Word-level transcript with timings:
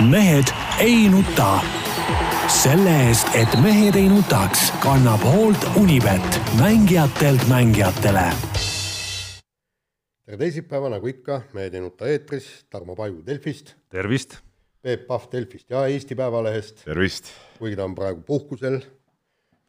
mehed 0.00 0.44
ei 0.80 1.08
nuta. 1.08 1.60
selle 2.48 2.92
eest, 3.06 3.28
et 3.34 3.52
mehed 3.62 3.94
ei 3.94 4.08
nutaks, 4.08 4.70
kannab 4.82 5.20
hoolt 5.24 5.64
Unibet, 5.76 6.40
mängijatelt 6.58 7.44
mängijatele. 7.48 8.24
tere 10.24 10.38
teisipäeva, 10.38 10.88
nagu 10.88 11.06
ikka, 11.06 11.42
Mehed 11.52 11.74
ei 11.74 11.80
nuta 11.80 12.08
eetris, 12.08 12.48
Tarmo 12.70 12.96
Paju 12.96 13.22
Delfist, 13.26 13.74
tervist! 13.88 14.38
Peep 14.82 15.06
Pahv 15.06 15.28
Delfist 15.32 15.70
ja 15.70 15.86
Eesti 15.86 16.14
Päevalehest, 16.14 16.84
tervist! 16.84 17.32
kuigi 17.58 17.76
ta 17.76 17.84
on 17.84 17.94
praegu 17.94 18.22
puhkusel 18.26 18.80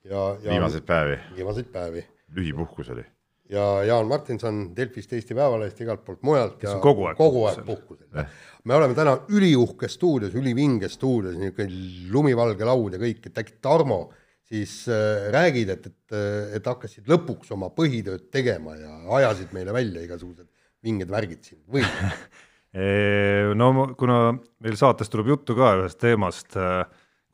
ja, 0.03 0.37
ja 0.43 0.49
viimaseid 0.49 0.87
päevi, 0.87 1.19
viimaseid 1.35 1.71
päevi 1.71 2.05
lühipuhkus 2.35 2.89
oli. 2.89 3.05
Ja 3.51 3.65
Jaan 3.87 4.07
Martinson 4.07 4.63
Delfist, 4.75 5.11
Eesti 5.13 5.35
Päevalehest, 5.35 5.81
igalt 5.83 6.05
poolt 6.07 6.23
mujalt 6.27 6.63
ja 6.63 6.77
on 6.77 6.83
kogu 6.83 7.09
aeg 7.09 7.19
kogu 7.19 7.45
aeg 7.49 7.63
puhkusel. 7.67 8.25
me 8.63 8.77
oleme 8.77 8.95
täna 8.97 9.17
üliuhkes 9.29 9.97
stuudios, 9.99 10.35
ülivinges 10.39 10.95
stuudios, 10.99 11.35
niisugune 11.39 12.11
lumivalge 12.13 12.67
laud 12.67 12.95
ja 12.95 13.01
kõik, 13.01 13.25
et 13.27 13.41
äkki 13.43 13.59
Tarmo 13.61 14.05
siis 14.51 14.85
äh, 14.91 15.27
räägid, 15.31 15.73
et, 15.75 15.91
et, 15.91 16.15
et 16.57 16.71
hakkasid 16.71 17.11
lõpuks 17.11 17.51
oma 17.55 17.71
põhitööd 17.75 18.29
tegema 18.31 18.75
ja 18.79 18.95
ajasid 19.19 19.53
meile 19.55 19.75
välja 19.75 20.03
igasugused 20.07 20.47
vinged 20.83 21.11
värgid 21.11 21.43
siin 21.45 21.61
või? 21.71 21.85
no 23.61 23.91
kuna 23.99 24.17
meil 24.63 24.79
saates 24.79 25.11
tuleb 25.11 25.33
juttu 25.33 25.55
ka 25.57 25.75
ühest 25.81 25.99
teemast, 25.99 26.55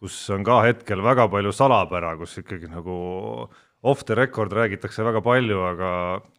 kus 0.02 0.18
on 0.34 0.46
ka 0.46 0.64
hetkel 0.66 1.02
väga 1.06 1.28
palju 1.30 1.54
salapära, 1.54 2.16
kus 2.18 2.38
ikkagi 2.42 2.70
nagu 2.70 2.98
off 3.88 4.04
the 4.08 4.18
record 4.18 4.54
räägitakse 4.54 5.06
väga 5.06 5.22
palju, 5.26 5.62
aga, 5.72 5.92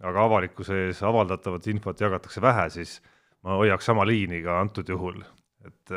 aga 0.05 0.25
avalikkuse 0.29 0.87
ees 0.87 1.03
avaldatavat 1.07 1.67
infot 1.73 2.01
jagatakse 2.01 2.43
vähe, 2.45 2.69
siis 2.75 2.99
ma 3.47 3.59
hoiaks 3.61 3.89
sama 3.89 4.07
liini 4.09 4.43
ka 4.45 4.61
antud 4.63 4.89
juhul, 4.91 5.21
et 5.67 5.95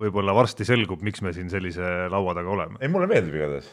võib-olla 0.00 0.34
varsti 0.36 0.64
selgub, 0.64 1.02
miks 1.04 1.20
me 1.24 1.32
siin 1.36 1.50
sellise 1.52 2.08
laua 2.12 2.34
taga 2.36 2.52
oleme. 2.54 2.78
ei, 2.80 2.88
mulle 2.92 3.08
meeldib 3.10 3.36
igatahes. 3.36 3.68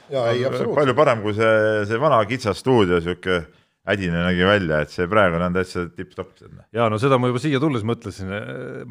palju 0.76 0.96
parem 0.98 1.24
kui 1.24 1.36
see, 1.38 1.86
see 1.88 2.02
vana 2.02 2.20
kitsas 2.28 2.60
stuudio, 2.64 3.00
sihuke 3.04 3.42
hädine 3.88 4.24
nägi 4.26 4.44
välja, 4.48 4.82
et 4.84 4.92
see 4.92 5.08
praegune 5.08 5.48
on 5.48 5.56
täitsa 5.56 5.86
tipp-topp. 5.96 6.44
ja 6.76 6.90
no 6.92 7.00
seda 7.00 7.20
ma 7.20 7.32
juba 7.32 7.42
siia 7.44 7.62
tulles 7.64 7.86
mõtlesin, 7.88 8.34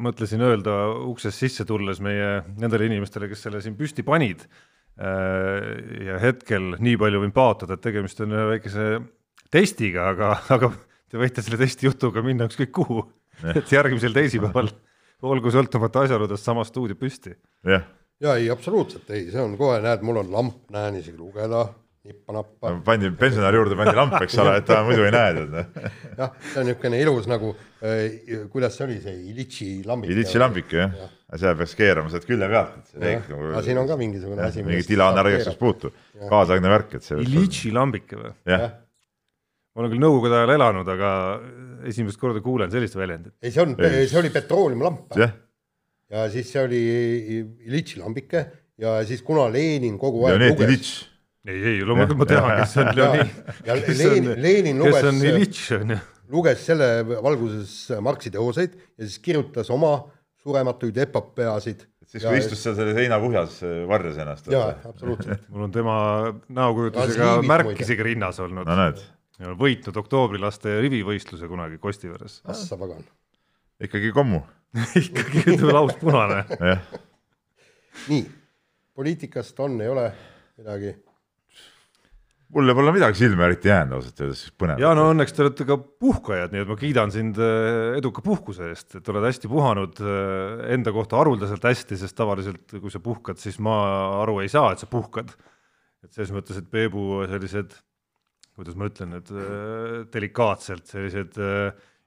mõtlesin 0.01 0.45
öelda 0.47 0.79
uksest 1.11 1.45
sisse 1.45 1.67
tulles 1.69 2.01
meie 2.01 2.41
nendele 2.57 2.89
inimestele, 2.89 3.29
kes 3.29 3.45
selle 3.47 3.61
siin 3.61 3.77
püsti 3.77 4.05
panid. 4.07 4.47
Ja 4.97 6.17
hetkel 6.21 6.73
nii 6.81 6.97
palju 6.97 7.21
võin 7.21 7.33
paotada, 7.35 7.77
et 7.77 7.83
tegemist 7.83 8.21
on 8.23 8.33
ühe 8.33 8.45
väikese 8.55 8.87
testiga, 9.53 10.09
aga, 10.13 10.31
aga 10.55 10.71
te 11.07 11.21
võite 11.21 11.43
selle 11.45 11.59
testi 11.61 11.87
jutuga 11.87 12.23
minna 12.25 12.47
ükskõik 12.49 12.73
kuhu. 12.73 13.03
et 13.53 13.69
järgmisel 13.69 14.15
teisipäeval 14.15 14.71
olgu 15.29 15.51
sõltumata 15.53 16.07
asjaoludest 16.07 16.45
sama 16.45 16.63
stuudio 16.65 16.97
püsti. 16.97 17.35
jah. 17.65 17.85
ja 18.19 18.37
ei, 18.41 18.49
absoluutselt 18.49 19.09
ei, 19.13 19.29
see 19.31 19.41
on 19.41 19.53
kohe, 19.59 19.77
näed, 19.83 20.01
mul 20.01 20.23
on 20.23 20.31
lamp, 20.33 20.63
näen 20.73 20.97
isegi 20.97 21.17
lugeda 21.17 21.67
nippa-nappa 22.07 22.71
pandi 22.85 23.11
pensionäri 23.19 23.59
juurde 23.59 23.77
pandi 23.79 23.93
lamp, 23.97 24.15
eks 24.21 24.37
ole, 24.43 24.55
et 24.61 24.67
ta 24.67 24.79
muidu 24.87 25.05
ei 25.07 25.13
näe 25.15 25.35
tead. 25.37 25.77
jah, 26.17 26.33
see 26.49 26.61
on 26.61 26.67
niisugune 26.69 27.01
ilus 27.03 27.29
nagu 27.31 27.53
äh,, 27.53 28.47
kuidas 28.53 28.77
see 28.77 28.87
oli, 28.87 28.97
see 29.03 29.15
Ilitši 29.33 29.69
lambik. 29.87 30.11
Ilitši 30.15 30.41
lambik 30.41 30.75
jah 30.79 30.97
ja., 30.97 31.09
seda 31.35 31.53
peaks 31.59 31.77
keerama 31.77 32.13
sealt 32.13 32.27
külje 32.27 32.51
pealt, 32.51 32.75
et 32.81 32.91
see 32.93 33.03
teeks 33.03 33.31
nagu. 33.33 33.53
aga 33.53 33.63
siin 33.69 33.81
on 33.83 33.89
ka 33.89 33.99
mingisugune 33.99 34.45
asi. 34.47 34.65
mingit 34.67 34.93
ilanärjestust 34.97 35.61
puutu, 35.61 35.93
kaasaegne 36.27 36.75
värk, 36.75 36.99
et 36.99 37.07
see. 37.07 37.23
Ilitši 37.27 37.73
lambike 37.75 38.19
või? 38.19 38.35
jah 38.49 38.69
ma 39.77 39.83
olen 39.83 39.91
küll 39.93 40.01
nõukogude 40.01 40.33
ajal 40.33 40.55
elanud, 40.55 40.87
aga 40.89 41.09
esimest 41.85 42.17
korda 42.17 42.41
kuulen 42.41 42.71
sellist 42.73 42.95
väljendit. 42.97 43.35
ei, 43.45 43.51
see 43.53 43.61
on, 43.61 43.75
see 43.77 44.17
oli 44.17 44.31
petrooleumlamp. 44.33 45.13
jah 45.21 45.35
ja 46.11 46.27
siis 46.31 46.49
see 46.51 46.63
oli 46.63 46.81
Ilitši 47.67 47.99
lambike 48.01 48.43
ja 48.79 48.97
siis 49.07 49.23
kuna 49.25 49.47
Lenin 49.51 49.97
kogu 49.99 50.25
aeg 50.27 50.39
Leonid 50.39 50.55
luges 50.55 50.69
Ilitš 50.69 50.91
ei, 51.47 51.63
ei 51.71 51.81
loomulikult 51.85 52.19
ma 52.21 52.27
tean, 52.29 52.49
kes 52.61 52.77
on 52.81 52.89
Leonid. 52.97 53.33
ja 53.67 53.75
Lenin, 53.79 54.29
Lenin 54.43 54.79
luges, 54.81 54.97
kes 54.99 55.09
on 55.09 55.19
Ilitš, 55.31 55.65
on 55.77 55.93
ju. 55.95 55.99
luges 56.35 56.63
selle 56.67 56.87
valguses 57.07 57.75
Marxi 58.03 58.31
teoseid 58.33 58.75
ja 58.75 59.05
siis 59.05 59.19
kirjutas 59.23 59.71
oma 59.73 59.93
surematuid 60.43 60.97
epopeasid. 61.07 61.85
siis 62.07 62.23
kui 62.23 62.39
istus 62.39 62.63
seal 62.63 62.75
selle 62.77 62.95
heinakuhjas, 62.97 63.61
varjas 63.89 64.19
ennast. 64.23 64.51
jaa, 64.51 64.73
absoluutselt 64.89 65.47
mul 65.53 65.67
on 65.67 65.75
tema 65.75 65.95
näokujutisega 66.59 67.31
märk 67.47 67.73
isegi 67.85 68.11
rinnas 68.11 68.41
olnud. 68.43 68.67
no 68.67 68.77
näed. 68.83 69.01
võitnud 69.63 70.03
oktoobриlaste 70.03 70.79
rivivõistluse 70.81 71.47
kunagi 71.47 71.77
Kostiveres. 71.77 72.41
Assa 72.49 72.77
pagan. 72.79 73.03
ikkagi 73.83 74.11
kommu 74.15 74.43
ikkagi 75.03 75.59
lauspunane 75.63 76.43
nii, 78.07 78.23
poliitikast 78.95 79.59
on, 79.63 79.79
ei 79.81 79.89
ole 79.89 80.09
midagi 80.57 80.95
mulle 82.55 82.75
pole 82.77 82.93
midagi 82.95 83.19
silma 83.19 83.47
eriti 83.47 83.71
jäänud 83.71 83.97
ausalt 83.97 84.21
öeldes 84.23 84.43
põnevat. 84.59 84.81
ja 84.81 84.93
no 84.95 85.09
õnneks 85.11 85.35
te 85.35 85.43
olete 85.43 85.67
ka 85.67 85.77
puhkajad, 85.77 86.53
nii 86.53 86.63
et 86.63 86.69
ma 86.71 86.77
kiidan 86.79 87.11
sind 87.13 87.39
äh, 87.43 87.97
eduka 87.99 88.23
puhkuse 88.25 88.69
eest, 88.71 88.99
et 88.99 89.11
oled 89.11 89.27
hästi 89.27 89.51
puhanud 89.51 89.99
äh, 89.99 90.63
enda 90.77 90.93
kohta 90.95 91.19
haruldaselt 91.19 91.67
hästi, 91.67 91.99
sest 91.99 92.17
tavaliselt 92.17 92.77
kui 92.77 92.93
sa 92.93 93.03
puhkad, 93.03 93.41
siis 93.41 93.59
ma 93.63 93.75
aru 94.21 94.39
ei 94.45 94.51
saa, 94.53 94.71
et 94.73 94.83
sa 94.83 94.89
puhkad. 94.91 95.35
et 96.05 96.13
selles 96.13 96.31
mõttes, 96.31 96.59
et 96.61 96.71
Peebu 96.71 97.25
sellised, 97.27 97.75
kuidas 98.55 98.77
ma 98.79 98.87
ütlen, 98.87 99.17
et 99.19 99.31
äh, 99.33 100.07
delikaatselt 100.13 100.87
sellised 100.87 101.41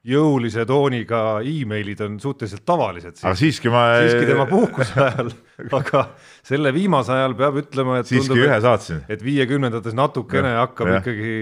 jõulise 0.07 0.65
tooniga 0.69 1.41
emailid 1.45 2.01
on 2.07 2.15
suhteliselt 2.23 2.65
tavalised. 2.69 3.19
aga 3.21 3.35
siiski 3.37 3.73
ma 3.73 3.83
siiski 4.01 4.29
tema 4.31 4.47
puhkuse 4.55 4.97
ajal, 5.05 5.33
aga 5.77 6.05
selle 6.47 6.73
viimase 6.73 7.13
ajal 7.13 7.37
peab 7.37 7.59
ütlema, 7.61 7.99
et 8.01 8.09
siiski 8.09 8.31
tundub, 8.33 8.47
ühe 8.47 8.61
saatsin. 8.65 9.03
et 9.13 9.25
viiekümnendates 9.25 9.97
natukene 9.99 10.55
ja, 10.55 10.63
hakkab 10.65 10.89
ja. 10.89 11.03
ikkagi 11.03 11.35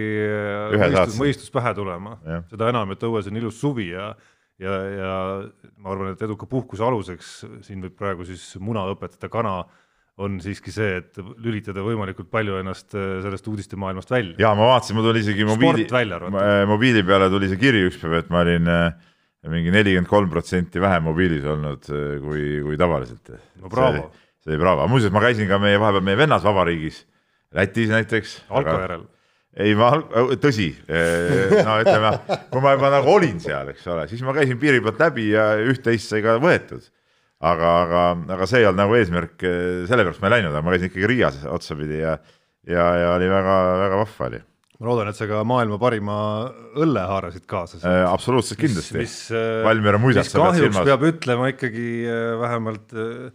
mõistus, 0.74 1.20
mõistus 1.22 1.54
pähe 1.54 1.74
tulema. 1.78 2.16
seda 2.50 2.72
enam, 2.74 2.96
et 2.96 3.06
õues 3.06 3.30
on 3.30 3.38
ilus 3.42 3.60
suvi 3.62 3.92
ja 3.92 4.10
ja, 4.58 4.74
ja 4.90 5.12
ma 5.78 5.92
arvan, 5.94 6.16
et 6.16 6.22
eduka 6.26 6.48
puhkuse 6.50 6.82
aluseks 6.82 7.34
siin 7.66 7.84
võib 7.84 7.94
praegu 7.98 8.26
siis 8.26 8.56
muna 8.58 8.82
õpetada 8.90 9.30
kana 9.30 9.60
on 10.22 10.38
siiski 10.42 10.72
see, 10.74 10.98
et 11.00 11.18
lülitada 11.42 11.82
võimalikult 11.86 12.30
palju 12.32 12.58
ennast 12.60 12.94
äh, 12.98 13.18
sellest 13.24 13.46
uudistemaailmast 13.50 14.10
välja. 14.10 14.36
ja 14.42 14.54
ma 14.58 14.72
vaatasin, 14.72 14.98
mul 14.98 15.06
tuli 15.10 15.22
isegi 15.22 15.46
mobiili, 15.46 15.84
äh, 15.86 16.62
mobiili 16.68 17.04
peale 17.06 17.28
tuli 17.32 17.50
see 17.50 17.60
kiri 17.60 17.84
üks 17.88 18.00
päev, 18.02 18.16
et 18.22 18.32
ma 18.34 18.42
olin 18.42 18.70
äh, 18.72 18.88
mingi 19.48 19.72
nelikümmend 19.74 20.10
kolm 20.10 20.32
protsenti 20.32 20.82
vähem 20.82 21.06
mobiilis 21.06 21.46
olnud 21.46 21.86
kui, 22.24 22.48
kui 22.64 22.80
tavaliselt. 22.80 23.36
no 23.62 23.70
bravo. 23.72 24.08
see 24.42 24.52
oli 24.52 24.62
bravo, 24.64 24.88
muuseas 24.90 25.14
ma 25.14 25.22
käisin 25.22 25.48
ka 25.50 25.60
meie 25.62 25.78
vahepeal 25.80 26.04
meie 26.10 26.24
vennasvabariigis, 26.24 27.04
Lätis 27.56 27.88
näiteks. 27.88 28.34
Alko 28.52 28.74
järel 28.74 29.06
ei, 29.58 29.72
ma, 29.74 29.88
tõsi, 30.38 30.68
no 31.64 31.78
ütleme, 31.80 32.10
kui 32.52 32.60
ma 32.62 32.74
juba 32.76 32.90
nagu 32.92 33.10
olin 33.10 33.40
seal, 33.42 33.72
eks 33.72 33.88
ole, 33.90 34.04
siis 34.10 34.20
ma 34.22 34.34
käisin 34.36 34.58
piiri 34.60 34.82
pealt 34.84 35.00
läbi 35.02 35.30
ja 35.32 35.48
üht-teist 35.64 36.12
sai 36.12 36.20
ka 36.22 36.36
võetud 36.42 36.84
aga, 37.38 37.72
aga, 37.84 38.02
aga 38.34 38.50
see 38.50 38.62
ei 38.62 38.68
olnud 38.68 38.82
nagu 38.82 38.98
eesmärk, 38.98 39.46
sellepärast 39.90 40.22
ma 40.22 40.30
ei 40.30 40.38
läinud, 40.38 40.52
aga 40.54 40.64
ma 40.66 40.74
käisin 40.74 40.90
ikkagi 40.90 41.10
Riias 41.12 41.40
otsapidi 41.46 42.00
ja, 42.02 42.18
ja, 42.66 42.86
ja 43.02 43.10
oli 43.14 43.28
väga-väga 43.30 44.00
vahva 44.02 44.30
oli 44.30 44.40
ma 44.78 44.86
loodan, 44.86 45.10
et 45.10 45.18
sa 45.18 45.26
ka 45.30 45.42
maailma 45.46 45.78
parima 45.82 46.16
õlle 46.78 47.02
haarasid 47.10 47.46
kaasa 47.50 47.80
äh,. 47.82 48.04
absoluutselt 48.06 48.60
kindlasti. 48.60 49.06
Valmiera 49.66 49.98
muisat 50.02 50.30
sa 50.30 50.42
pead 50.44 50.60
silmas. 50.62 50.86
peab 50.86 51.06
ütlema 51.08 51.50
ikkagi 51.50 51.88
äh, 52.06 52.32
vähemalt 52.38 52.94
äh, 52.94 53.28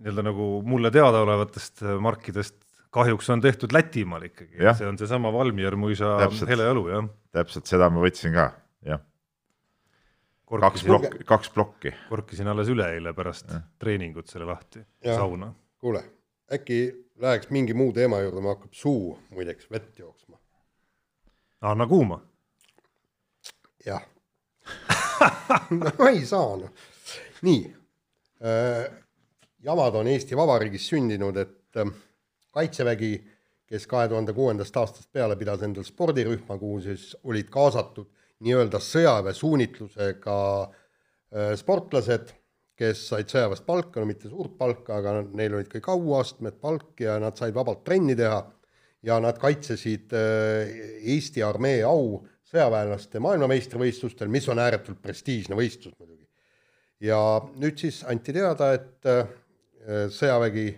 nii-öelda 0.00 0.26
nagu 0.30 0.50
mulle 0.66 0.92
teadaolevatest 0.94 1.84
markidest 2.02 2.58
kahjuks 2.94 3.28
on 3.30 3.42
tehtud 3.42 3.74
Lätimaal 3.74 4.30
ikkagi, 4.30 4.58
see 4.78 4.86
on 4.86 4.98
seesama 4.98 5.30
Valmier 5.34 5.76
muisa 5.78 6.16
hele 6.48 6.70
õlu, 6.72 6.88
jah. 6.90 7.06
täpselt 7.34 7.70
seda 7.70 7.90
ma 7.90 8.02
võtsin 8.02 8.34
ka, 8.34 8.50
jah 8.86 9.02
kaks 10.58 10.84
plokki, 10.84 11.24
kaks 11.24 11.50
plokki. 11.50 11.92
korkisin 12.08 12.48
alles 12.48 12.68
üleeile 12.68 13.12
pärast 13.14 13.50
ja. 13.50 13.60
treeningut 13.78 14.28
selle 14.28 14.48
lahti, 14.48 14.82
sauna. 15.04 15.52
kuule, 15.78 16.02
äkki 16.52 16.80
läheks 17.20 17.50
mingi 17.50 17.74
muu 17.74 17.92
teema 17.92 18.20
juurde, 18.20 18.40
mul 18.40 18.54
hakkab 18.54 18.72
suu 18.74 19.18
muideks 19.30 19.70
vett 19.70 19.98
jooksma. 19.98 20.38
anna 21.60 21.86
kuuma. 21.86 22.20
jah 23.86 24.02
no 25.70 26.08
ei 26.08 26.26
saa 26.26 26.56
noh. 26.56 26.70
nii 27.42 27.74
äh,, 28.44 28.90
jamad 29.62 29.94
on 29.94 30.08
Eesti 30.08 30.36
Vabariigis 30.36 30.88
sündinud, 30.88 31.36
et 31.36 31.76
äh, 31.76 31.92
kaitsevägi, 32.50 33.12
kes 33.66 33.86
kahe 33.86 34.08
tuhande 34.08 34.32
kuuendast 34.32 34.76
aastast 34.76 35.12
peale 35.12 35.36
pidas 35.36 35.62
endal 35.62 35.86
spordirühma, 35.86 36.58
kuhu 36.58 36.80
siis 36.80 37.12
olid 37.24 37.50
kaasatud 37.50 38.08
nii-öelda 38.44 38.80
sõjaväe 38.82 39.34
suunitlusega 39.36 40.36
äh, 40.62 41.52
sportlased, 41.60 42.32
kes 42.80 43.02
said 43.10 43.28
sõjaväest 43.28 43.66
palka, 43.66 44.00
no 44.00 44.08
mitte 44.08 44.30
suurt 44.30 44.56
palka, 44.58 45.00
aga 45.00 45.18
neil 45.36 45.58
olid 45.58 45.68
kõik 45.68 45.90
auastmed, 45.92 46.56
palk 46.62 47.02
ja 47.04 47.18
nad 47.20 47.36
said 47.36 47.54
vabalt 47.56 47.84
trenni 47.84 48.16
teha 48.16 48.40
ja 49.04 49.18
nad 49.20 49.38
kaitsesid 49.40 50.14
äh, 50.16 50.72
Eesti 51.14 51.44
armee 51.44 51.82
au 51.86 52.22
sõjaväelaste 52.50 53.20
maailmameistrivõistlustel, 53.22 54.30
mis 54.32 54.48
on 54.50 54.58
ääretult 54.58 54.98
prestiižne 55.02 55.58
võistlus 55.58 55.94
muidugi. 55.98 56.26
ja 57.00 57.18
nüüd 57.60 57.78
siis 57.78 58.02
anti 58.08 58.34
teada, 58.36 58.72
et 58.76 59.06
äh, 59.08 59.28
sõjavägi 60.12 60.72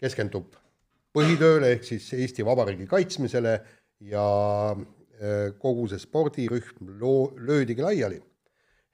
keskendub 0.00 0.54
põhitööle 1.16 1.72
ehk 1.72 1.88
siis 1.88 2.06
Eesti 2.12 2.44
Vabariigi 2.44 2.86
kaitsmisele 2.90 3.56
ja 4.04 4.26
kogu 5.62 5.86
see 5.88 6.00
spordirühm 6.02 6.92
loo-, 7.00 7.32
löödigi 7.36 7.84
laiali. 7.84 8.20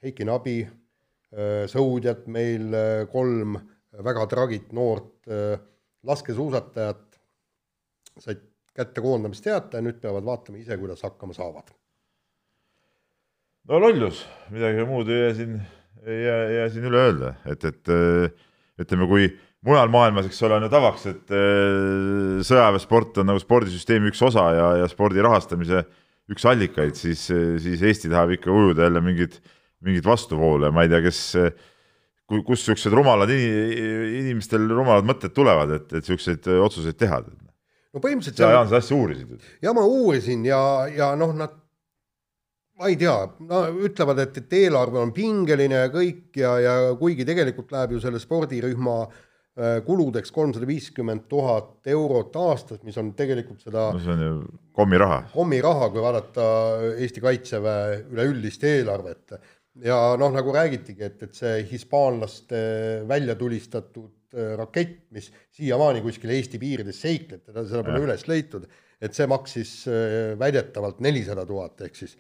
Heiki 0.03 0.27
Nabi, 0.27 0.61
äh, 0.67 1.65
sõudjad 1.71 2.27
meil 2.31 2.75
äh, 2.75 3.05
kolm 3.13 3.59
väga 3.93 4.25
tragit 4.31 4.71
noort 4.73 5.29
laskesuusatajat 6.09 7.19
said 8.25 8.41
kätte 8.73 9.03
koondamisteate 9.05 9.77
ja 9.77 9.85
nüüd 9.85 9.99
peavad 10.01 10.25
vaatama 10.25 10.57
ise, 10.59 10.79
kuidas 10.81 11.05
hakkama 11.05 11.37
saavad. 11.37 11.69
no 13.69 13.81
lollus, 13.85 14.23
midagi 14.51 14.87
muud 14.89 15.13
ei 15.13 15.21
jää 15.21 15.35
siin, 15.37 15.61
ei 16.07 16.25
jää, 16.25 16.41
ei 16.47 16.57
jää 16.57 16.71
siin 16.73 16.89
üle 16.89 17.03
öelda, 17.05 17.35
et, 17.53 17.69
et 17.69 17.93
ütleme, 18.81 19.07
kui 19.11 19.29
mujal 19.67 19.91
maailmas, 19.93 20.27
eks 20.27 20.43
ole, 20.47 20.59
on 20.59 20.67
ju 20.67 20.71
tavaks, 20.73 21.07
et 21.11 21.35
äh, 21.37 22.41
sõjaväesport 22.47 23.23
on 23.23 23.31
nagu 23.31 23.43
spordisüsteemi 23.43 24.11
üks 24.11 24.23
osa 24.27 24.49
ja, 24.57 24.69
ja 24.83 24.89
spordi 24.91 25.23
rahastamise 25.23 25.85
üks 26.31 26.47
allikaid, 26.49 26.97
siis, 26.99 27.25
siis 27.27 27.83
Eesti 27.83 28.11
tahab 28.13 28.35
ikka 28.37 28.53
ujuda 28.53 28.87
jälle 28.87 29.03
mingit, 29.05 29.39
mingit 29.85 30.07
vastuvoolu 30.07 30.69
ja 30.69 30.75
ma 30.75 30.85
ei 30.87 30.93
tea, 30.93 31.01
kes, 31.05 31.23
kus 32.31 32.45
niisugused 32.47 32.95
rumalad 32.95 33.33
inimestel 33.33 34.69
rumalad 34.71 35.09
mõtted 35.09 35.35
tulevad, 35.35 35.75
et, 35.79 35.89
et 35.91 35.99
niisuguseid 36.05 36.47
otsuseid 36.63 37.01
teha. 37.01 37.23
no 37.23 38.05
põhimõtteliselt 38.05 38.39
sa, 38.39 38.53
Jaan, 38.55 38.71
seda 38.71 38.85
asja 38.85 39.01
uurisid? 39.01 39.51
ja 39.65 39.75
ma 39.77 39.85
uurisin 39.89 40.47
ja, 40.47 40.63
ja 40.93 41.13
noh, 41.19 41.35
nad 41.37 41.59
ma 42.79 42.89
ei 42.89 42.97
tea, 42.99 43.19
no 43.49 43.67
ütlevad, 43.85 44.23
et, 44.25 44.39
et 44.41 44.57
eelarve 44.63 45.03
on 45.03 45.13
pingeline 45.15 45.85
ja 45.85 45.91
kõik 45.93 46.39
ja, 46.39 46.57
ja 46.63 46.79
kuigi 46.99 47.27
tegelikult 47.29 47.75
läheb 47.75 47.97
ju 47.97 48.03
selle 48.03 48.23
spordirühma 48.23 48.97
Äh, 49.03 49.32
kuludeks 49.87 50.33
kolmsada 50.33 50.65
viiskümmend 50.65 51.27
tuhat 51.29 51.89
eurot 51.93 52.37
aastas, 52.41 52.79
mis 52.87 52.97
on 52.97 53.11
tegelikult 53.17 53.61
seda 53.61 53.91
no 53.93 54.01
see 54.01 54.15
on 54.15 54.23
ju 54.25 54.37
kommiraha. 54.77 55.19
kommiraha, 55.35 55.91
kui 55.93 56.05
vaadata 56.05 56.47
Eesti 56.97 57.21
Kaitseväe 57.21 57.99
üleüldist 58.13 58.65
eelarvet. 58.65 59.37
ja 59.85 59.99
noh, 60.21 60.33
nagu 60.33 60.53
räägitigi, 60.57 61.05
et, 61.05 61.23
et 61.29 61.37
see 61.37 61.63
hispaanlaste 61.71 62.63
välja 63.09 63.37
tulistatud 63.37 64.37
äh, 64.37 64.55
rakett, 64.57 65.05
mis 65.13 65.31
siiamaani 65.57 66.01
kuskil 66.05 66.33
Eesti 66.33 66.61
piirides 66.61 67.01
seikleb, 67.05 67.45
teda, 67.45 67.65
seda 67.69 67.85
pole 67.87 68.03
üles 68.07 68.27
leitud, 68.29 68.67
et 69.01 69.17
see 69.17 69.29
maksis 69.29 69.79
äh, 69.89 70.33
väidetavalt 70.41 71.01
nelisada 71.05 71.45
tuhat, 71.49 71.81
ehk 71.89 71.97
siis 72.05 72.17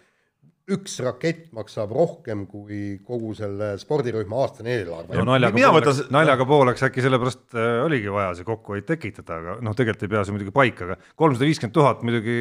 üks 0.70 0.94
rakett 1.03 1.49
maksab 1.56 1.91
rohkem 1.94 2.44
kui 2.47 2.99
kogu 3.03 3.32
selle 3.35 3.73
spordirühma 3.81 4.44
aastane 4.44 4.76
eelarve. 4.76 5.17
no 5.19 5.25
naljaga 5.26 5.59
pooleks, 5.59 6.03
naljaga 6.14 6.47
pooleks 6.47 6.85
äkki 6.87 7.03
sellepärast 7.03 7.56
äh, 7.56 7.81
oligi 7.82 8.12
vaja 8.14 8.37
see 8.38 8.47
kokkuhoid 8.47 8.87
tekitada, 8.87 9.41
aga 9.41 9.56
noh, 9.64 9.75
tegelikult 9.79 10.06
ei 10.06 10.12
pea 10.14 10.23
see 10.26 10.37
muidugi 10.37 10.55
paika, 10.55 10.87
aga 10.87 10.99
kolmsada 11.19 11.49
viiskümmend 11.49 11.75
tuhat 11.75 12.05
muidugi 12.06 12.37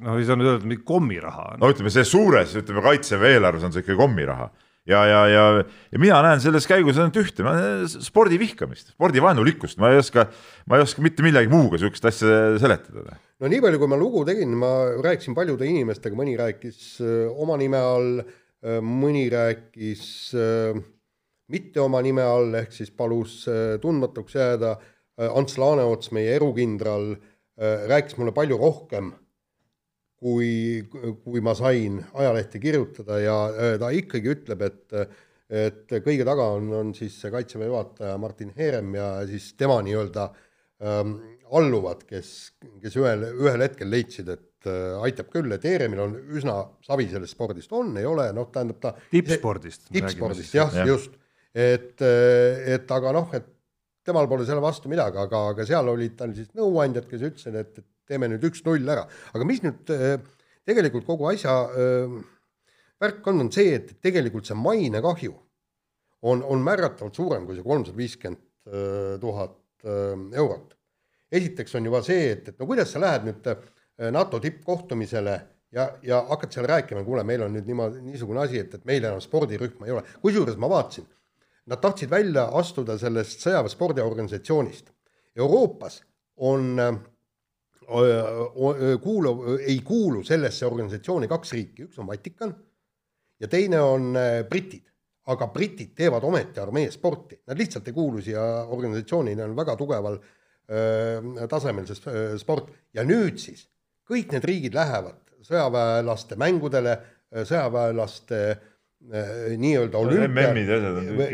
noh, 0.00 0.16
ei 0.16 0.24
saa 0.28 0.38
nüüd 0.40 0.48
öelda, 0.48 0.62
et 0.62 0.70
mingi 0.72 0.86
kommiraha. 0.88 1.50
no 1.60 1.72
ütleme, 1.74 1.92
see 1.92 2.06
suures, 2.08 2.56
ütleme 2.56 2.84
kaitseväe 2.88 3.36
eelarves 3.36 3.68
on 3.68 3.76
see 3.76 3.84
ikkagi 3.84 4.00
kommiraha 4.00 4.48
ja, 4.88 5.04
ja, 5.06 5.22
ja, 5.28 5.46
ja 5.92 6.02
mina 6.02 6.18
näen 6.24 6.42
selles 6.42 6.66
käigus 6.68 6.98
ainult 6.98 7.20
ühte, 7.20 7.44
spordi 8.08 8.40
vihkamist, 8.40 8.94
spordi 8.96 9.22
vaenulikkust, 9.22 9.78
ma 9.82 9.92
ei 9.92 10.02
oska, 10.02 10.28
ma 10.66 10.78
ei 10.78 10.86
oska 10.88 11.04
mitte 11.04 11.26
millegi 11.26 11.52
muuga 11.52 11.76
niisugust 11.76 12.08
asja 12.08 12.58
seletada 12.60 13.18
no 13.38 13.50
nii 13.50 13.62
palju, 13.62 13.80
kui 13.80 13.90
ma 13.90 13.98
lugu 13.98 14.24
tegin, 14.26 14.54
ma 14.58 14.70
rääkisin 15.04 15.36
paljude 15.36 15.66
inimestega, 15.68 16.18
mõni 16.18 16.36
rääkis 16.38 16.98
äh, 17.04 17.40
oma 17.42 17.58
nime 17.60 17.80
all, 17.82 18.22
äh, 18.22 18.78
mõni 18.84 19.26
rääkis 19.32 20.04
äh, 20.38 20.78
mitte 21.52 21.82
oma 21.82 22.02
nime 22.04 22.24
all, 22.26 22.52
ehk 22.58 22.74
siis 22.74 22.90
palus 22.92 23.40
tundmatuks 23.80 24.34
jääda. 24.36 24.76
Ants 25.18 25.56
Laaneots, 25.58 26.12
meie 26.14 26.36
erukindral, 26.36 27.08
rääkis 27.90 28.14
mulle 28.20 28.30
palju 28.36 28.54
rohkem, 28.60 29.08
kui, 30.18 30.82
kui 31.22 31.40
ma 31.44 31.54
sain 31.54 32.00
ajalehte 32.18 32.60
kirjutada 32.62 33.18
ja 33.22 33.38
ta 33.80 33.90
ikkagi 33.94 34.34
ütleb, 34.34 34.66
et 34.66 35.00
et 35.48 35.92
kõige 36.04 36.26
taga 36.28 36.44
on, 36.58 36.66
on 36.76 36.90
siis 36.92 37.14
kaitseväe 37.32 37.70
juhataja 37.70 38.18
Martin 38.20 38.50
Herem 38.56 38.92
ja 38.98 39.06
siis 39.28 39.54
tema 39.56 39.78
nii-öelda 39.80 40.26
ähm, 40.84 41.14
alluvad, 41.56 42.04
kes, 42.08 42.32
kes 42.82 42.98
ühel, 43.00 43.24
ühel 43.32 43.64
hetkel 43.64 43.88
leidsid, 43.88 44.28
et 44.34 44.68
äh, 44.68 44.98
aitab 45.06 45.30
küll, 45.32 45.50
et 45.54 45.64
ERM-il 45.64 46.02
on 46.04 46.16
üsna 46.36 46.58
savi 46.84 47.08
sellest 47.08 47.36
spordist, 47.36 47.72
on, 47.72 47.94
ei 48.00 48.06
ole, 48.08 48.28
noh, 48.36 48.50
tähendab 48.52 48.80
ta 48.82 48.92
tippspordist. 49.12 49.88
tippspordist 49.94 50.58
jah 50.58 50.74
ja., 50.82 50.84
just, 50.88 51.16
et, 51.54 51.96
äh, 52.04 52.74
et 52.76 52.92
aga 52.98 53.14
noh, 53.16 53.32
et 53.38 53.48
temal 54.08 54.28
pole 54.28 54.46
selle 54.48 54.64
vastu 54.64 54.92
midagi, 54.92 55.20
aga, 55.20 55.46
aga 55.54 55.68
seal 55.68 55.88
olid 55.92 56.16
tal 56.18 56.36
siis 56.36 56.52
nõuandjad, 56.56 57.08
kes 57.08 57.24
ütlesid, 57.30 57.56
et, 57.60 57.80
et 57.80 57.88
teeme 58.08 58.30
nüüd 58.32 58.48
üks-null 58.50 58.88
ära, 58.88 59.04
aga 59.34 59.48
mis 59.48 59.62
nüüd 59.64 59.92
äh, 59.94 60.16
tegelikult 60.68 61.06
kogu 61.08 61.28
asja 61.30 61.58
äh, 61.68 62.16
värk 63.00 63.26
on, 63.30 63.44
on 63.46 63.52
see, 63.54 63.76
et 63.78 63.94
tegelikult 64.04 64.48
see 64.48 64.58
mainekahju 64.58 65.36
on, 66.28 66.42
on 66.42 66.64
märgatavalt 66.64 67.14
suurem 67.14 67.46
kui 67.46 67.58
see 67.58 67.66
kolmsada 67.66 67.98
viiskümmend 67.98 68.44
tuhat 69.22 69.54
eurot 70.36 70.74
esiteks 71.32 71.74
on 71.74 71.88
juba 71.88 72.00
see, 72.04 72.32
et, 72.32 72.48
et 72.48 72.58
no 72.60 72.66
kuidas 72.68 72.92
sa 72.92 73.02
lähed 73.02 73.28
nüüd 73.28 73.48
äh, 73.52 73.60
NATO 74.14 74.40
tippkohtumisele 74.42 75.36
ja, 75.74 75.88
ja 76.02 76.22
hakkad 76.30 76.54
seal 76.54 76.68
rääkima, 76.68 77.04
kuule, 77.06 77.24
meil 77.28 77.44
on 77.44 77.54
nüüd 77.56 77.68
niimoodi, 77.68 78.02
niisugune 78.06 78.42
asi, 78.44 78.62
et, 78.64 78.78
et 78.78 78.86
meil 78.88 79.04
enam 79.04 79.20
spordirühma 79.22 79.88
ei 79.88 79.96
ole. 79.96 80.04
kusjuures 80.22 80.56
ma 80.60 80.70
vaatasin, 80.72 81.08
nad 81.68 81.82
tahtsid 81.82 82.10
välja 82.10 82.46
astuda 82.56 82.96
sellest 82.98 83.44
sõjaväespordiorganisatsioonist. 83.44 84.92
Euroopas 85.38 86.00
on 86.48 86.70
äh, 86.80 86.92
kuulu, 89.02 89.32
ei 89.64 89.78
kuulu 89.84 90.22
sellesse 90.26 90.66
organisatsiooni 90.66 91.28
kaks 91.28 91.52
riiki, 91.56 91.86
üks 91.88 92.00
on 92.02 92.08
Vatikan 92.10 92.52
ja 93.40 93.48
teine 93.48 93.80
on 93.80 94.12
britid. 94.50 94.84
aga 95.28 95.46
britid 95.52 95.90
teevad 95.92 96.24
ometi 96.24 96.60
armeesporti, 96.60 97.36
nad 97.46 97.58
lihtsalt 97.60 97.88
ei 97.90 97.92
kuulu 97.92 98.20
siia 98.24 98.42
organisatsiooni, 98.64 99.34
neil 99.36 99.50
on 99.50 99.56
väga 99.58 99.74
tugeval 99.76 100.14
äh, 100.16 101.42
tasemel 101.48 101.84
see 101.88 102.38
sport 102.40 102.70
ja 102.96 103.04
nüüd 103.04 103.36
siis 103.40 103.66
kõik 104.08 104.32
need 104.32 104.46
riigid 104.48 104.76
lähevad 104.76 105.20
sõjaväelaste 105.44 106.36
mängudele, 106.40 106.96
sõjaväelaste 107.46 108.40
nii-öelda 109.56 109.98
olümpia. 110.00 110.50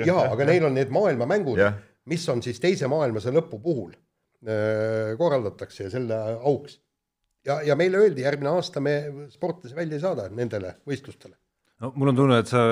jaa, 0.04 0.26
aga 0.28 0.46
neil 0.48 0.66
on 0.68 0.74
need 0.76 0.90
maailmamängud, 0.92 1.62
mis 2.10 2.26
on 2.28 2.42
siis 2.44 2.60
teise 2.60 2.90
maailmasõja 2.90 3.38
lõpu 3.38 3.60
puhul 3.62 3.94
korraldatakse 5.18 5.86
ja 5.86 5.92
selle 5.92 6.18
auks. 6.40 6.78
ja, 7.46 7.60
ja 7.62 7.76
meile 7.76 8.02
öeldi, 8.02 8.24
järgmine 8.26 8.52
aasta 8.52 8.80
me 8.80 8.94
sportlasi 9.32 9.76
välja 9.76 9.98
ei 9.98 10.04
saada 10.04 10.28
nendele 10.28 10.76
võistlustele. 10.88 11.36
no 11.80 11.92
mul 11.94 12.12
on 12.12 12.20
tunne, 12.22 12.38
et 12.42 12.50
sa 12.52 12.64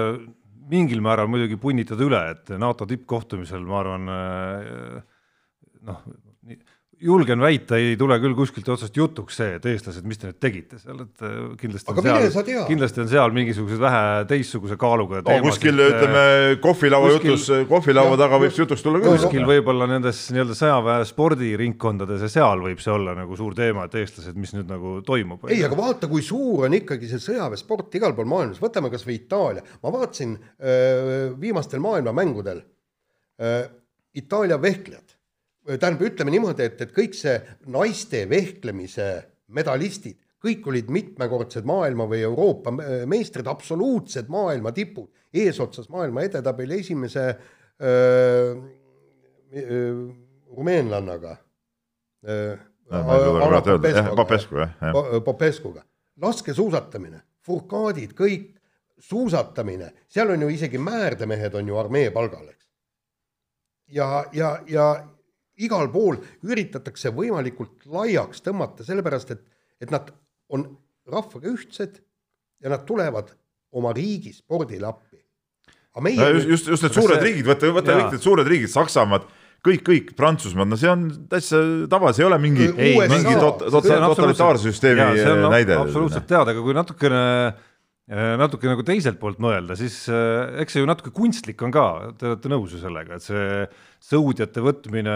mingil 0.72 1.02
määral 1.04 1.30
muidugi 1.32 1.58
punnitad 1.60 2.00
üle, 2.00 2.20
et 2.34 2.52
NATO 2.60 2.86
tippkohtumisel 2.88 3.64
ma 3.66 3.80
arvan 3.80 4.10
noh, 5.88 6.04
julgen 7.02 7.42
väita, 7.42 7.76
ei 7.80 7.96
tule 7.98 8.16
küll 8.22 8.34
kuskilt 8.36 8.68
otsast 8.72 8.96
jutuks 8.96 9.38
see, 9.40 9.56
et 9.58 9.66
eestlased, 9.68 10.04
mis 10.08 10.20
te 10.20 10.28
nüüd 10.28 10.38
tegite 10.42 10.78
seal, 10.80 11.02
et 11.04 11.24
äh, 11.26 11.36
kindlasti 11.60 11.90
aga 11.92 12.02
on 12.02 12.26
seal, 12.34 12.64
kindlasti 12.68 13.02
on 13.02 13.10
seal 13.10 13.34
mingisugused 13.36 13.82
vähe 13.82 14.02
teistsuguse 14.30 14.78
kaaluga 14.80 15.22
no, 15.26 15.36
kuskil 15.44 15.82
ütleme 15.82 16.24
kohvilaua 16.62 17.12
kuskil, 17.16 17.34
jutus, 17.34 17.68
kohvilaua 17.70 18.18
taga 18.20 18.40
võib 18.42 18.54
see 18.54 18.62
jutuks 18.64 18.84
tulla 18.86 19.02
küll. 19.02 19.16
kuskil 19.18 19.46
võib-olla 19.48 19.88
nendes 19.90 20.22
nii-öelda 20.34 20.56
sõjaväe 20.58 21.06
spordiringkondades 21.10 22.26
ja 22.26 22.32
seal 22.36 22.62
võib 22.64 22.82
see 22.84 22.94
olla 22.94 23.16
nagu 23.18 23.38
suur 23.38 23.56
teema, 23.58 23.88
et 23.88 23.98
eestlased, 24.02 24.38
mis 24.38 24.54
nüüd 24.56 24.70
nagu 24.70 24.98
toimub. 25.06 25.48
ei, 25.50 25.62
aga 25.66 25.78
vaata, 25.78 26.10
kui 26.12 26.24
suur 26.26 26.68
on 26.68 26.78
ikkagi 26.78 27.10
see 27.10 27.22
sõjaväesport 27.22 27.98
igal 27.98 28.14
pool 28.16 28.30
maailmas, 28.30 28.62
võtame 28.62 28.92
kas 28.92 29.06
või 29.08 29.18
Itaalia, 29.18 29.66
ma 29.82 29.94
vaatasin 29.94 30.36
äh, 30.38 31.32
viimastel 31.40 31.82
maailmamängudel 31.82 32.62
äh, 33.42 33.66
Itaalia 34.18 34.60
vehklejad 34.60 35.11
tähendab, 35.66 36.02
ütleme 36.08 36.34
niimoodi, 36.34 36.66
et, 36.66 36.80
et 36.84 36.92
kõik 36.94 37.14
see 37.16 37.36
naiste 37.70 38.24
vehklemise 38.30 39.08
medalistid, 39.54 40.18
kõik 40.42 40.66
olid 40.72 40.90
mitmekordsed 40.90 41.66
maailma 41.68 42.08
või 42.10 42.22
Euroopa 42.26 42.72
meistrid, 43.06 43.46
absoluutsed 43.46 44.30
maailma 44.32 44.72
tipud, 44.74 45.08
eesotsas 45.32 45.88
maailma 45.92 46.24
edetabeli 46.26 46.80
esimese 46.82 47.26
öö, 47.82 48.56
öö, 49.54 49.92
rumeenlannaga. 50.56 51.36
Popescuga, 55.24 55.84
laskesuusatamine, 56.22 57.22
furkaadid, 57.46 58.12
kõik, 58.18 58.50
suusatamine, 59.02 59.92
seal 60.10 60.30
on 60.34 60.44
ju 60.44 60.50
isegi 60.52 60.78
määrdemehed 60.78 61.54
on 61.58 61.70
ju 61.70 61.78
armee 61.78 62.10
palgal, 62.14 62.44
eks. 62.50 62.66
ja, 63.88 64.24
ja, 64.32 64.52
ja 64.68 64.86
igal 65.60 65.90
pool 65.92 66.20
üritatakse 66.48 67.12
võimalikult 67.12 67.84
laiaks 67.90 68.40
tõmmata, 68.44 68.86
sellepärast 68.86 69.34
et, 69.34 69.44
et 69.82 69.92
nad 69.92 70.08
on 70.52 70.64
rahvaga 71.08 71.50
ühtsed 71.50 72.00
ja 72.62 72.72
nad 72.72 72.86
tulevad 72.88 73.32
oma 73.76 73.92
riigi 73.96 74.32
spordile 74.36 74.88
appi. 74.88 75.18
Meie... 76.00 76.16
No 76.16 76.28
just, 76.32 76.48
just, 76.48 76.68
just 76.72 76.86
need 76.86 76.96
suured 76.96 77.18
see... 77.18 77.24
riigid, 77.26 77.48
võta, 77.48 77.72
võta 77.74 77.96
kõik 77.98 78.14
need 78.16 78.24
suured 78.24 78.48
riigid, 78.48 78.70
Saksamaad, 78.72 79.26
kõik, 79.66 79.82
kõik 79.88 80.14
Prantsusmaad, 80.16 80.70
no 80.70 80.78
see 80.80 80.88
on 80.88 81.04
täitsa 81.28 81.60
tava, 81.92 82.14
see 82.16 82.24
ei 82.24 82.28
ole 82.30 82.38
mingi, 82.40 82.70
mingi 82.72 83.34
tot- 83.36 83.66
tot- 83.66 83.90
totalitaarsüsteemi 83.90 85.04
on 85.34 85.44
näide. 85.52 85.76
absoluutselt 85.76 86.24
teada, 86.30 86.54
aga 86.54 86.64
kui 86.64 86.76
natukene, 86.76 87.22
natuke 88.40 88.70
nagu 88.70 88.86
teiselt 88.88 89.20
poolt 89.20 89.42
mõelda, 89.44 89.76
siis 89.78 90.00
eh, 90.08 90.62
eks 90.64 90.78
see 90.78 90.84
ju 90.84 90.88
natuke 90.88 91.12
kunstlik 91.16 91.60
on 91.66 91.74
ka, 91.74 91.86
te 92.16 92.30
olete 92.32 92.52
nõus 92.52 92.72
ju 92.72 92.80
sellega, 92.80 93.20
et 93.20 93.28
see 93.28 93.46
sõudjate 94.02 94.64
võtmine 94.64 95.14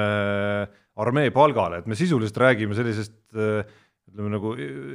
armee 0.97 1.33
palgale, 1.35 1.83
et 1.83 1.91
me 1.91 1.99
sisuliselt 1.99 2.39
räägime 2.41 2.77
sellisest 2.77 3.17
eh, 3.37 3.75
ütleme 4.07 4.31
nagu 4.33 4.53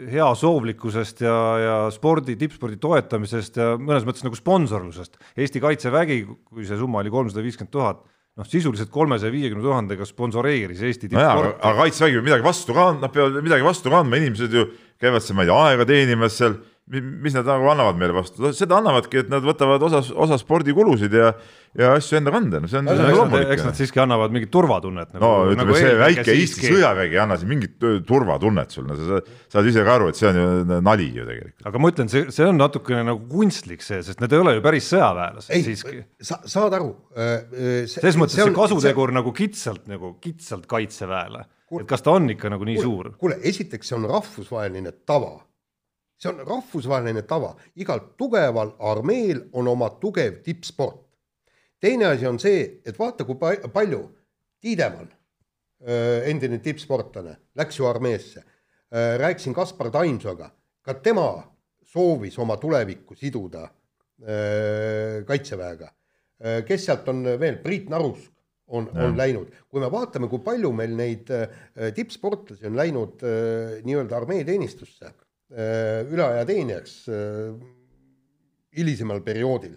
heasoovlikkusest 0.09 1.21
ja, 1.25 1.35
ja 1.61 1.75
spordi, 1.93 2.37
tippspordi 2.39 2.79
toetamisest 2.81 3.59
ja 3.59 3.73
mõnes 3.77 4.07
mõttes 4.07 4.23
nagu 4.25 4.37
sponsorlusest. 4.39 5.19
Eesti 5.35 5.61
Kaitsevägi, 5.61 6.23
kui 6.47 6.65
see 6.65 6.79
summa 6.79 7.03
oli 7.03 7.11
kolmsada 7.13 7.43
viiskümmend 7.45 7.73
tuhat, 7.75 8.01
noh 8.39 8.47
sisuliselt 8.47 8.89
kolmesaja 8.93 9.33
viiekümne 9.33 9.65
tuhandega 9.65 10.07
sponsoreeris 10.07 10.81
Eesti 10.87 11.09
tippsporti. 11.11 11.57
aga 11.59 11.73
kaitsevägi 11.83 12.17
peab 12.17 12.27
midagi 12.29 12.47
vastu 12.47 12.75
ka 12.77 12.87
andma, 12.87 13.05
nad 13.05 13.13
peavad 13.13 13.43
midagi 13.43 13.67
vastu 13.67 13.91
ka 13.91 13.99
andma, 14.01 14.21
inimesed 14.21 14.55
ju 14.55 14.65
käivad 15.01 15.25
seal, 15.25 15.37
ma 15.37 15.43
ei 15.43 15.51
tea, 15.51 15.59
aega 15.67 15.87
teenimas 15.89 16.37
seal, 16.39 16.55
mis 16.91 17.35
nad 17.35 17.45
nagu 17.47 17.67
annavad 17.71 17.99
meile 17.99 18.13
vastu, 18.15 18.49
seda 18.57 18.75
annavadki, 18.81 19.21
et 19.21 19.29
nad 19.31 19.43
võtavad 19.45 19.83
osa, 19.85 20.01
osa 20.25 20.37
spordikulusid 20.41 21.13
ja, 21.15 21.29
ja 21.77 21.91
asju 21.95 22.17
enda 22.17 22.33
kanda, 22.33 22.59
no 22.59 22.67
see 22.67 22.81
on, 22.81 22.89
see 22.89 22.97
on 22.97 23.03
eks 23.05 23.07
nad, 23.07 23.19
loomulik 23.19 23.51
eks. 23.55 23.65
nad 23.67 23.77
siiski 23.77 24.01
annavad 24.03 24.33
mingit 24.35 24.51
turvatunnet 24.51 25.13
nagu,. 25.13 25.21
no 25.23 25.53
ütleme, 25.53 25.75
see 25.77 25.93
väike 25.99 26.33
Eesti 26.33 26.71
sõjavägi 26.73 27.15
ei 27.15 27.21
anna 27.21 27.37
siin 27.39 27.51
mingit 27.53 27.77
turvatunnet 28.07 28.75
sul, 28.75 28.89
no 28.89 28.97
sa 28.97 29.21
saad 29.53 29.69
ise 29.71 29.85
ka 29.87 29.93
aru, 29.99 30.09
et 30.11 30.19
see 30.19 30.27
on 30.31 30.39
ju 30.41 30.79
nali 30.81 31.07
ju 31.15 31.27
tegelikult. 31.29 31.67
aga 31.71 31.83
ma 31.85 31.91
ütlen, 31.93 32.11
see, 32.11 32.25
see 32.35 32.49
on 32.49 32.59
natukene 32.59 33.05
nagu 33.07 33.23
kunstlik 33.29 33.85
see, 33.85 34.01
sest 34.07 34.23
need 34.23 34.35
ei 34.35 34.43
ole 34.43 34.57
ju 34.57 34.65
päris 34.65 34.89
sõjaväelased 34.91 35.55
ei 35.55 35.63
siiski., 35.69 36.01
sa 36.31 36.41
saad 36.43 36.75
aru. 36.81 36.91
selles 37.13 38.19
mõttes 38.19 38.35
see, 38.35 38.49
see 38.49 38.57
kasutegur 38.57 39.15
nagu 39.15 39.31
kitsalt 39.37 39.87
nagu 39.91 40.17
kitsalt 40.23 40.67
kaitseväele, 40.71 41.45
et 41.77 41.87
kas 41.87 42.03
ta 42.03 42.17
on 42.17 42.27
ikka 42.35 42.51
nagu 42.51 42.67
nii 42.67 42.83
suur? 42.83 43.13
kuule, 43.21 43.39
esiteks 43.47 43.93
see 43.93 43.99
on 44.01 44.09
rahvusvaheline 44.11 44.91
tava. 45.07 45.37
See 46.21 46.29
on 46.29 46.41
rahvusvaheline 46.45 47.23
tava, 47.27 47.55
igal 47.81 48.01
tugeval 48.17 48.75
armeel 48.91 49.47
on 49.57 49.67
oma 49.67 49.89
tugev 50.01 50.41
tippsport. 50.45 51.07
teine 51.81 52.05
asi 52.05 52.27
on 52.27 52.37
see, 52.39 52.81
et 52.85 52.97
vaata, 52.99 53.25
kui 53.25 53.35
pa- 53.35 53.69
palju 53.73 54.03
Tiidemann, 54.61 55.09
endine 56.29 56.59
tippsportlane, 56.61 57.37
läks 57.57 57.79
ju 57.79 57.87
armeesse. 57.89 58.43
rääkisin 59.17 59.53
Kaspar 59.53 59.89
Taimsoga, 59.89 60.51
ka 60.81 60.93
tema 60.93 61.41
soovis 61.81 62.37
oma 62.39 62.57
tulevikku 62.57 63.15
siduda 63.15 63.69
öö, 64.21 65.23
kaitseväega. 65.23 65.87
kes 66.67 66.85
sealt 66.85 67.07
on 67.09 67.23
veel, 67.39 67.57
Priit 67.63 67.89
Narusk 67.89 68.31
on, 68.67 68.89
on 68.97 69.17
läinud, 69.17 69.49
kui 69.69 69.79
me 69.81 69.91
vaatame, 69.91 70.27
kui 70.27 70.39
palju 70.39 70.71
meil 70.71 70.93
neid 70.95 71.29
tippsportlasi 71.95 72.67
on 72.67 72.75
läinud 72.77 73.23
nii-öelda 73.83 74.17
armeeteenistusse 74.17 75.13
üleaja 75.51 76.45
teenijaks 76.47 76.93
öö, 77.11 77.53
hilisemal 78.77 79.21
perioodil. 79.21 79.75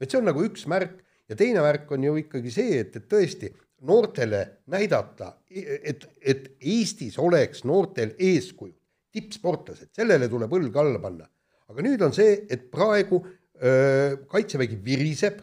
et 0.00 0.10
see 0.10 0.20
on 0.20 0.28
nagu 0.30 0.44
üks 0.46 0.66
märk. 0.70 1.00
Ja 1.28 1.36
teine 1.36 1.60
märk 1.60 1.90
on 1.92 2.04
ju 2.06 2.14
ikkagi 2.22 2.50
see, 2.54 2.78
et, 2.80 2.94
et 2.96 3.08
tõesti 3.10 3.50
noortele 3.84 4.62
näidata, 4.72 5.34
et, 5.50 6.06
et 6.22 6.46
Eestis 6.56 7.18
oleks 7.20 7.66
noortel 7.68 8.14
eeskuju, 8.16 8.72
tippsportlased, 9.12 9.90
sellele 9.92 10.30
tuleb 10.30 10.54
õlg 10.56 10.78
alla 10.80 11.02
panna. 11.02 11.28
aga 11.68 11.84
nüüd 11.84 12.00
on 12.00 12.14
see, 12.16 12.46
et 12.48 12.70
praegu 12.72 13.20
öö, 13.20 14.16
kaitsevägi 14.30 14.78
viriseb, 14.84 15.42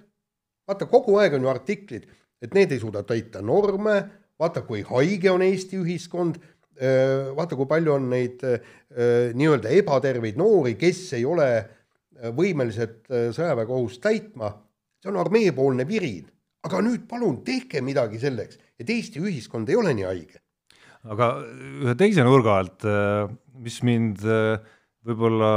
vaata 0.65 0.87
kogu 0.89 1.19
aeg 1.21 1.35
on 1.37 1.45
ju 1.45 1.51
artiklid, 1.51 2.07
et 2.41 2.57
need 2.57 2.73
ei 2.73 2.81
suuda 2.81 3.03
täita 3.05 3.43
norme, 3.45 3.99
vaata 4.39 4.65
kui 4.65 4.81
haige 4.81 5.29
on 5.31 5.45
Eesti 5.45 5.77
ühiskond, 5.83 6.41
vaata 6.75 7.55
kui 7.55 7.67
palju 7.69 7.93
on 7.95 8.09
neid 8.11 8.41
öö, 8.43 9.31
nii-öelda 9.37 9.71
ebaterveid 9.77 10.35
noori, 10.39 10.73
kes 10.79 11.13
ei 11.15 11.23
ole 11.25 11.47
öö, 11.55 12.31
võimelised 12.35 13.07
sõjaväekohust 13.35 14.01
täitma, 14.03 14.51
see 14.99 15.11
on 15.11 15.21
armeepoolne 15.23 15.87
virin. 15.87 16.31
aga 16.65 16.79
nüüd 16.81 17.03
palun 17.07 17.43
tehke 17.45 17.81
midagi 17.85 18.17
selleks, 18.17 18.57
et 18.79 18.89
Eesti 18.89 19.21
ühiskond 19.21 19.69
ei 19.69 19.75
ole 19.77 19.93
nii 19.93 20.07
haige. 20.07 20.41
aga 21.05 21.35
ühe 21.85 21.95
teise 21.95 22.23
nurga 22.25 22.57
alt, 22.59 22.85
mis 23.61 23.81
mind 23.85 24.23
äh, 24.25 24.59
võib-olla 25.05 25.51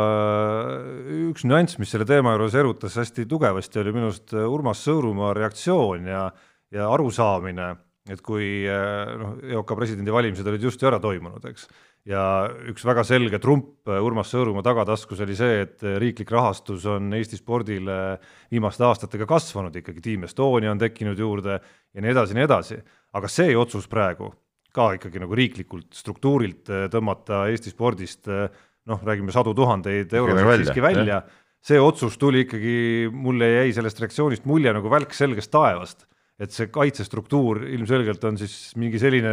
üks 1.31 1.47
nüanss, 1.49 1.79
mis 1.81 1.93
selle 1.93 2.07
teema 2.09 2.35
juures 2.35 2.57
erutas 2.59 2.99
hästi 3.01 3.25
tugevasti, 3.29 3.81
oli 3.81 3.95
minu 3.97 4.11
arust 4.11 4.35
Urmas 4.37 4.83
Sõõrumaa 4.85 5.33
reaktsioon 5.39 6.09
ja, 6.11 6.27
ja 6.75 6.89
arusaamine, 6.93 7.71
et 8.13 8.23
kui 8.25 8.65
äh, 8.69 9.13
noh, 9.21 9.37
EOK 9.45 9.75
presidendivalimised 9.79 10.49
olid 10.49 10.67
just 10.69 10.83
ju 10.83 10.89
ära 10.91 11.01
toimunud, 11.03 11.45
eks, 11.51 11.69
ja 12.09 12.23
üks 12.71 12.85
väga 12.89 13.05
selge 13.07 13.41
trump 13.43 13.89
Urmas 13.89 14.33
Sõõrumaa 14.33 14.65
tagataskus 14.67 15.23
oli 15.25 15.37
see, 15.39 15.63
et 15.67 15.85
riiklik 16.01 16.31
rahastus 16.33 16.87
on 16.89 17.13
Eesti 17.19 17.41
spordile 17.41 18.19
viimaste 18.53 18.87
aastatega 18.87 19.29
kasvanud 19.29 19.77
ikkagi, 19.81 20.05
Team 20.05 20.29
Estonia 20.29 20.73
on 20.73 20.81
tekkinud 20.81 21.19
juurde 21.19 21.59
ja 21.59 22.05
nii 22.05 22.15
edasi 22.15 22.39
nii 22.39 22.47
edasi, 22.49 22.81
aga 23.19 23.33
see 23.33 23.57
otsus 23.59 23.89
praegu 23.91 24.33
ka 24.75 24.93
ikkagi 24.99 25.21
nagu 25.23 25.37
riiklikult 25.37 25.97
struktuurilt 25.97 26.71
äh, 26.73 26.87
tõmmata 26.93 27.47
Eesti 27.53 27.73
spordist 27.73 28.29
äh, 28.31 28.49
noh, 28.89 29.01
räägime 29.05 29.35
sadu 29.35 29.55
tuhandeid 29.57 30.13
eurosid 30.17 30.47
välja, 30.47 30.67
siiski 30.69 30.85
välja, 30.85 31.23
see 31.65 31.81
otsus 31.83 32.17
tuli 32.21 32.45
ikkagi, 32.47 32.77
mulle 33.13 33.51
jäi 33.53 33.73
sellest 33.77 34.01
reaktsioonist 34.01 34.47
mulje 34.49 34.73
nagu 34.77 34.93
välk 34.93 35.13
selgest 35.17 35.53
taevast 35.53 36.07
et 36.39 36.55
see 36.55 36.69
kaitsestruktuur 36.71 37.65
ilmselgelt 37.67 38.23
on 38.29 38.37
siis 38.39 38.55
mingi 38.79 39.01
selline 39.03 39.33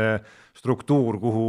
struktuur, 0.55 1.19
kuhu 1.21 1.43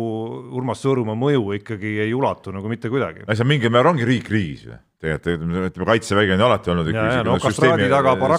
Urmas 0.58 0.82
Sõõrumaa 0.84 1.16
mõju 1.18 1.54
ikkagi 1.56 1.94
ei 2.04 2.12
ulatu 2.16 2.52
nagu 2.52 2.68
mitte 2.68 2.90
kuidagi. 2.92 3.25
no 3.25 3.36
see 3.36 3.46
on 3.46 3.50
mingil 3.54 3.72
määral 3.72 3.94
ongi 3.94 4.08
riik 4.08 4.28
riigis 4.32 4.66
ju. 4.66 4.76
tegelikult 5.00 5.70
ütleme, 5.70 5.88
kaitsevägi 5.92 6.34
on 6.34 6.42
ju 6.44 6.48
alati 6.48 6.72
olnud 6.75 6.90
Ja, 6.92 7.06
ja, 7.06 7.22
ikka 7.22 7.30
no 7.30 7.38
süsteemi, 7.40 7.88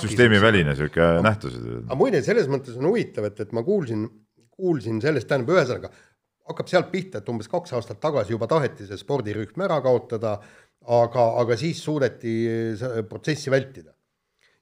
süsteemiväline 0.05 0.77
sihuke 0.77 1.09
nähtus. 1.25 1.57
aga 1.87 1.99
muide, 1.99 2.21
selles 2.25 2.51
mõttes 2.51 2.77
on 2.77 2.91
huvitav, 2.91 3.31
et, 3.31 3.41
et 3.47 3.57
ma 3.57 3.65
kuulsin, 3.65 4.05
kuulsin 4.53 5.01
sellest, 5.01 5.29
tähendab, 5.29 5.55
ühesõnaga 5.57 5.93
hakkab 6.47 6.69
sealt 6.71 6.89
pihta, 6.93 7.21
et 7.21 7.29
umbes 7.31 7.49
kaks 7.51 7.73
aastat 7.77 7.99
tagasi 8.03 8.35
juba 8.35 8.47
taheti 8.49 8.87
see 8.87 8.99
spordirühm 8.99 9.65
ära 9.65 9.81
kaotada, 9.83 10.37
aga, 10.87 11.29
aga 11.41 11.57
siis 11.59 11.81
suudeti 11.83 12.37
protsessi 13.09 13.51
vältida. 13.51 13.96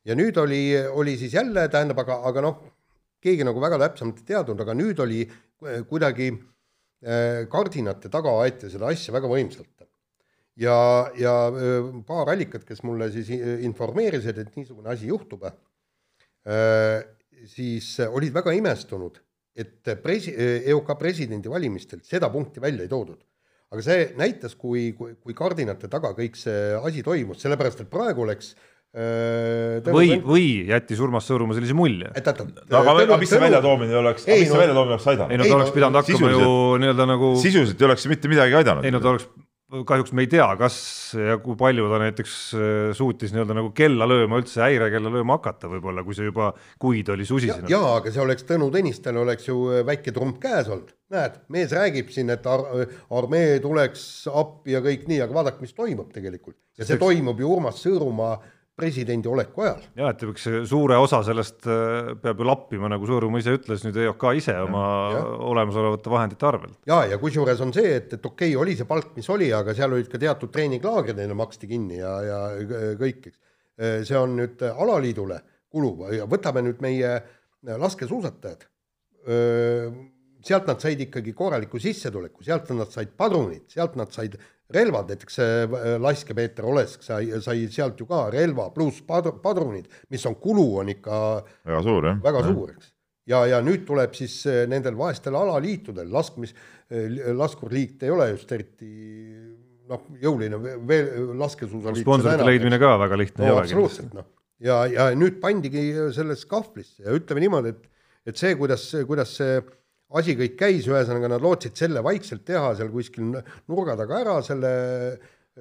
Ja 0.06 0.16
nüüd 0.18 0.38
oli, 0.38 0.64
oli 0.94 1.18
siis 1.18 1.34
jälle, 1.34 1.68
tähendab, 1.72 2.00
aga, 2.04 2.20
aga 2.30 2.44
noh, 2.46 2.62
keegi 3.26 3.46
nagu 3.48 3.62
väga 3.62 3.80
täpsemalt 3.88 4.22
ei 4.22 4.30
teadnud, 4.34 4.62
aga 4.62 4.78
nüüd 4.78 5.02
oli 5.04 5.24
eh, 5.26 5.82
kuidagi 5.90 6.30
eh, 6.32 7.46
kardinate 7.52 8.12
taga 8.14 8.36
aeti 8.44 8.70
seda 8.74 8.92
asja 8.94 9.16
väga 9.16 9.32
võimsalt. 9.32 9.72
ja, 10.62 10.78
ja 11.20 11.36
eh, 11.50 11.92
paar 12.08 12.34
allikat, 12.36 12.66
kes 12.68 12.84
mulle 12.86 13.10
siis 13.14 13.32
informeerisid, 13.66 14.42
et 14.44 14.58
niisugune 14.58 14.94
asi 14.94 15.10
juhtub, 15.12 15.48
siis 17.50 17.88
olid 18.06 18.34
väga 18.34 18.52
imestunud, 18.54 19.16
et 19.58 19.90
presi-, 20.04 20.36
EOK 20.70 20.92
presidendivalimistelt 21.00 22.06
seda 22.06 22.30
punkti 22.30 22.62
välja 22.62 22.86
ei 22.86 22.92
toodud. 22.92 23.24
aga 23.74 23.82
see 23.82 24.04
näitas, 24.16 24.54
kui, 24.56 24.92
kui, 24.94 25.16
kui 25.18 25.34
kardinate 25.34 25.90
taga 25.90 26.12
kõik 26.14 26.38
see 26.38 26.76
asi 26.78 27.02
toimus, 27.04 27.42
sellepärast 27.42 27.82
et 27.82 27.90
praegu 27.90 28.22
oleks 28.22 28.52
äh, 28.54 28.75
Tõnu 28.96 29.92
või, 29.98 30.10
Vänt- 30.14 30.28
või 30.30 30.46
jättis 30.70 31.00
Urmas 31.04 31.26
Sõõrumaa 31.28 31.58
sellise 31.58 31.76
mulje? 31.76 32.12
et 32.16 32.28
oota, 32.32 32.46
aga, 32.70 32.94
aga 33.04 33.18
mis 33.20 33.34
see 33.34 33.42
väljatoomine 33.44 33.98
oleks, 34.00 34.28
Ei, 34.30 34.46
mis 34.46 34.54
see 34.54 34.62
väljatoomine 34.62 34.96
oleks 34.96 35.08
ei 35.08 35.16
aidanud? 35.18 35.34
no 35.36 35.44
Ei, 35.44 35.50
ta 35.50 35.56
no 35.56 35.58
oleks 35.60 35.74
pidanud 35.76 36.00
hakkama 36.00 36.30
ju 36.32 36.54
nii-öelda 36.84 37.10
nagu, 37.10 37.32
sisuliselt 37.42 37.82
ei 37.82 37.90
oleks 37.90 38.06
see 38.06 38.14
mitte 38.14 38.32
midagi 38.32 38.56
aidanud. 38.62 38.88
ei 38.88 38.96
no 38.96 39.02
ta 39.04 39.12
oleks, 39.12 39.28
kahjuks 39.90 40.14
me 40.16 40.24
ei 40.24 40.30
tea, 40.32 40.48
kas 40.56 40.78
ja 41.20 41.36
kui 41.44 41.58
palju 41.60 41.90
ta 41.92 42.00
näiteks 42.06 42.38
äh, 42.56 42.72
suutis 42.96 43.36
nii-öelda 43.36 43.58
nagu 43.58 43.74
kella 43.76 44.08
lööma 44.08 44.40
üldse, 44.40 44.62
häirekella 44.64 45.12
lööma 45.12 45.40
hakata 45.42 45.68
võib-olla, 45.76 46.06
kui 46.08 46.16
see 46.16 46.30
juba 46.30 46.54
kuid 46.80 47.12
oli 47.12 47.28
susisenud. 47.28 47.68
jaa, 47.72 47.98
aga 48.00 48.14
see 48.16 48.24
oleks 48.24 48.48
Tõnu 48.48 48.72
Tõnistel 48.72 49.20
oleks 49.26 49.50
ju 49.50 49.60
äh, 49.74 49.84
väike 49.88 50.16
trump 50.16 50.40
käes 50.44 50.72
olnud, 50.72 50.96
näed, 51.12 51.40
mees 51.52 51.76
räägib 51.76 52.16
siin, 52.16 52.32
et 52.32 52.48
ar 52.48 52.64
armee 53.20 53.60
tuleks 53.64 54.30
appi 54.32 54.78
ja 54.78 54.84
kõik 54.86 55.10
nii, 55.12 55.24
aga 55.26 55.42
vaadake, 55.42 55.66
mis 55.66 55.76
toimub 55.76 56.14
tegelikult. 56.16 56.62
ja 56.80 56.88
see 56.88 57.02
toimub 57.02 57.44
ju 57.44 57.52
Urmas 57.58 57.84
Sõõrumaa 57.84 58.38
presidendi 58.76 59.30
oleku 59.32 59.64
ajal. 59.64 59.84
ja 59.96 60.10
et 60.12 60.24
üks 60.28 60.48
suure 60.68 60.98
osa 61.00 61.22
sellest 61.26 61.68
äh, 61.72 62.12
peab 62.22 62.42
ju 62.42 62.48
lappima, 62.48 62.90
nagu 62.92 63.08
Sõõrumaa 63.08 63.40
ise 63.40 63.56
ütles, 63.56 63.86
nüüd 63.88 63.98
EOK 64.04 64.26
ise 64.42 64.56
oma 64.66 64.84
jah. 65.14 65.30
olemasolevate 65.50 66.12
vahendite 66.12 66.48
arvelt. 66.50 66.78
ja, 66.90 67.02
ja 67.12 67.20
kusjuures 67.22 67.62
on 67.64 67.72
see, 67.76 67.96
et, 68.02 68.18
et 68.18 68.26
okei 68.26 68.52
okay,, 68.52 68.62
oli 68.62 68.76
see 68.76 68.88
palk, 68.90 69.14
mis 69.16 69.30
oli, 69.32 69.52
aga 69.56 69.76
seal 69.78 69.96
olid 69.96 70.10
ka 70.12 70.20
teatud 70.22 70.52
treeninglaagrid 70.52 71.22
neile 71.22 71.38
maksti 71.40 71.72
kinni 71.72 72.02
ja, 72.02 72.16
ja 72.26 72.40
kõik, 73.00 73.30
eks. 73.32 73.40
see 74.08 74.18
on 74.20 74.36
nüüd 74.40 74.62
alaliidule 74.72 75.40
kuluv 75.72 76.06
ja 76.16 76.28
võtame 76.32 76.64
nüüd 76.64 76.84
meie 76.84 77.16
laskesuusatajad. 77.66 78.68
sealt 80.46 80.68
nad 80.70 80.84
said 80.84 81.00
ikkagi 81.02 81.34
korraliku 81.34 81.80
sissetuleku, 81.82 82.44
sealt 82.46 82.70
nad 82.78 82.92
said 82.94 83.16
padrunid, 83.18 83.66
sealt 83.72 83.96
nad 83.98 84.12
said 84.14 84.36
relvad, 84.74 85.12
näiteks 85.14 85.38
see 85.38 85.98
laskepeeter 86.02 86.66
Olesk 86.66 87.04
sai, 87.06 87.30
sai 87.44 87.68
sealt 87.72 88.00
ju 88.02 88.08
ka 88.10 88.26
relva 88.34 88.70
pluss 88.74 89.04
pad- 89.06 89.36
padrunid, 89.44 89.90
mis 90.10 90.26
on 90.26 90.38
kulu, 90.42 90.68
on 90.82 90.90
ikka 90.96 91.20
väga 91.66 91.82
suur 91.86 92.10
jah. 92.10 92.22
väga 92.24 92.46
suur, 92.48 92.72
eks. 92.74 92.90
ja, 93.30 93.44
ja 93.52 93.62
nüüd 93.66 93.86
tuleb 93.86 94.18
siis 94.18 94.40
eh, 94.50 94.64
nendel 94.72 94.98
vaestel 94.98 95.38
alaliitudel 95.38 96.10
laskmis, 96.12 96.56
laskurliit 97.34 98.04
ei 98.06 98.12
ole 98.14 98.32
just 98.36 98.52
eriti 98.54 98.90
noh, 99.90 100.06
jõuline 100.22 100.60
veel 100.62 101.34
laskesuusaliit. 101.40 102.06
sponsorite 102.06 102.46
leidmine 102.46 102.80
ka 102.82 102.96
väga 103.02 103.18
lihtne 103.22 103.46
ei 103.46 103.50
no 103.50 103.60
ole 103.60 103.68
kindlasti. 103.68 103.76
absoluutselt 103.76 104.18
noh, 104.18 104.28
ja, 104.66 104.82
ja 104.90 105.08
nüüd 105.18 105.40
pandigi 105.44 105.88
selles 106.16 106.46
kahvlisse 106.50 107.06
ja 107.06 107.16
ütleme 107.18 107.44
niimoodi, 107.46 107.74
et, 107.76 107.90
et 108.32 108.42
see, 108.42 108.56
kuidas, 108.60 108.88
kuidas 109.10 109.34
see 109.40 109.60
asi 110.14 110.36
kõik 110.38 110.58
käis, 110.60 110.86
ühesõnaga 110.90 111.32
nad 111.36 111.44
lootsid 111.44 111.78
selle 111.80 112.04
vaikselt 112.06 112.46
teha 112.46 112.76
seal 112.78 112.92
kuskil 112.94 113.34
nurga 113.34 113.96
taga 113.98 114.20
ära, 114.22 114.36
selle 114.46 114.72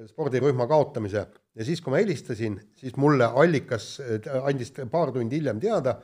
spordirühma 0.09 0.67
kaotamise 0.69 1.23
ja 1.55 1.65
siis, 1.65 1.81
kui 1.81 1.93
ma 1.93 2.01
helistasin, 2.01 2.57
siis 2.79 2.97
mulle 2.99 3.27
allikas 3.27 3.95
andis 4.43 4.73
paar 4.91 5.13
tundi 5.15 5.39
hiljem 5.39 5.61
teada, 5.63 5.95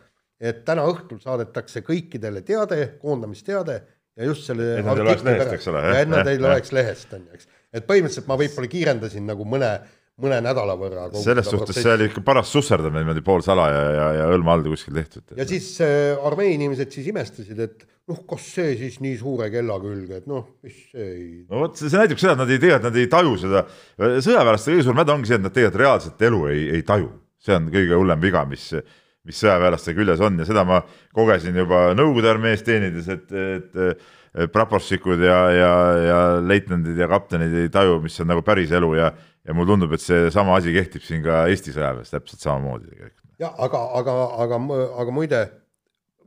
et 0.41 0.63
täna 0.65 0.85
õhtul 0.89 1.19
saadetakse 1.21 1.83
kõikidele 1.85 2.41
teade, 2.47 2.95
koondamisteade 3.01 3.81
ja 4.17 4.27
just 4.27 4.47
selle 4.47 4.77
Et 4.79 4.85
nad 4.85 4.99
ei 4.99 5.11
artikli 5.11 5.33
lehest, 5.35 5.55
eks 5.57 5.71
ole, 5.71 5.81
et 5.99 6.11
nad 6.11 6.27
ei 6.27 6.37
jah. 6.39 6.47
oleks 6.49 6.73
lehest, 6.75 7.13
on 7.17 7.27
ju, 7.27 7.37
eks. 7.37 7.49
et 7.71 7.87
põhimõtteliselt 7.87 8.29
ma 8.31 8.39
võib-olla 8.41 8.71
kiirendasin 8.71 9.27
nagu 9.27 9.47
mõne, 9.47 9.71
mõne 10.23 10.39
nädala 10.43 10.75
võrra. 10.79 11.07
selles 11.17 11.49
suhtes 11.51 11.77
see 11.77 11.93
oli 11.93 12.09
ikka 12.09 12.23
paras 12.25 12.51
susserdamine 12.53 13.03
niimoodi 13.03 13.23
poolsalaja 13.25 13.79
ja, 13.81 13.89
ja, 13.95 14.05
ja 14.19 14.27
õlma 14.35 14.55
all 14.55 14.67
kuskil 14.69 14.95
tehtud. 14.97 15.25
ja 15.37 15.47
siis 15.49 15.73
äh, 15.85 16.13
armee 16.27 16.53
inimesed 16.55 16.93
siis 16.93 17.09
imestasid, 17.11 17.59
et 17.65 17.85
noh, 18.11 18.21
kas 18.29 18.45
see 18.55 18.77
siis 18.79 18.99
nii 19.03 19.17
suure 19.19 19.49
kella 19.53 19.79
külge, 19.83 20.21
et 20.21 20.29
noh, 20.29 20.47
mis 20.65 20.77
see 20.91 21.09
ei 21.09 21.27
no 21.49 21.65
vot, 21.65 21.75
see 21.79 21.91
näitab 21.97 22.21
seda, 22.21 22.37
et 22.37 22.43
nad 22.43 22.55
ei 22.55 22.63
tea, 22.63 22.79
et 22.79 22.87
nad 22.87 23.01
ei 23.01 23.11
taju 23.11 23.35
seda, 23.41 23.65
sõjaväelaste 23.97 24.73
kõige 24.73 24.87
suurem 24.87 25.03
häda 25.03 25.17
ongi 25.17 25.31
see, 25.31 25.41
et 25.41 25.45
nad 25.45 25.57
tegelikult 25.57 25.83
reaalset 25.83 26.25
elu 26.29 26.41
ei, 26.53 26.63
ei 26.77 26.87
taju. 26.87 27.11
see 27.41 27.57
on 27.57 27.69
kõige 27.73 27.97
hullem 27.97 28.21
viga, 28.21 28.45
mis, 28.45 28.71
mis 29.25 29.37
sõjaväelaste 29.41 29.97
küljes 29.97 30.21
on 30.21 30.41
ja 30.41 30.45
seda 30.49 30.65
ma 30.67 30.81
kogesin 31.17 31.57
juba 31.57 31.91
Nõukogude 31.97 32.29
armees 32.29 32.65
teenides, 32.65 33.09
et, 33.09 33.31
et 33.31 33.79
et 33.81 34.01
praporščikud 34.31 35.19
ja, 35.25 35.39
ja, 35.51 35.73
ja 36.05 36.19
leitnandid 36.39 36.97
ja 36.97 37.07
kaptenid 37.11 37.55
ei 37.65 37.71
taju, 37.73 37.99
mis 38.05 38.15
on 38.23 38.31
nagu 38.31 38.43
päris 38.47 38.71
elu 38.71 38.93
ja 38.95 39.11
ja 39.47 39.55
mulle 39.57 39.73
tundub, 39.73 39.93
et 39.95 40.03
seesama 40.03 40.55
asi 40.59 40.73
kehtib 40.75 41.03
siin 41.05 41.23
ka 41.25 41.45
Eesti 41.49 41.73
sõjaväes 41.73 42.13
täpselt 42.13 42.43
samamoodi 42.43 42.91
tegelikult. 42.91 43.27
jah, 43.41 43.53
aga, 43.65 43.81
aga, 43.97 44.17
aga, 44.45 44.59
aga 45.01 45.15
muide, 45.15 45.41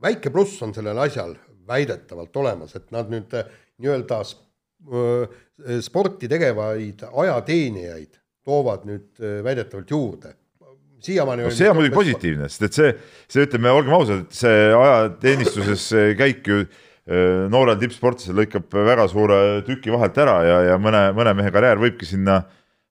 väike 0.03 0.31
pluss 0.33 0.61
on 0.65 0.75
sellel 0.75 0.99
asjal 1.05 1.35
väidetavalt 1.67 2.35
olemas, 2.43 2.75
et 2.77 2.91
nad 2.93 3.09
nüüd 3.09 3.31
äh, 3.39 3.47
nii-öelda 3.81 4.21
öö, 4.91 5.25
sporti 5.81 6.27
tegevaid 6.29 7.05
ajateenijaid 7.07 8.19
toovad 8.45 8.83
nüüd 8.85 9.23
väidetavalt 9.43 9.91
juurde. 9.91 10.35
siiamaani 11.05 11.45
no 11.45 11.53
see 11.53 11.69
on 11.69 11.77
muidugi 11.77 11.95
positiivne, 11.95 12.49
sest 12.49 12.67
et 12.67 12.77
see, 12.77 12.91
see 13.31 13.47
ütleme, 13.47 13.71
olgem 13.71 13.95
ausad, 13.95 14.25
et 14.25 14.37
see 14.37 14.59
ajateenistuses 14.75 15.87
käik 16.19 16.47
ju 16.51 16.65
noorel 17.05 17.77
tippsportlasel 17.77 18.39
lõikab 18.39 18.71
väga 18.73 19.03
suure 19.11 19.35
tüki 19.67 19.91
vahelt 19.93 20.15
ära 20.17 20.39
ja, 20.41 20.55
ja 20.71 20.77
mõne, 20.81 21.11
mõne 21.13 21.35
mehe 21.37 21.51
karjäär 21.53 21.77
võibki 21.77 22.07
sinna, 22.09 22.39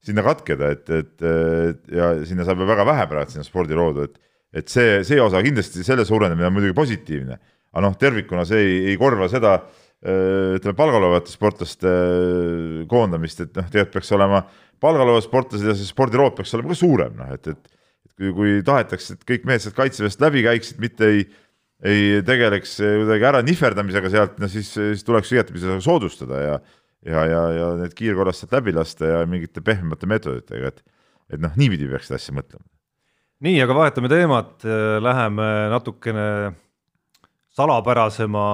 sinna 0.07 0.23
katkeda, 0.23 0.71
et, 0.71 0.91
et 0.91 1.25
et 1.25 1.97
ja 1.97 2.13
sinna 2.29 2.47
saab 2.47 2.63
ju 2.63 2.69
väga 2.69 2.87
vähe 2.87 3.09
praegu 3.11 3.35
sinna 3.35 3.47
spordiroodu, 3.47 4.07
et 4.07 4.21
et 4.55 4.71
see, 4.71 5.01
see 5.03 5.19
osa 5.19 5.41
kindlasti 5.43 5.83
selle 5.83 6.05
suurenemine 6.07 6.47
on 6.47 6.55
muidugi 6.55 6.77
positiivne, 6.79 7.41
aga 7.75 7.83
noh, 7.83 7.97
tervikuna 7.99 8.45
see 8.47 8.61
ei, 8.63 8.77
ei 8.93 8.99
korva 9.01 9.27
seda 9.33 9.57
öö, 9.59 10.61
ütleme, 10.61 10.77
palgal 10.79 11.03
olevate 11.03 11.35
sportlaste 11.35 11.91
öö, 11.91 12.85
koondamist, 12.91 13.43
et 13.43 13.51
noh, 13.59 13.67
tegelikult 13.67 13.97
peaks 13.99 14.15
olema 14.15 14.45
palgal 14.79 15.09
olevad 15.09 15.27
sportlased 15.27 15.67
ja 15.67 15.75
see 15.75 15.89
spordirood 15.89 16.37
peaks 16.39 16.55
olema 16.55 16.71
ka 16.71 16.79
suurem, 16.79 17.17
noh 17.19 17.35
et, 17.35 17.51
et 17.51 17.73
et 18.05 18.13
kui, 18.21 18.31
kui 18.37 18.59
tahetakse, 18.63 19.17
et 19.17 19.27
kõik 19.27 19.47
mehed 19.49 19.65
sealt 19.65 19.75
kaitseväest 19.79 20.23
läbi 20.23 20.45
käiksid, 20.45 20.79
mitte 20.79 21.09
ei, 21.09 21.25
ei 21.85 22.23
tegeleks 22.25 22.79
kuidagi 22.81 23.29
ära 23.29 23.43
nihverdamisega 23.45 24.11
sealt, 24.13 24.39
no 24.41 24.49
siis, 24.49 24.71
siis 24.73 25.05
tuleks 25.05 25.33
igatepidi 25.35 25.79
soodustada 25.85 26.41
ja 26.41 26.59
ja, 27.05 27.25
ja, 27.29 27.41
ja 27.53 27.71
need 27.79 27.95
kiirkorras 27.97 28.41
sealt 28.41 28.55
läbi 28.57 28.73
lasta 28.73 29.09
ja 29.11 29.25
mingite 29.29 29.61
pehmemate 29.65 30.09
meetoditega, 30.11 30.73
et 30.73 30.85
et 31.33 31.41
noh, 31.41 31.55
niipidi 31.57 31.89
peaks 31.89 32.11
seda 32.11 32.21
asja 32.21 32.35
mõtlema. 32.37 32.65
nii, 33.45 33.57
aga 33.65 33.77
vahetame 33.77 34.11
teemat, 34.13 34.65
läheme 35.05 35.49
natukene 35.73 36.29
salapärasema 37.55 38.45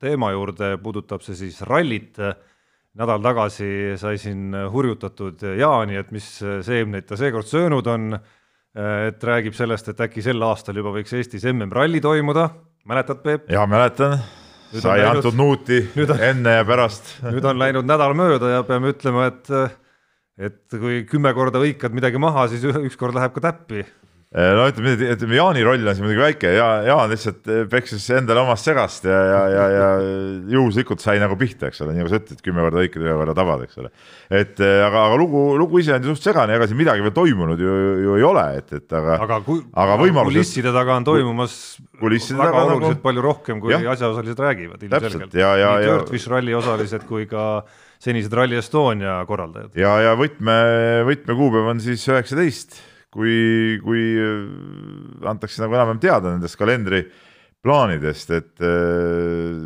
teema 0.00 0.30
juurde, 0.34 0.74
puudutab 0.82 1.24
see 1.24 1.36
siis 1.38 1.60
rallit. 1.64 2.18
nädal 2.94 3.22
tagasi 3.22 3.96
sai 3.98 4.18
siin 4.18 4.54
hurjutatud 4.70 5.40
Jaani, 5.58 5.96
et 5.98 6.12
mis 6.14 6.26
seemneid 6.62 7.08
ta 7.08 7.16
seekord 7.16 7.46
söönud 7.46 7.86
on. 7.86 8.18
Et 8.74 9.22
räägib 9.24 9.54
sellest, 9.54 9.88
et 9.92 10.00
äkki 10.06 10.22
sel 10.24 10.42
aastal 10.42 10.76
juba 10.80 10.90
võiks 10.96 11.12
Eestis 11.14 11.44
MM-ralli 11.52 12.00
toimuda, 12.02 12.48
mäletad, 12.90 13.20
Peep? 13.22 13.46
ja 13.52 13.66
mäletan, 13.70 14.18
Nüüd 14.74 14.82
sai 14.82 14.98
läinud- 15.04 15.20
antud 15.22 15.36
nuuti 15.38 15.78
on- 16.10 16.20
enne 16.20 16.56
ja 16.58 16.64
pärast. 16.66 17.12
nüüd 17.34 17.44
on 17.46 17.58
läinud 17.62 17.86
nädal 17.86 18.14
mööda 18.18 18.50
ja 18.56 18.62
peame 18.66 18.90
ütlema, 18.94 19.28
et 19.30 19.52
et 20.50 20.64
kui 20.74 21.04
kümme 21.06 21.30
korda 21.36 21.60
hõikad 21.62 21.94
midagi 21.94 22.18
maha, 22.18 22.48
siis 22.50 22.64
ükskord 22.66 23.14
läheb 23.14 23.36
ka 23.36 23.44
täppi. 23.52 23.84
No 24.34 24.64
ütleme, 24.66 24.94
ütleme 25.14 25.36
Jaani 25.38 25.60
roll 25.62 25.86
on 25.86 25.94
siin 25.94 26.02
muidugi 26.08 26.22
väike 26.24 26.50
ja 26.56 26.66
Jaan 26.88 27.12
lihtsalt 27.12 27.46
peksis 27.70 28.06
endale 28.16 28.42
omast 28.42 28.66
segast 28.66 29.04
ja, 29.06 29.18
ja, 29.30 29.42
ja, 29.52 29.66
ja 29.70 29.88
juhuslikult 30.56 31.02
sai 31.04 31.20
nagu 31.22 31.36
pihta, 31.38 31.68
eks 31.70 31.84
ole, 31.84 31.92
nii 31.94 32.02
nagu 32.02 32.10
sa 32.10 32.18
ütled, 32.18 32.40
kümme 32.42 32.64
korda 32.64 32.82
hõikad, 32.82 33.04
ühe 33.06 33.14
korra 33.20 33.34
tabad, 33.38 33.62
eks 33.68 33.78
ole. 33.78 33.92
et 34.34 34.58
eh, 34.58 34.80
aga, 34.82 35.04
aga 35.10 35.18
lugu, 35.20 35.44
lugu 35.60 35.78
ise 35.84 35.94
on 35.94 36.08
ju 36.08 36.16
suht 36.16 36.26
segane, 36.26 36.56
ega 36.58 36.66
siin 36.66 36.80
midagi 36.80 37.04
veel 37.04 37.14
toimunud 37.14 37.62
ju, 37.62 37.74
ju 38.02 38.16
ei 38.18 38.24
ole, 38.26 38.44
et, 38.58 38.72
et 38.80 38.96
aga, 38.98 39.20
aga 39.28 39.38
kui 39.46 39.60
aga 39.84 39.98
võimalused- 40.02 40.34
kulisside 40.34 40.72
taga 40.74 40.96
on 40.98 41.06
toimumas 41.06 41.54
väga 42.02 42.18
taga 42.34 42.50
nagu- 42.50 42.72
oluliselt 42.80 43.02
palju 43.04 43.22
rohkem, 43.28 43.60
kui 43.62 43.70
Jah. 43.70 43.86
asjaosalised 43.94 44.40
räägivad 44.42 44.82
ilmselgelt. 44.82 45.34
ja- 45.38 45.52
ja- 45.60 45.76
nii 45.78 45.86
ja- 45.86 45.92
Dirtfish 46.00 46.26
ralli 46.32 46.54
osalised 46.58 47.06
kui 47.06 47.28
ka 47.30 47.62
senised 48.02 48.32
Rally 48.34 48.58
Estonia 48.58 49.20
korraldajad. 49.30 49.70
ja, 49.78 49.94
ja 50.10 50.16
võtme, 50.18 50.58
võtmekuupäev 51.06 51.70
on 51.70 51.80
siis 51.80 52.02
üheksateist, 52.10 52.80
kui, 53.14 53.36
kui 53.84 54.02
äh, 54.18 55.28
antakse 55.30 55.62
nagu 55.62 55.76
enam-vähem 55.76 56.02
teada 56.02 56.34
nendest 56.34 56.58
kalendriplaanidest, 56.60 58.34
et 58.34 58.64
äh, 58.66 59.62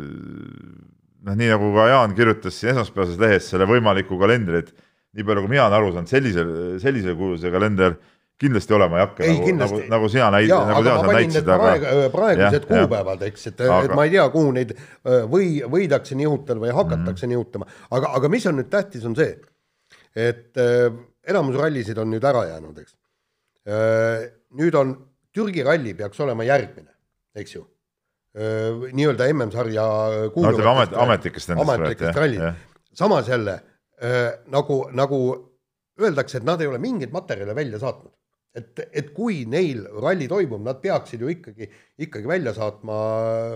noh, 1.25 1.39
nii 1.39 1.49
nagu 1.55 1.73
ka 1.75 1.89
Jaan 1.93 2.13
kirjutas 2.17 2.59
siin 2.59 2.75
esmaspäevases 2.75 3.19
lehes 3.21 3.49
selle 3.53 3.67
võimaliku 3.69 4.19
kalendri, 4.21 4.63
et 4.63 4.71
nii 5.17 5.25
palju, 5.25 5.45
kui 5.45 5.55
mina 5.55 5.65
olen 5.65 5.79
aru 5.79 5.91
saanud, 5.95 6.11
sellisel, 6.11 6.55
sellisel 6.83 7.17
kujul 7.17 7.41
see 7.41 7.53
kalender 7.53 7.97
kindlasti 8.39 8.75
olema 8.75 8.99
ei 8.99 9.03
hakka, 9.03 9.25
nagu, 9.27 9.55
nagu, 9.59 9.79
nagu 9.91 10.09
sina 10.11 10.29
näid-, 10.31 10.51
nagu 10.53 10.79
aga 10.79 10.93
sa 10.93 11.07
panin 11.09 11.17
näitasid, 11.17 11.41
need 11.41 11.49
praegu, 11.49 11.87
aga 11.89 12.11
praegused 12.13 12.55
jah. 12.55 12.67
kuupäevad, 12.69 13.25
eks, 13.27 13.47
et 13.49 13.63
aga..., 13.65 13.73
Aga- 13.75 13.89
et 13.89 13.95
ma 13.99 14.05
ei 14.07 14.13
tea, 14.13 14.25
kuhu 14.35 14.53
neid 14.55 14.71
öö, 14.77 15.17
või 15.33 15.49
võidakse 15.75 16.15
nihutada 16.15 16.63
või 16.63 16.71
hakatakse 16.77 17.27
mm. 17.27 17.33
nihutama, 17.33 17.67
aga, 17.97 18.13
aga 18.21 18.31
mis 18.31 18.47
on 18.47 18.55
nüüd 18.61 18.69
tähtis, 18.71 19.03
on 19.09 19.17
see, 19.19 19.33
et 20.15 20.61
öö, 20.61 20.93
enamus 21.27 21.59
rallisid 21.59 21.99
on 21.99 22.13
nüüd 22.13 22.29
ära 22.31 22.45
jäänud, 22.53 22.79
eks. 22.79 22.95
Nüüd 24.59 24.77
on 24.79 24.95
Türgi 25.35 25.65
ralli 25.65 25.93
peaks 25.97 26.19
olema 26.25 26.45
järgmine, 26.47 26.91
eks 27.37 27.55
ju. 27.55 27.65
nii-öelda 28.93 29.27
MM-sarja 29.33 29.83
no 30.29 30.51
ütleme 30.53 30.69
amet, 30.71 30.93
ametlikest 31.03 31.49
nendest 31.49 31.69
ametlikest 31.69 32.17
rallid. 32.17 32.43
samas 32.93 33.29
jälle 33.29 33.55
äh, 34.03 34.39
nagu, 34.53 34.83
nagu 34.93 35.19
öeldakse, 35.99 36.37
et 36.37 36.47
nad 36.47 36.61
ei 36.61 36.69
ole 36.69 36.77
mingeid 36.81 37.11
materjale 37.11 37.55
välja 37.55 37.79
saatnud. 37.81 38.13
et, 38.55 38.79
et 38.93 39.09
kui 39.13 39.43
neil 39.45 39.83
ralli 40.01 40.27
toimub, 40.27 40.61
nad 40.65 40.79
peaksid 40.81 41.21
ju 41.21 41.29
ikkagi, 41.29 41.69
ikkagi 42.05 42.27
välja 42.27 42.53
saatma 42.53 42.95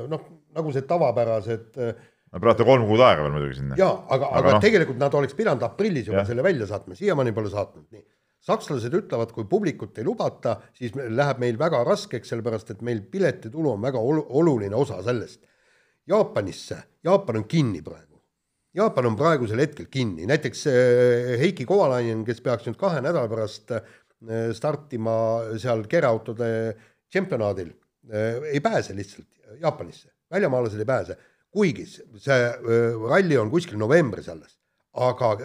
noh, 0.10 0.26
nagu 0.54 0.74
see 0.74 0.86
tavapärased 0.90 1.80
äh, 1.82 1.94
no 2.34 2.42
praegu 2.42 2.66
kolm 2.68 2.86
kuud 2.90 3.02
aega 3.02 3.26
veel 3.26 3.34
muidugi 3.36 3.60
sinna. 3.60 3.78
jaa, 3.80 3.94
aga, 4.08 4.28
aga, 4.28 4.42
Aga 4.42 4.58
noh. 4.58 4.66
tegelikult 4.66 5.00
nad 5.02 5.18
oleks 5.20 5.38
pidanud 5.38 5.66
aprillis 5.66 6.10
juba 6.10 6.22
Jah. 6.22 6.30
selle 6.32 6.46
välja 6.46 6.68
saatma, 6.70 6.98
siiamaani 6.98 7.34
pole 7.36 7.52
saatnud, 7.54 7.88
nii. 7.94 8.06
Sakslased 8.44 8.94
ütlevad, 8.98 9.32
kui 9.32 9.48
publikut 9.50 9.98
ei 10.00 10.08
lubata, 10.08 10.58
siis 10.76 10.96
läheb 10.96 11.40
meil 11.44 11.60
väga 11.60 11.84
raskeks, 11.88 12.34
sellepärast 12.34 12.74
et 12.74 12.82
meil 12.86 13.04
piletitulu 13.12 13.72
on 13.76 13.84
väga 13.84 14.02
olu- 14.04 14.26
oluline 14.42 14.76
osa 14.76 15.00
sellest. 15.06 15.46
Jaapanisse, 16.10 16.82
Jaapan 17.04 17.40
on 17.40 17.46
kinni 17.48 17.82
praegu. 17.82 18.20
Jaapan 18.76 19.12
on 19.12 19.16
praegusel 19.16 19.62
hetkel 19.64 19.88
kinni, 19.92 20.26
näiteks 20.28 20.66
äh, 20.68 21.36
Heiki 21.40 21.66
Kovalainen, 21.70 22.26
kes 22.28 22.42
peaks 22.44 22.68
nüüd 22.68 22.80
kahe 22.82 23.04
nädala 23.06 23.30
pärast 23.32 23.72
äh, 23.78 23.86
startima 24.58 25.16
seal 25.62 25.86
kereautode 25.92 26.50
tšempionaadil, 27.14 27.70
ei 28.50 28.60
pääse 28.64 28.96
lihtsalt 28.98 29.60
Jaapanisse, 29.62 30.10
väljamaalased 30.34 30.82
ei 30.82 30.88
pääse, 30.88 31.18
kuigi 31.54 31.86
see 31.86 32.40
ralli 33.06 33.38
on 33.38 33.52
kuskil 33.54 33.78
novembris 33.80 34.28
alles, 34.34 34.58
aga 34.98 35.36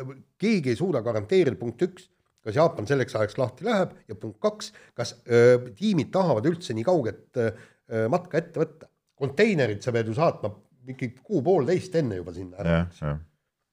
keegi 0.41 0.73
ei 0.73 0.79
suuda 0.79 1.03
garanteerida, 1.05 1.59
punkt 1.61 1.85
üks, 1.85 2.09
kas 2.45 2.57
Jaapan 2.57 2.87
selleks 2.89 3.17
ajaks 3.19 3.39
lahti 3.39 3.67
läheb 3.67 3.97
ja 4.09 4.15
punkt 4.15 4.39
kaks, 4.41 4.73
kas 4.95 5.17
öö, 5.27 5.59
tiimid 5.77 6.13
tahavad 6.15 6.47
üldse 6.49 6.77
nii 6.77 6.87
kauget 6.87 7.37
öö, 7.37 8.09
matka 8.13 8.39
ette 8.39 8.61
võtta. 8.61 8.89
konteinerid 9.19 9.83
sa 9.83 9.93
pead 9.93 10.07
ju 10.07 10.15
saatma 10.15 10.53
mingi 10.89 11.11
kuu-poolteist 11.19 11.97
enne 12.01 12.21
juba 12.21 12.33
sinna 12.33 12.63
ära 12.63 12.79
jah. 13.01 13.19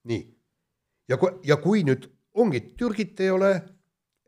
nii. 0.09 0.23
ja 1.09 1.17
kui, 1.21 1.31
ja 1.43 1.57
kui 1.61 1.83
nüüd 1.87 2.09
ongi, 2.35 2.61
Türgit 2.77 3.19
ei 3.23 3.31
ole, 3.31 3.51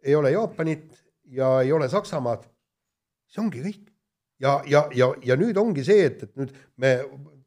ei 0.03 0.15
ole 0.15 0.31
Jaapanit 0.31 0.93
ja 1.35 1.57
ei 1.61 1.71
ole 1.75 1.89
Saksamaad, 1.91 2.45
see 3.27 3.43
ongi 3.43 3.63
kõik. 3.65 3.89
ja, 4.39 4.61
ja, 4.69 4.85
ja, 4.95 5.11
ja 5.23 5.35
nüüd 5.39 5.57
ongi 5.59 5.83
see, 5.83 6.05
et, 6.07 6.23
et 6.23 6.39
nüüd 6.39 6.53
me 6.77 6.93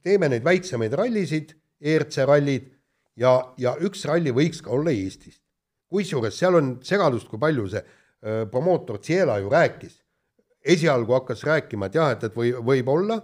teeme 0.05 0.29
neid 0.33 0.45
väiksemaid 0.45 0.97
rallisid, 0.99 1.55
ERC 1.81 2.25
rallid 2.29 2.69
ja, 3.17 3.33
ja 3.61 3.77
üks 3.81 4.05
ralli 4.09 4.35
võiks 4.37 4.61
ka 4.65 4.75
olla 4.77 4.93
Eestist. 4.93 5.43
Kusjuures 5.91 6.37
seal 6.37 6.59
on 6.59 6.77
segadust, 6.87 7.29
kui 7.31 7.41
palju 7.41 7.67
see 7.73 7.83
öö, 7.83 8.47
promootor 8.51 9.01
Ciela 9.03 9.39
ju 9.39 9.51
rääkis. 9.51 9.99
esialgu 10.61 11.15
hakkas 11.17 11.43
rääkima, 11.45 11.87
et 11.89 11.95
jah, 11.97 12.11
et, 12.13 12.25
et 12.29 12.35
või, 12.37 12.51
võib-olla, 12.53 13.17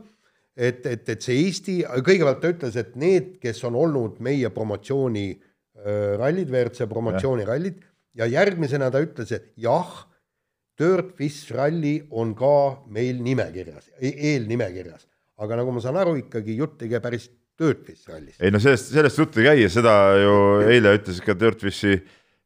et, 0.56 0.86
et, 0.88 1.08
et 1.12 1.22
see 1.22 1.36
Eesti, 1.44 1.74
kõigepealt 1.84 2.40
ta 2.40 2.48
ütles, 2.48 2.78
et 2.80 2.94
need, 2.96 3.34
kes 3.42 3.60
on 3.68 3.76
olnud 3.76 4.22
meie 4.24 4.48
promotsiooni 4.50 5.26
öö, 5.34 6.16
rallid, 6.16 6.48
WRC 6.48 6.88
promotsioonirallid 6.88 7.82
ja 8.16 8.28
järgmisena 8.32 8.88
ta 8.90 9.04
ütles, 9.04 9.32
et 9.36 9.52
jah, 9.60 10.06
Dirtfish 10.76 11.54
ralli 11.56 11.98
on 12.12 12.34
ka 12.36 12.82
meil 12.92 13.20
nimekirjas, 13.24 13.88
eelnimekirjas, 14.00 15.06
aga 15.40 15.60
nagu 15.60 15.72
ma 15.72 15.80
saan 15.80 15.96
aru, 16.00 16.16
ikkagi 16.20 16.56
jutt 16.56 16.84
ei 16.84 16.90
käi 16.92 17.00
päris 17.04 17.30
Dirtfish 17.56 18.10
rallist. 18.10 18.40
ei 18.40 18.52
no 18.52 18.60
sellest, 18.60 18.90
sellest 18.92 19.20
juttu 19.20 19.40
ei 19.40 19.50
käi 19.50 19.62
ja 19.62 19.70
seda 19.72 19.94
ju 20.20 20.36
eile 20.68 20.92
ütlesid 20.98 21.24
ka 21.24 21.36
Dirtfishi 21.36 21.96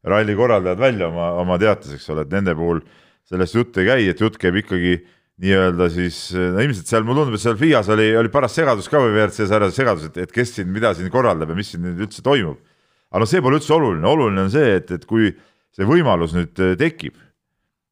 ralli 0.07 0.35
korraldajad 0.37 0.81
välja 0.81 1.09
oma, 1.11 1.31
oma 1.43 1.59
teates, 1.61 1.95
eks 1.97 2.09
ole, 2.13 2.25
et 2.27 2.33
nende 2.33 2.55
puhul 2.57 2.83
sellest 3.29 3.57
juttu 3.57 3.83
ei 3.83 3.89
käi, 3.91 4.07
et 4.11 4.21
jutt 4.21 4.39
käib 4.41 4.57
ikkagi 4.63 4.99
nii-öelda 5.41 5.87
siis, 5.93 6.19
no 6.37 6.61
ilmselt 6.61 6.91
seal 6.91 7.07
mulle 7.07 7.23
tundub, 7.23 7.39
et 7.39 7.43
seal 7.43 7.57
FIAs 7.61 7.89
oli, 7.95 8.11
oli 8.19 8.33
paras 8.33 8.53
segadus 8.57 8.91
ka 8.93 9.01
või 9.01 9.15
WRC 9.15 9.47
sarjas 9.49 9.77
segadus, 9.77 10.11
et, 10.11 10.19
et 10.27 10.35
kes 10.35 10.53
siin, 10.59 10.69
mida 10.73 10.93
siin 10.97 11.09
korraldab 11.13 11.53
ja 11.53 11.57
mis 11.57 11.71
siin 11.73 11.85
nüüd 11.87 12.03
üldse 12.05 12.25
toimub. 12.25 12.59
aga 13.11 13.23
noh, 13.23 13.31
see 13.31 13.41
pole 13.45 13.61
üldse 13.61 13.73
oluline, 13.77 14.07
oluline 14.09 14.45
on 14.45 14.53
see, 14.53 14.75
et, 14.81 14.93
et 14.99 15.07
kui 15.09 15.31
see 15.77 15.89
võimalus 15.89 16.35
nüüd 16.37 16.61
äh, 16.61 16.75
tekib, 16.81 17.17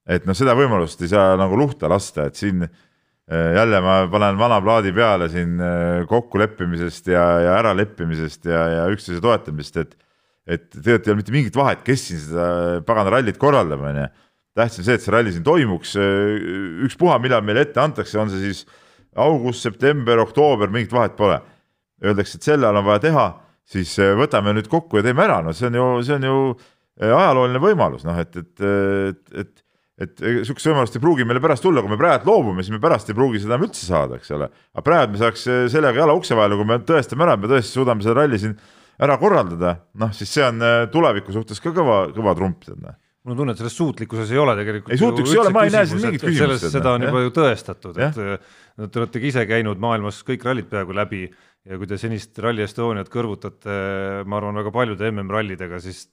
et 0.09 0.29
noh, 0.29 0.37
seda 0.37 0.57
võimalust 0.59 1.01
ei 1.05 1.12
saa 1.12 1.38
nagu 1.40 1.57
luhta 1.57 1.88
lasta, 1.88 2.29
et 2.29 2.37
siin 2.37 2.66
äh, 2.66 3.49
jälle 3.57 3.81
ma 3.85 4.03
panen 4.12 4.37
vana 4.40 4.61
plaadi 4.64 4.92
peale 4.97 5.31
siin 5.33 5.57
äh, 5.57 6.05
kokkuleppimisest 6.11 7.09
ja, 7.14 7.25
ja 7.47 7.57
äraleppimisest 7.62 8.51
ja, 8.51 8.66
ja 8.75 8.85
üksteise 8.92 9.25
toetamisest, 9.25 9.81
et 9.87 9.97
et 10.48 10.64
tegelikult 10.72 11.06
ei 11.06 11.12
ole 11.12 11.20
mitte 11.20 11.34
mingit 11.34 11.58
vahet, 11.58 11.84
kes 11.84 12.08
siin 12.08 12.22
seda 12.24 12.48
pagana 12.88 13.12
rallit 13.18 13.38
korraldab, 13.40 13.84
onju. 13.90 14.06
tähtis 14.56 14.80
on 14.80 14.88
see, 14.88 14.96
et 14.98 15.04
see 15.04 15.12
ralli 15.14 15.34
siin 15.34 15.44
toimuks, 15.46 15.92
ükspuha, 16.88 17.18
millal 17.22 17.44
meile 17.46 17.66
ette 17.66 17.82
antakse, 17.82 18.16
on 18.18 18.32
see 18.32 18.48
siis 18.48 18.64
august, 19.18 19.62
september, 19.66 20.22
oktoober, 20.24 20.72
mingit 20.72 20.94
vahet 20.94 21.14
pole. 21.18 21.38
Öeldakse, 22.04 22.38
et 22.38 22.46
sel 22.46 22.64
ajal 22.64 22.80
on 22.80 22.87
vaja 22.87 23.02
teha, 23.08 23.28
siis 23.68 23.94
äh, 24.02 24.14
võtame 24.18 24.54
nüüd 24.56 24.68
kokku 24.70 25.00
ja 25.00 25.06
teeme 25.06 25.24
ära, 25.24 25.40
no 25.44 25.54
see 25.56 25.68
on 25.68 25.78
ju, 25.78 25.87
see 26.06 26.16
on 26.16 26.26
ju 26.28 26.37
äh, 26.54 27.11
ajalooline 27.11 27.62
võimalus, 27.62 28.04
noh 28.06 28.18
et, 28.22 28.37
et, 28.38 28.68
et, 28.68 29.24
et 29.44 29.64
et 29.98 30.20
sihukest 30.46 30.68
võimalust 30.68 30.94
ei 30.94 31.02
pruugi 31.02 31.24
meile 31.26 31.40
pärast 31.42 31.64
tulla, 31.64 31.82
kui 31.82 31.90
me 31.90 31.96
praegu 31.98 32.28
loobume, 32.30 32.62
siis 32.62 32.70
me 32.70 32.78
pärast 32.78 33.08
ei 33.11 33.16
pruugi 33.18 33.40
seda 33.42 33.56
enam 33.56 33.64
üldse 33.66 33.82
saada, 33.82 34.20
eks 34.20 34.30
ole. 34.37 34.46
aga 34.70 34.84
praegu 34.87 35.16
me 35.16 35.18
saaks 35.18 35.42
äh, 35.50 35.64
sellega 35.72 36.04
jala 36.04 36.14
ukse 36.14 36.38
vahele, 36.38 36.54
kui 36.54 36.68
me 36.68 36.76
tõestame 36.87 37.26
ära, 37.26 37.34
et 37.34 37.42
me 37.42 37.50
tõesti 37.50 37.74
suudame 37.74 38.06
selle 38.06 38.14
ralli 38.20 38.38
siin 38.38 38.54
ära 39.04 39.18
korraldada, 39.20 39.74
noh 40.00 40.14
siis 40.16 40.32
see 40.34 40.46
on 40.46 40.64
äh, 40.64 40.80
tuleviku 40.92 41.34
suhtes 41.34 41.62
ka 41.62 41.72
kõva, 41.74 42.00
kõva 42.14 42.34
trump, 42.38 42.64
tead 42.66 42.80
noh. 42.82 42.96
mul 43.24 43.34
on 43.34 43.42
tunne, 43.42 43.54
et 43.54 43.62
selles 43.62 43.76
suutlikkuses 43.78 44.32
ei 44.34 44.40
ole 44.42 44.56
tegelikult 44.58 44.94
Ei, 44.94 45.00
suutlikkus 45.00 45.34
ei 45.34 45.42
ole, 45.44 45.52
ma 45.54 45.66
ei 45.66 45.74
näe 45.74 45.88
siin 45.90 46.02
mingit 46.02 46.24
küsimust, 46.26 46.70
seda 46.72 46.94
on 46.96 47.04
noh, 47.04 47.12
juba 47.12 47.24
ju 47.26 47.34
tõestatud, 47.38 48.00
et 48.02 48.22
äh, 48.24 48.56
no 48.78 48.90
te 48.90 49.02
olete 49.02 49.22
ka 49.22 49.30
ise 49.30 49.44
käinud 49.50 49.82
maailmas 49.82 50.22
kõik 50.26 50.46
rallid 50.48 50.70
peaaegu 50.70 50.96
läbi 50.98 51.26
ja 51.68 51.78
kui 51.78 51.88
te 51.90 51.98
senist 52.00 52.38
Rally 52.42 52.64
Estoniat 52.64 53.11
kõrvutate, 53.12 53.74
ma 54.28 54.38
arvan, 54.38 54.56
väga 54.62 54.72
paljude 54.74 55.11
MM-rallidega, 55.12 55.80
siis 55.84 56.06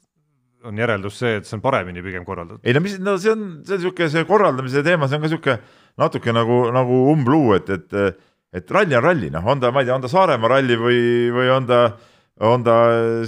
on 0.66 0.80
järeldus 0.82 1.20
see, 1.22 1.36
et 1.40 1.48
see 1.48 1.58
on 1.58 1.64
paremini 1.64 2.02
pigem 2.06 2.26
korraldatud. 2.26 2.64
ei 2.66 2.74
no 2.76 2.82
mis, 2.84 2.98
no 3.02 3.16
see 3.22 3.32
on, 3.34 3.46
see 3.66 3.78
on 3.78 3.84
sihuke 3.84 4.10
see 4.12 4.26
korraldamise 4.28 4.82
teema, 4.86 5.10
see 5.10 5.20
on 5.20 5.26
ka 5.26 5.32
sihuke 5.32 5.58
natuke 6.02 6.34
nagu, 6.36 6.60
nagu 6.76 7.00
umbluu, 7.12 7.54
et, 7.58 7.70
et, 7.70 8.26
et 8.56 8.76
ralli 8.78 8.98
on 8.98 9.06
ralli, 9.06 9.30
noh, 9.34 9.46
on 9.54 9.62
ta, 9.62 9.72
ma 9.74 9.84
ei 9.84 9.90
tea, 9.90 9.98
on 9.98 10.06
ta 10.06 10.12
Saaremaa 10.12 10.56
ralli 10.58 10.78
või, 10.80 11.00
või 11.36 11.52
on 11.54 11.70
ta, 11.70 11.82
on 12.44 12.64
ta 12.66 12.76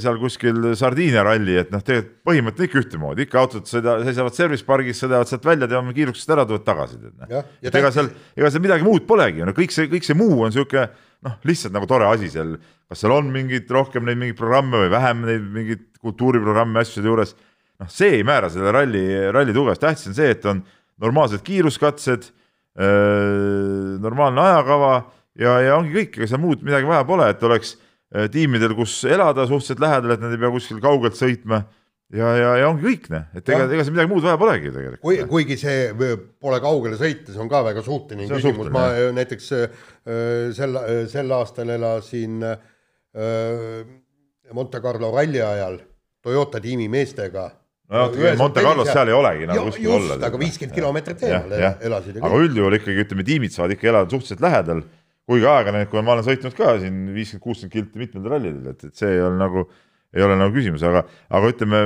seal 0.01 0.17
kuskil 0.19 0.73
Sardiinia 0.75 1.21
ralli, 1.23 1.55
et 1.61 1.69
noh, 1.71 1.79
tegelikult 1.79 2.25
põhimõte 2.27 2.59
on 2.59 2.67
ikka 2.67 2.79
ühtemoodi, 2.81 3.23
ikka 3.23 3.39
autod 3.39 3.69
sõida, 3.69 3.93
seisavad 4.03 4.35
service 4.35 4.67
pargis, 4.67 4.99
sõidavad 4.99 5.29
sealt 5.29 5.47
välja, 5.47 5.69
teevad 5.71 5.95
kiirusest 5.95 6.33
ära, 6.35 6.43
tulevad 6.47 6.65
tagasi, 6.67 6.99
noh. 7.05 7.45
Et 7.63 7.77
ega 7.79 7.91
seal, 7.95 8.09
ega 8.35 8.51
seal 8.51 8.65
midagi 8.65 8.83
muud 8.83 9.05
polegi, 9.07 9.45
no 9.47 9.53
kõik 9.55 9.71
see, 9.71 9.87
kõik 9.93 10.07
see 10.07 10.17
muu 10.19 10.41
on 10.43 10.51
sihuke 10.51 10.89
noh, 11.23 11.37
lihtsalt 11.47 11.77
nagu 11.77 11.87
tore 11.87 12.09
asi 12.09 12.27
seal, 12.35 12.57
kas 12.91 12.99
seal 13.03 13.15
on 13.15 13.31
mingit 13.31 13.71
rohkem 13.71 14.03
neid 14.07 14.19
mingeid 14.19 14.41
programme 14.41 14.83
või 14.83 14.91
vähem 14.91 15.23
neid 15.29 15.47
mingeid 15.55 15.87
kultuuriprogramme 16.03 16.83
asjade 16.83 17.07
juures? 17.07 17.33
Noh, 17.79 17.87
see 17.93 18.19
ei 18.19 18.27
määra 18.27 18.51
selle 18.51 18.75
ralli, 18.75 19.07
ralli 19.31 19.55
tugevust, 19.55 19.85
tähtis 19.85 20.11
on 20.11 20.19
see, 20.19 20.35
et 20.35 20.51
on 20.51 20.65
normaalsed 20.99 21.47
kiiruskatsed, 21.47 22.33
normaalne 24.03 24.43
ajakava 24.43 24.93
ja, 25.39 25.59
ja 25.63 25.75
ongi 25.79 25.95
kõik, 25.95 26.17
ega 26.19 26.27
seal 26.27 26.41
muud 26.43 26.65
midagi 26.65 26.89
vaja 26.89 27.05
pole, 27.07 27.31
et 27.31 27.43
oleks 27.45 27.77
äh, 27.77 27.86
tiimidel, 28.31 28.75
kus 28.77 29.01
elada 29.09 29.47
suhteliselt 29.49 29.83
lähedal, 29.83 30.15
et 30.15 30.23
nad 30.23 30.31
ei 30.31 30.39
pea 30.39 30.53
kuskil 30.53 30.79
kaugelt 30.83 31.17
sõitma 31.19 31.65
ja, 32.13 32.29
ja, 32.39 32.51
ja 32.61 32.69
ongi 32.71 32.85
kõik, 32.87 33.09
noh, 33.11 33.27
et 33.35 33.43
ega, 33.43 33.65
Jah. 33.65 33.73
ega 33.75 33.83
seal 33.83 33.95
midagi 33.97 34.11
muud 34.13 34.23
vaja 34.23 34.39
polegi 34.39 34.69
kui, 34.69 34.75
tegelikult. 34.77 35.29
kuigi 35.33 35.57
see 35.59 35.91
pole 36.39 36.59
kaugele 36.63 36.99
sõita, 36.99 37.33
see 37.33 37.43
on 37.43 37.51
ka 37.51 37.61
väga 37.67 37.83
suhteline 37.85 38.29
küsimus, 38.31 38.71
ma 38.73 38.87
öö, 38.95 39.11
näiteks 39.17 39.51
öö, 39.57 39.67
sel, 40.55 40.79
sel 41.11 41.35
aastal 41.35 41.75
elasin 41.75 42.43
öö, 42.47 43.85
Monte 44.55 44.79
Carlo 44.79 45.11
ralli 45.11 45.41
ajal 45.43 45.81
Toyota 46.23 46.61
tiimi 46.63 46.87
meestega. 46.91 47.49
no 47.91 48.07
Monte 48.39 48.63
Carlos 48.63 48.87
seal 48.91 49.11
ei 49.11 49.15
olegi 49.15 49.49
nagu 49.49 49.67
kuskil 49.67 49.89
just, 49.89 49.99
olla. 49.99 50.19
aga 50.29 50.39
viiskümmend 50.39 50.75
kilomeetrit 50.79 51.27
Jah, 51.27 51.43
eemal 51.43 51.59
jah. 51.65 51.75
elasid 51.89 52.21
aga 52.21 52.39
üldjuhul 52.45 52.79
ikkagi 52.79 53.03
ütleme, 53.03 53.27
tiimid 53.27 53.55
saavad 53.55 53.75
ikka 53.75 53.91
elada 53.91 54.15
suhteliselt 54.15 54.47
lähedal, 54.47 54.85
kuigi 55.27 55.47
aega-, 55.49 55.83
kui 55.91 56.03
ma 56.05 56.15
olen 56.15 56.25
sõitnud 56.27 56.55
ka 56.57 56.77
siin 56.81 57.01
viiskümmend, 57.15 57.43
kuuskümmend 57.43 57.73
kilti 57.73 58.01
mitmetel 58.01 58.31
rallidel, 58.31 58.71
et, 58.71 58.87
et 58.89 58.95
see 58.95 59.09
ei 59.17 59.23
ole 59.25 59.35
nagu, 59.39 59.65
ei 60.15 60.23
ole 60.23 60.37
nagu 60.39 60.53
küsimus, 60.55 60.85
aga, 60.87 61.03
aga 61.35 61.51
ütleme, 61.51 61.81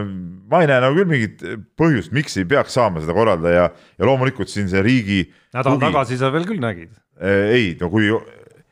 ma 0.51 0.61
ei 0.61 0.69
näe 0.69 0.81
nagu 0.83 0.99
küll 0.99 1.09
mingit 1.09 1.41
põhjust, 1.79 2.13
miks 2.15 2.37
ei 2.37 2.45
peaks 2.49 2.77
saama 2.77 3.01
seda 3.01 3.15
korraldada 3.17 3.55
ja, 3.55 3.65
ja 3.97 4.07
loomulikult 4.09 4.51
siin 4.51 4.69
see 4.71 4.83
riigi 4.85 5.23
nädal 5.55 5.73
tugi- 5.73 5.87
tagasi 5.87 6.19
sa 6.21 6.29
veel 6.33 6.45
küll 6.49 6.61
nägid. 6.61 6.93
Eh, 7.21 7.49
ei, 7.57 7.67
no 7.81 7.89
kui 7.93 8.09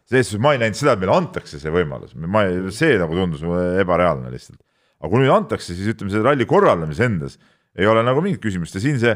selles 0.09 0.29
suhtes 0.31 0.41
ma 0.41 0.55
ei 0.55 0.61
näinud 0.61 0.77
seda, 0.77 0.95
et 0.95 1.01
meile 1.03 1.17
antakse 1.17 1.59
see 1.61 1.73
võimalus, 1.73 2.13
ma 2.17 2.45
ei, 2.49 2.61
see 2.73 2.97
nagu 3.01 3.17
tundus 3.17 3.43
ebareaalne 3.81 4.31
lihtsalt. 4.33 4.61
aga 4.99 5.09
kui 5.13 5.21
nüüd 5.23 5.31
antakse, 5.33 5.73
siis 5.73 5.93
ütleme, 5.93 6.11
selle 6.13 6.25
ralli 6.27 6.45
korraldamise 6.49 7.05
endas 7.05 7.37
ei 7.79 7.87
ole 7.87 8.01
nagu 8.03 8.21
mingit 8.25 8.41
küsimust 8.43 8.75
ja 8.75 8.81
siin 8.83 8.97
see 8.99 9.13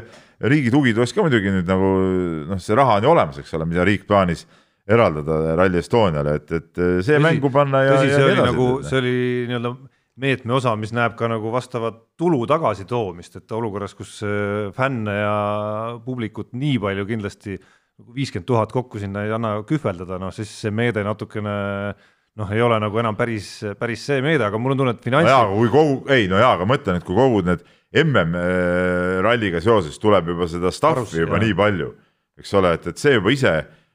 riigi 0.48 0.70
tugi 0.72 0.94
tuleks 0.96 1.12
ka 1.12 1.24
muidugi 1.26 1.50
nüüd 1.52 1.68
nagu 1.68 1.88
noh, 2.48 2.60
see 2.62 2.76
raha 2.78 3.00
on 3.00 3.06
ju 3.06 3.10
olemas, 3.10 3.40
eks 3.42 3.52
ole, 3.58 3.66
mida 3.68 3.84
riik 3.84 4.06
plaanis 4.08 4.46
eraldada 4.88 5.54
Rally 5.56 5.80
Estoniale, 5.80 6.38
et, 6.40 6.50
et 6.52 6.70
see 6.76 7.16
Tõsi- 7.16 7.22
mängu 7.24 7.50
panna 7.52 7.84
ja, 7.86 7.98
tõsi, 7.98 8.10
see 8.12 8.24
oli 8.24 8.34
edasi 8.34 8.48
nagu, 8.50 8.66
see 8.84 8.98
oli 9.00 9.14
nii-öelda 9.50 9.74
meetme 10.24 10.54
osa, 10.54 10.74
mis 10.78 10.92
näeb 10.94 11.16
ka 11.18 11.28
nagu 11.30 11.50
vastavat 11.54 11.96
tulu 12.20 12.44
tagasitoomist, 12.46 13.40
et 13.40 13.54
olukorras, 13.56 13.96
kus 13.98 14.18
äh, 14.26 14.68
fänne 14.76 15.16
ja 15.16 15.36
publikut 16.04 16.52
nii 16.54 16.76
palju 16.82 17.06
kindlasti 17.08 17.56
viiskümmend 18.14 18.46
tuhat 18.46 18.74
kokku 18.74 19.00
sinna 19.02 19.24
ei 19.24 19.32
anna 19.34 19.56
kühveldada, 19.66 20.18
noh 20.20 20.34
siis 20.34 20.50
see 20.64 20.74
meede 20.74 21.02
natukene 21.06 21.54
noh, 22.34 22.50
ei 22.50 22.62
ole 22.62 22.78
nagu 22.82 22.98
enam 22.98 23.16
päris, 23.18 23.48
päris 23.78 24.04
see 24.08 24.22
meede, 24.24 24.44
aga 24.46 24.58
mul 24.58 24.74
on 24.74 24.80
tunne, 24.80 24.94
et 24.96 25.06
no 25.06 25.20
jaa, 25.22 25.22
finants 25.22 25.34
aga 25.38 25.58
kui 25.60 25.70
kogu, 25.70 25.98
ei 26.14 26.26
no 26.30 26.40
jaa, 26.42 26.56
aga 26.58 26.66
mõtlen, 26.68 26.98
et 26.98 27.06
kui 27.06 27.16
kogu 27.18 27.44
need 27.46 27.64
mm 27.94 28.34
ralliga 29.22 29.60
seoses 29.62 30.00
tuleb 30.02 30.32
juba 30.32 30.48
seda 30.50 30.72
stuff'i 30.74 30.98
Varustus, 30.98 31.20
juba 31.20 31.38
jah. 31.38 31.44
nii 31.44 31.54
palju, 31.60 31.90
eks 32.42 32.54
ole, 32.58 32.72
et, 32.74 32.88
et 32.90 32.98
see 32.98 33.14
juba 33.14 33.30
ise 33.30 33.52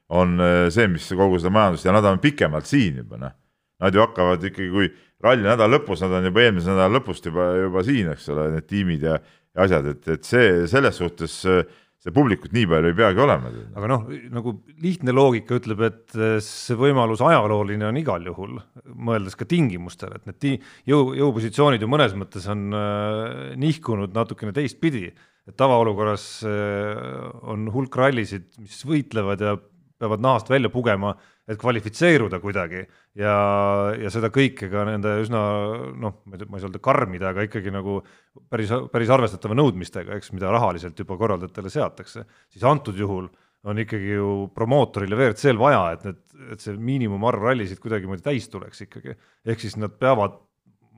on 0.10 0.40
äh, 0.42 0.68
see, 0.74 0.88
mis 0.92 1.08
kogu 1.16 1.40
seda 1.40 1.54
majandust 1.54 1.88
ja 1.88 1.96
nad 1.96 2.08
on 2.10 2.22
pikemalt 2.24 2.70
siin 2.70 3.04
juba 3.04 3.22
noh. 3.22 3.36
Nad 3.80 3.96
ju 3.96 4.02
hakkavad 4.04 4.42
ikkagi, 4.44 4.70
kui 4.74 4.90
ralli 5.24 5.46
nädala 5.46 5.78
lõpus, 5.78 6.02
nad 6.04 6.18
on 6.18 6.26
juba 6.28 6.42
eelmise 6.44 6.68
nädala 6.68 6.98
lõpust 6.98 7.30
juba, 7.30 7.54
juba 7.56 7.84
siin, 7.88 8.10
eks 8.12 8.26
ole, 8.34 8.50
need 8.58 8.66
tiimid 8.68 9.06
ja, 9.08 9.14
ja 9.56 9.68
asjad, 9.68 9.88
et, 9.94 10.10
et 10.18 10.28
see 10.28 10.50
selles 10.68 11.00
suhtes 11.00 11.38
äh, 11.48 11.62
see 12.00 12.14
publikut 12.16 12.54
nii 12.56 12.68
palju 12.72 12.92
ei 12.94 12.96
peagi 12.96 13.20
olema. 13.20 13.50
aga 13.76 13.88
noh, 13.92 14.06
nagu 14.32 14.54
lihtne 14.80 15.12
loogika 15.16 15.58
ütleb, 15.60 15.82
et 15.90 16.16
eh, 16.16 16.38
see 16.44 16.78
võimalus 16.80 17.24
ajalooline 17.26 17.90
on 17.90 18.00
igal 18.00 18.24
juhul, 18.30 18.56
mõeldes 18.96 19.36
ka 19.40 19.48
tingimustele, 19.50 20.20
et 20.20 20.30
need 20.30 20.64
jõu, 20.88 21.12
jõupositsioonid 21.20 21.84
ju 21.84 21.90
mõnes 21.92 22.16
mõttes 22.20 22.48
on 22.52 22.70
äh, 22.72 23.58
nihkunud 23.60 24.16
natukene 24.16 24.56
teistpidi, 24.56 25.10
et 25.50 25.58
tavaolukorras 25.60 26.30
äh, 26.48 27.04
on 27.52 27.68
hulk 27.74 28.00
rallisid, 28.00 28.48
mis 28.64 28.80
võitlevad 28.88 29.44
ja 29.44 29.58
peavad 30.00 30.24
nahast 30.24 30.50
välja 30.52 30.72
pugema, 30.74 31.14
et 31.50 31.60
kvalifitseeruda 31.60 32.40
kuidagi 32.44 32.84
ja, 33.18 33.36
ja 34.00 34.12
seda 34.14 34.30
kõike 34.34 34.70
ka 34.72 34.86
nende 34.88 35.16
üsna 35.24 35.42
noh, 36.00 36.22
ma 36.26 36.40
ei 36.40 36.64
saa 36.64 36.70
öelda 36.70 36.82
karmide, 36.84 37.28
aga 37.32 37.46
ikkagi 37.48 37.74
nagu 37.74 38.00
päris, 38.52 38.72
päris 38.94 39.12
arvestatava 39.14 39.58
nõudmistega, 39.60 40.18
eks, 40.20 40.34
mida 40.36 40.54
rahaliselt 40.54 41.00
juba 41.00 41.18
korraldajatele 41.20 41.74
seatakse, 41.74 42.26
siis 42.54 42.66
antud 42.68 42.98
juhul 43.00 43.30
on 43.68 43.80
ikkagi 43.84 44.14
ju 44.16 44.34
promootoril 44.56 45.12
ja 45.12 45.20
WRC-l 45.20 45.60
vaja, 45.60 45.82
et 45.96 46.06
need, 46.08 46.20
et 46.54 46.64
see 46.64 46.78
miinimumarv 46.80 47.44
rallisid 47.50 47.82
kuidagimoodi 47.84 48.24
täis 48.24 48.48
tuleks 48.52 48.86
ikkagi. 48.86 49.18
ehk 49.46 49.60
siis 49.60 49.76
nad 49.80 49.98
peavad, 50.00 50.38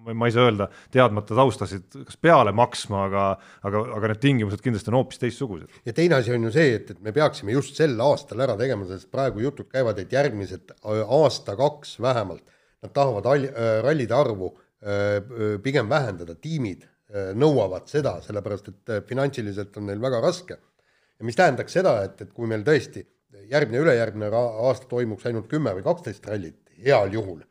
ma 0.01 0.27
ei 0.27 0.33
saa 0.33 0.47
öelda 0.47 0.67
teadmata 0.93 1.35
taustasid, 1.37 1.85
kas 2.07 2.17
peale 2.21 2.53
maksma, 2.55 3.05
aga, 3.09 3.25
aga, 3.67 3.83
aga 3.97 4.11
need 4.11 4.21
tingimused 4.23 4.63
kindlasti 4.63 4.91
on 4.91 4.97
hoopis 4.99 5.21
teistsugused. 5.21 5.81
ja 5.85 5.93
teine 5.97 6.17
asi 6.17 6.33
on 6.35 6.47
ju 6.47 6.53
see, 6.55 6.73
et, 6.79 6.89
et 6.93 7.03
me 7.03 7.13
peaksime 7.15 7.53
just 7.55 7.77
sel 7.79 7.93
aastal 8.03 8.41
ära 8.45 8.57
tegema, 8.59 8.87
sest 8.89 9.11
praegu 9.13 9.43
jutud 9.45 9.69
käivad, 9.71 9.99
et 10.01 10.13
järgmised 10.13 10.73
äh, 10.73 11.03
aasta-kaks 11.19 11.99
vähemalt 12.01 12.43
nad 12.81 12.93
tahavad 12.95 13.29
all, 13.29 13.47
äh, 13.51 13.77
rallide 13.85 14.17
arvu 14.17 14.51
äh, 14.51 15.59
pigem 15.63 15.89
vähendada, 15.91 16.35
tiimid 16.35 16.87
nõuavad 17.11 17.89
seda, 17.91 18.13
sellepärast 18.23 18.69
et 18.69 18.91
finantsiliselt 19.03 19.75
on 19.81 19.89
neil 19.89 19.99
väga 19.99 20.21
raske. 20.23 20.55
ja 20.55 21.25
mis 21.27 21.35
tähendaks 21.35 21.73
seda, 21.75 21.97
et, 22.07 22.21
et 22.23 22.29
kui 22.31 22.47
meil 22.47 22.63
tõesti 22.63 23.03
järgmine, 23.51 23.81
ülejärgmine 23.83 24.29
aasta 24.31 24.87
toimuks 24.87 25.27
ainult 25.27 25.49
kümme 25.51 25.73
või 25.75 25.83
kaksteist 25.83 26.29
rallit, 26.31 26.61
heal 26.79 27.11
juhul 27.11 27.41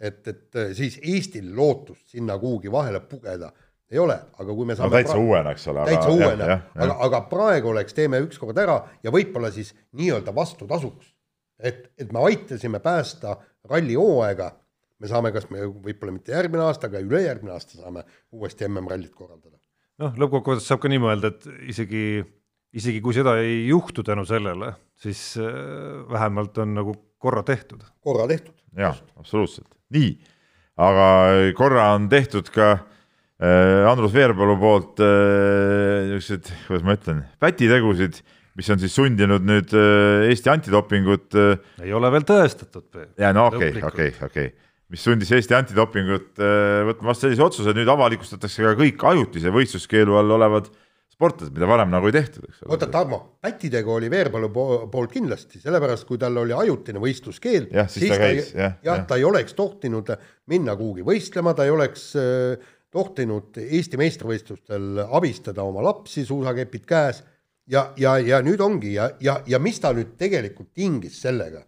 et, 0.00 0.28
et 0.28 0.56
äh, 0.56 0.70
siis 0.76 0.98
Eestil 1.02 1.50
lootust 1.56 2.08
sinna 2.14 2.38
kuhugi 2.40 2.72
vahele 2.72 3.00
pugeda 3.00 3.50
ei 3.90 3.98
ole, 3.98 4.16
aga 4.38 4.54
kui 4.54 4.66
me 4.68 4.76
saame 4.78 4.92
no 4.92 4.96
täitsa 4.96 5.14
praegu, 5.16 5.28
uuena, 5.28 5.52
eks 5.54 5.68
ole. 5.72 5.84
täitsa 5.88 6.10
uuena, 6.14 6.58
aga, 6.84 6.96
aga 7.06 7.20
praegu 7.30 7.72
oleks, 7.72 7.94
teeme 7.96 8.20
ükskord 8.22 8.58
ära 8.62 8.76
ja 9.02 9.12
võib-olla 9.14 9.50
siis 9.54 9.72
nii-öelda 9.98 10.34
vastutasuks. 10.34 11.10
et, 11.58 11.90
et 11.98 12.12
me 12.14 12.22
aitasime 12.28 12.78
päästa 12.80 13.34
ralli 13.68 13.98
hooaega, 13.98 14.52
me 15.02 15.10
saame, 15.10 15.32
kas 15.34 15.48
me 15.50 15.66
võib-olla 15.66 16.14
mitte 16.14 16.32
järgmine 16.32 16.62
aasta, 16.64 16.86
aga 16.86 17.02
ülejärgmine 17.02 17.56
aasta 17.56 17.80
saame 17.80 18.04
uuesti 18.32 18.68
MM-rallit 18.68 19.14
korraldada. 19.14 19.58
noh, 20.04 20.14
lõppkokkuvõttes 20.22 20.70
saab 20.70 20.84
ka 20.84 20.92
nii 20.92 21.02
mõelda, 21.02 21.34
et 21.34 21.50
isegi, 21.74 22.22
isegi 22.72 23.02
kui 23.02 23.16
seda 23.16 23.40
ei 23.42 23.66
juhtu 23.72 24.06
tänu 24.06 24.22
sellele, 24.28 24.70
siis 25.02 25.34
äh, 25.42 25.50
vähemalt 26.14 26.62
on 26.62 26.78
nagu 26.78 26.94
korra 27.18 27.42
tehtud. 27.42 27.82
korra 28.06 28.30
tehtud. 28.30 28.54
jaa, 28.78 28.94
absoluutselt 29.18 29.74
nii, 29.94 30.10
aga 30.80 31.06
korra 31.58 31.90
on 31.96 32.08
tehtud 32.12 32.50
ka 32.54 32.72
äh, 32.76 33.88
Andrus 33.90 34.14
Veerpalu 34.14 34.56
poolt 34.60 35.02
äh, 35.04 36.10
niisugused, 36.10 36.50
kuidas 36.68 36.86
ma 36.86 36.96
ütlen, 36.98 37.22
pätitegusid, 37.42 38.20
mis 38.58 38.72
on 38.72 38.82
siis 38.82 38.96
sundinud 38.96 39.46
nüüd 39.46 39.74
äh, 39.76 40.28
Eesti 40.30 40.52
antidopingut 40.52 41.38
äh,. 41.38 41.56
ei 41.84 41.94
ole 41.96 42.10
veel 42.12 42.26
tõestatud. 42.28 43.06
ja 43.20 43.32
no 43.36 43.48
okei 43.52 43.76
okei 43.82 44.12
okei 44.26 44.50
mis 44.90 45.02
sundis 45.06 45.30
Eesti 45.34 45.54
antidopingut 45.54 46.40
äh, 46.42 46.82
võtma 46.88 47.12
vastu 47.12 47.28
sellise 47.28 47.46
otsuse, 47.46 47.74
nüüd 47.76 47.90
avalikustatakse 47.90 48.66
ka 48.66 48.78
kõik 48.78 49.04
ajutise 49.12 49.52
võistluskeelu 49.54 50.16
all 50.18 50.38
olevad 50.38 50.70
äh, 50.70 50.86
sportlased, 51.20 51.52
mida 51.52 51.68
varem 51.68 51.90
nagu 51.92 52.08
ei 52.08 52.14
tehtud, 52.16 52.46
eks 52.48 52.62
ole. 52.64 52.72
oota, 52.72 52.88
Tarmo, 52.88 53.20
pättidega 53.44 53.92
oli 53.92 54.08
Veerpalu 54.10 54.48
poolt 54.54 55.12
kindlasti, 55.12 55.60
sellepärast 55.60 56.06
kui 56.08 56.18
tal 56.20 56.40
oli 56.40 56.54
ajutine 56.56 57.02
võistluskeeld, 57.02 57.68
siis, 57.68 57.96
siis 57.98 58.12
ta, 58.14 58.20
käis, 58.22 58.52
ta, 58.54 58.60
jah, 58.62 58.76
jah, 58.88 59.02
ta 59.08 59.18
ei 59.20 59.26
oleks 59.28 59.56
tohtinud 59.58 60.14
minna 60.48 60.76
kuhugi 60.80 61.04
võistlema, 61.04 61.52
ta 61.56 61.68
ei 61.68 61.74
oleks 61.74 62.06
äh, 62.16 62.70
tohtinud 62.90 63.60
Eesti 63.60 64.00
meistrivõistlustel 64.00 65.04
abistada 65.04 65.66
oma 65.68 65.84
lapsi, 65.84 66.24
suusakepid 66.26 66.88
käes. 66.88 67.20
Ja, 67.70 67.92
ja, 68.00 68.16
ja 68.18 68.40
nüüd 68.42 68.58
ongi 68.64 68.96
ja, 68.96 69.12
ja, 69.22 69.36
ja 69.46 69.60
mis 69.62 69.76
ta 69.78 69.92
nüüd 69.94 70.16
tegelikult 70.18 70.72
tingis 70.74 71.20
sellega, 71.22 71.60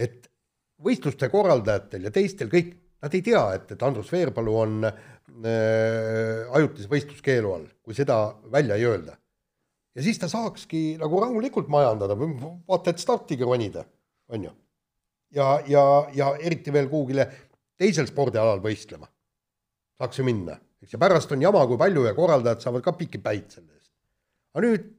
et 0.00 0.30
võistluste 0.82 1.28
korraldajatel 1.28 2.06
ja 2.08 2.14
teistel 2.14 2.48
kõik, 2.52 2.70
nad 3.02 3.12
ei 3.18 3.24
tea, 3.26 3.42
et, 3.58 3.74
et 3.74 3.82
Andrus 3.84 4.08
Veerpalu 4.14 4.54
on 4.56 4.78
ajutise 6.52 6.90
võistluskeelu 6.90 7.52
all, 7.54 7.68
kui 7.82 7.96
seda 7.96 8.16
välja 8.52 8.76
ei 8.78 8.84
öelda. 8.86 9.16
ja 9.94 10.02
siis 10.02 10.18
ta 10.18 10.28
saakski 10.28 10.96
nagu 11.00 11.20
rahulikult 11.20 11.68
majandada, 11.72 12.16
vaata 12.68 12.92
et 12.92 13.02
startiga 13.02 13.44
ronida, 13.48 13.84
on 14.28 14.44
ju. 14.44 14.52
ja, 15.38 15.60
ja, 15.66 15.84
ja 16.14 16.34
eriti 16.40 16.72
veel 16.72 16.88
kuhugile 16.88 17.28
teisel 17.78 18.06
spordialal 18.06 18.60
võistlema 18.62 19.08
saaks 20.02 20.18
ju 20.18 20.26
minna, 20.26 20.56
eks, 20.82 20.96
ja 20.96 21.00
pärast 21.00 21.32
on 21.34 21.42
jama, 21.44 21.62
kui 21.70 21.78
palju 21.78 22.06
ja 22.08 22.14
korraldajad 22.16 22.64
saavad 22.64 22.82
ka 22.84 22.94
pikki 22.98 23.22
päid 23.22 23.54
selle 23.54 23.70
eest. 23.76 23.92
aga 24.54 24.66
nüüd 24.66 24.90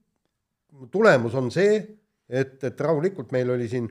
tulemus 0.93 1.35
on 1.39 1.51
see, 1.53 1.77
et, 2.29 2.57
et 2.63 2.83
rahulikult 2.87 3.33
meil 3.35 3.51
oli 3.53 3.67
siin 3.71 3.89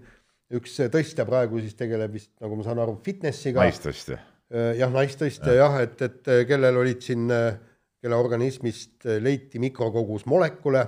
üks 0.53 0.81
tõstja 0.93 1.27
praegu 1.29 1.61
siis 1.63 1.77
tegeleb 1.77 2.13
vist, 2.17 2.33
nagu 2.41 2.57
ma 2.59 2.67
saan 2.67 2.81
aru, 2.85 2.97
fitnessiga. 3.05 3.61
naistõstja 3.65 4.21
Äh, 4.53 4.75
jah, 4.77 4.91
naistõstja 4.93 5.55
jah, 5.57 5.79
et, 5.81 5.97
et 6.05 6.29
äh, 6.29 6.43
kellel 6.45 6.77
olid 6.77 7.01
siin, 7.01 7.25
äh, 7.33 7.55
kelle 8.03 8.19
organismist 8.21 9.07
leiti 9.25 9.61
mikrokogus 9.63 10.27
molekule, 10.29 10.83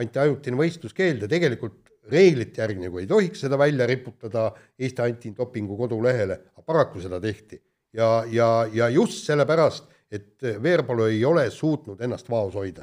anti 0.00 0.18
ajutine 0.18 0.58
võistluskeeld 0.58 1.22
ja 1.22 1.28
tegelikult 1.30 1.92
reeglite 2.10 2.64
järgi 2.64 2.82
nagu 2.82 2.98
ei 2.98 3.06
tohiks 3.06 3.44
seda 3.44 3.58
välja 3.60 3.86
riputada 3.86 4.48
Eesti 4.80 5.04
antidopingu 5.04 5.76
kodulehele, 5.78 6.38
aga 6.50 6.64
paraku 6.66 7.04
seda 7.04 7.20
tehti. 7.22 7.60
ja, 7.94 8.24
ja, 8.26 8.48
ja 8.72 8.88
just 8.90 9.22
sellepärast, 9.28 9.86
et 10.10 10.42
Veerpalu 10.42 11.06
ei 11.12 11.22
ole 11.24 11.46
suutnud 11.54 12.00
ennast 12.02 12.26
vaos 12.30 12.56
hoida. 12.58 12.82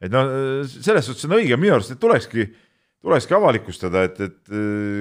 et 0.00 0.12
no 0.12 0.26
selles 0.66 1.08
suhtes 1.08 1.24
on 1.24 1.38
õige, 1.38 1.56
minu 1.56 1.78
arust, 1.78 1.94
et 1.94 2.02
tulekski, 2.02 2.50
tulekski 3.00 3.38
avalikustada, 3.38 4.04
et, 4.10 4.20
et 4.20 4.54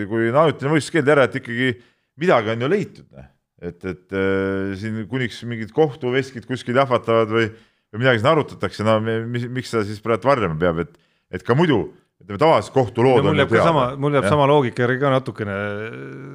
kui 0.07 0.31
on 0.31 0.41
ajutine 0.45 0.71
võistluskeeld 0.77 1.13
ära, 1.17 1.27
et 1.27 1.37
ikkagi 1.41 1.73
midagi 2.21 2.55
on 2.55 2.67
ju 2.67 2.73
leitud, 2.77 3.11
noh 3.11 3.29
et, 3.61 3.85
et 3.85 4.17
äh, 4.17 4.73
siin 4.79 5.03
kuniks 5.09 5.41
mingid 5.49 5.73
kohtuveskid 5.75 6.47
kuskil 6.49 6.77
jahvatavad 6.81 7.31
või, 7.31 7.49
või 7.93 8.03
midagi 8.03 8.21
siin 8.21 8.31
arutatakse, 8.33 8.85
no 8.87 8.97
mis, 9.01 9.47
miks 9.47 9.73
seda 9.73 9.85
siis 9.87 10.01
praegu 10.03 10.29
varjama 10.31 10.57
peab, 10.61 10.81
et, 10.85 10.95
et 11.31 11.45
ka 11.45 11.57
muidu 11.57 11.83
ütleme 12.21 12.37
tavaliselt 12.41 12.75
kohtulood 12.75 13.25
mul 13.25 13.41
jääb 13.41 13.53
ka 13.53 13.65
sama, 13.65 13.85
mul 13.97 14.17
jääb 14.17 14.27
ja. 14.27 14.33
sama 14.33 14.47
loogika 14.49 14.85
järgi 14.85 15.01
ka 15.01 15.13
natukene 15.15 15.55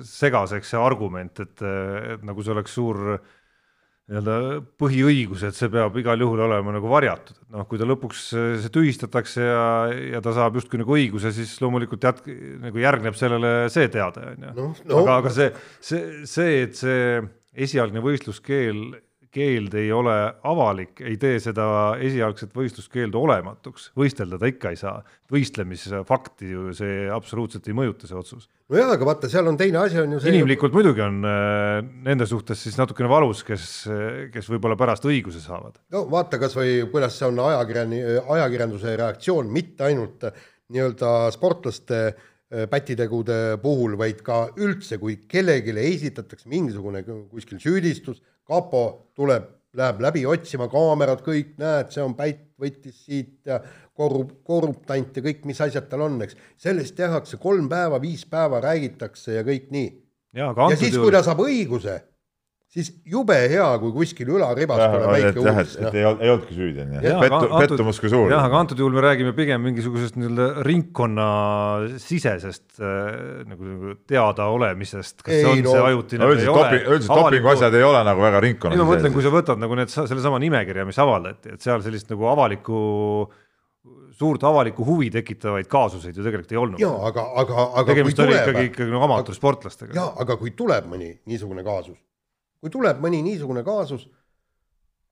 segaseks 0.06 0.72
see 0.72 0.80
argument, 0.82 1.42
et, 1.44 1.66
et 2.14 2.24
nagu 2.26 2.42
see 2.42 2.54
oleks 2.56 2.74
suur 2.78 3.02
äh, 3.14 3.34
nii-öelda 4.06 4.34
põhiõigus, 4.78 5.42
et 5.48 5.56
see 5.58 5.70
peab 5.72 5.96
igal 5.98 6.20
juhul 6.22 6.44
olema 6.46 6.74
nagu 6.76 6.90
varjatud, 6.90 7.40
et 7.42 7.56
noh, 7.56 7.66
kui 7.66 7.80
ta 7.80 7.88
lõpuks 7.88 8.26
see 8.62 8.70
tühistatakse 8.74 9.42
ja, 9.42 9.64
ja 10.14 10.20
ta 10.22 10.34
saab 10.36 10.60
justkui 10.60 10.78
nagu 10.78 10.94
õiguse, 10.94 11.32
siis 11.34 11.56
loomulikult 11.62 12.06
jätk-, 12.06 12.30
nagu 12.62 12.82
järgneb 12.82 13.18
sellele 13.18 13.56
see 13.74 13.90
teade, 13.90 14.28
on 14.36 14.46
ju. 14.46 14.68
No. 14.86 15.00
aga, 15.02 15.18
aga 15.24 15.34
see, 15.34 15.50
see, 15.82 16.04
see, 16.30 16.62
et 16.68 16.78
see 16.78 17.02
esialgne 17.66 18.04
võistluskeel 18.04 18.84
keeld 19.36 19.74
ei 19.76 19.90
ole 19.92 20.14
avalik, 20.48 21.00
ei 21.04 21.16
tee 21.20 21.36
seda 21.42 21.66
esialgset 22.02 22.54
võistluskeeldu 22.56 23.20
olematuks, 23.20 23.90
võistelda 23.98 24.38
ta 24.40 24.50
ikka 24.50 24.72
ei 24.72 24.80
saa. 24.80 25.00
võistlemisfakti 25.32 26.52
ju 26.52 26.70
see 26.76 27.08
absoluutselt 27.10 27.66
ei 27.66 27.74
mõjuta, 27.76 28.08
see 28.08 28.16
otsus. 28.16 28.48
nojah, 28.72 28.92
aga 28.94 29.08
vaata, 29.08 29.30
seal 29.30 29.50
on 29.50 29.58
teine 29.60 29.80
asi, 29.82 29.98
on 30.00 30.16
ju 30.16 30.20
see 30.22 30.34
inimlikult 30.34 30.72
ju... 30.72 30.78
muidugi 30.78 31.04
on 31.04 31.18
äh, 31.26 31.80
nende 32.06 32.28
suhtes 32.30 32.62
siis 32.62 32.78
natukene 32.80 33.10
valus, 33.10 33.42
kes, 33.46 33.66
kes 34.32 34.52
võib-olla 34.52 34.78
pärast 34.78 35.08
õiguse 35.08 35.42
saavad. 35.44 35.80
no 35.92 36.06
vaata 36.12 36.40
kas 36.42 36.56
või 36.56 36.78
kuidas 36.92 37.18
see 37.18 37.28
on 37.28 37.42
ajakirjani, 37.48 38.00
ajakirjanduse 38.38 38.96
reaktsioon, 39.02 39.50
mitte 39.52 39.90
ainult 39.90 40.30
äh, 40.30 40.46
nii-öelda 40.72 41.12
sportlaste 41.34 42.00
äh, 42.06 42.64
pätitegude 42.70 43.58
puhul, 43.62 43.98
vaid 43.98 44.22
ka 44.26 44.46
üldse, 44.56 45.00
kui 45.02 45.18
kellelegi 45.28 45.74
esitatakse 45.82 46.48
mingisugune 46.50 47.02
kuskil 47.06 47.60
süüdistus, 47.62 48.22
kapo 48.46 49.12
tuleb, 49.16 49.48
läheb 49.76 50.00
läbi 50.00 50.24
otsima 50.26 50.68
kaamerad, 50.72 51.22
kõik, 51.26 51.56
näed, 51.60 51.92
see 51.92 52.04
on 52.04 52.14
Päit 52.16 52.42
võttis 52.60 53.04
siit 53.04 53.48
ja 53.48 53.60
korrup-, 53.96 54.38
korruptant 54.46 55.16
ja 55.16 55.24
kõik, 55.24 55.44
mis 55.48 55.60
asjad 55.60 55.88
tal 55.90 56.06
on, 56.06 56.18
eks. 56.24 56.36
sellest 56.60 56.96
tehakse 56.96 57.40
kolm 57.42 57.68
päeva, 57.68 58.00
viis 58.02 58.24
päeva 58.28 58.62
räägitakse 58.64 59.36
ja 59.38 59.46
kõik 59.46 59.70
nii. 59.74 59.88
ja, 60.36 60.52
ja 60.56 60.76
siis, 60.76 60.96
kui 60.96 61.12
ta 61.12 61.22
saab 61.26 61.44
õiguse 61.44 62.00
siis 62.72 62.88
jube 63.08 63.36
hea, 63.50 63.78
kui 63.80 63.92
kuskil 63.94 64.28
ülaribas 64.34 64.80
tuleb 64.80 65.10
väike 65.12 65.40
uudis. 65.40 65.76
et 65.80 65.94
ei, 65.94 66.02
ei 66.02 66.30
olnudki 66.32 66.54
süüdi, 66.56 66.80
on 66.82 66.88
ju, 66.96 67.00
pettu-, 67.22 67.50
pettumus 67.62 67.98
kui 68.02 68.10
suur. 68.12 68.26
jah, 68.32 68.42
aga 68.48 68.56
antud 68.64 68.78
juhul 68.82 68.94
me 68.96 69.02
räägime 69.04 69.32
pigem 69.36 69.60
mingisugusest 69.68 70.14
nii-öelda 70.20 70.46
ringkonnasisesest 70.66 72.68
äh, 72.82 72.88
nagu, 73.52 73.62
teadaolemisest, 74.10 75.16
kas 75.22 75.32
ei, 75.32 75.40
see 75.44 75.52
on 75.52 75.56
no, 75.64 75.70
see 75.72 75.82
ajutine 75.92 76.22
no, 76.24 76.28
või 76.32 76.38
ei 76.42 76.48
ole. 76.52 76.68
üldiselt 76.82 77.18
dopingu 77.22 77.48
asjad 77.54 77.72
ei 77.78 77.86
ole 77.86 78.00
nagu 78.10 78.20
väga 78.26 78.38
ringkonna. 78.44 78.82
ma 78.82 78.86
mõtlen, 78.90 79.12
kui 79.14 79.22
sa 79.24 79.30
võtad 79.34 79.58
nagu 79.62 79.72
need, 79.78 79.88
sellesama 79.96 80.38
nimekirja, 80.42 80.82
mis 80.88 81.00
avaldati, 81.02 81.46
et 81.56 81.60
seal 81.64 81.80
sellist 81.86 82.06
nagu 82.12 82.22
avalikku 82.34 82.78
suurt 84.16 84.44
avalikku 84.48 84.84
huvi 84.84 85.10
tekitavaid 85.12 85.68
kaasuseid 85.70 86.16
ju 86.16 86.24
tegelikult 86.24 86.52
ei 86.52 86.58
olnud. 86.60 86.80
jaa, 86.80 86.96
aga, 87.08 87.22
aga, 87.42 87.54
aga 87.68 87.86
tegemist 87.92 88.20
oli 88.24 88.36
ikkagi, 88.36 88.64
ikkagi 88.72 88.90
nagu 88.92 89.04
amatöörsportlastega. 89.06 89.96
jaa, 89.96 90.10
aga 90.24 90.32
kui 90.40 90.50
tuleb 90.56 90.84
mõni 90.92 91.10
niisugune 91.28 91.64
kaasus 91.66 91.98
kui 92.60 92.72
tuleb 92.72 93.00
mõni 93.02 93.22
niisugune 93.26 93.62
kaasus, 93.66 94.06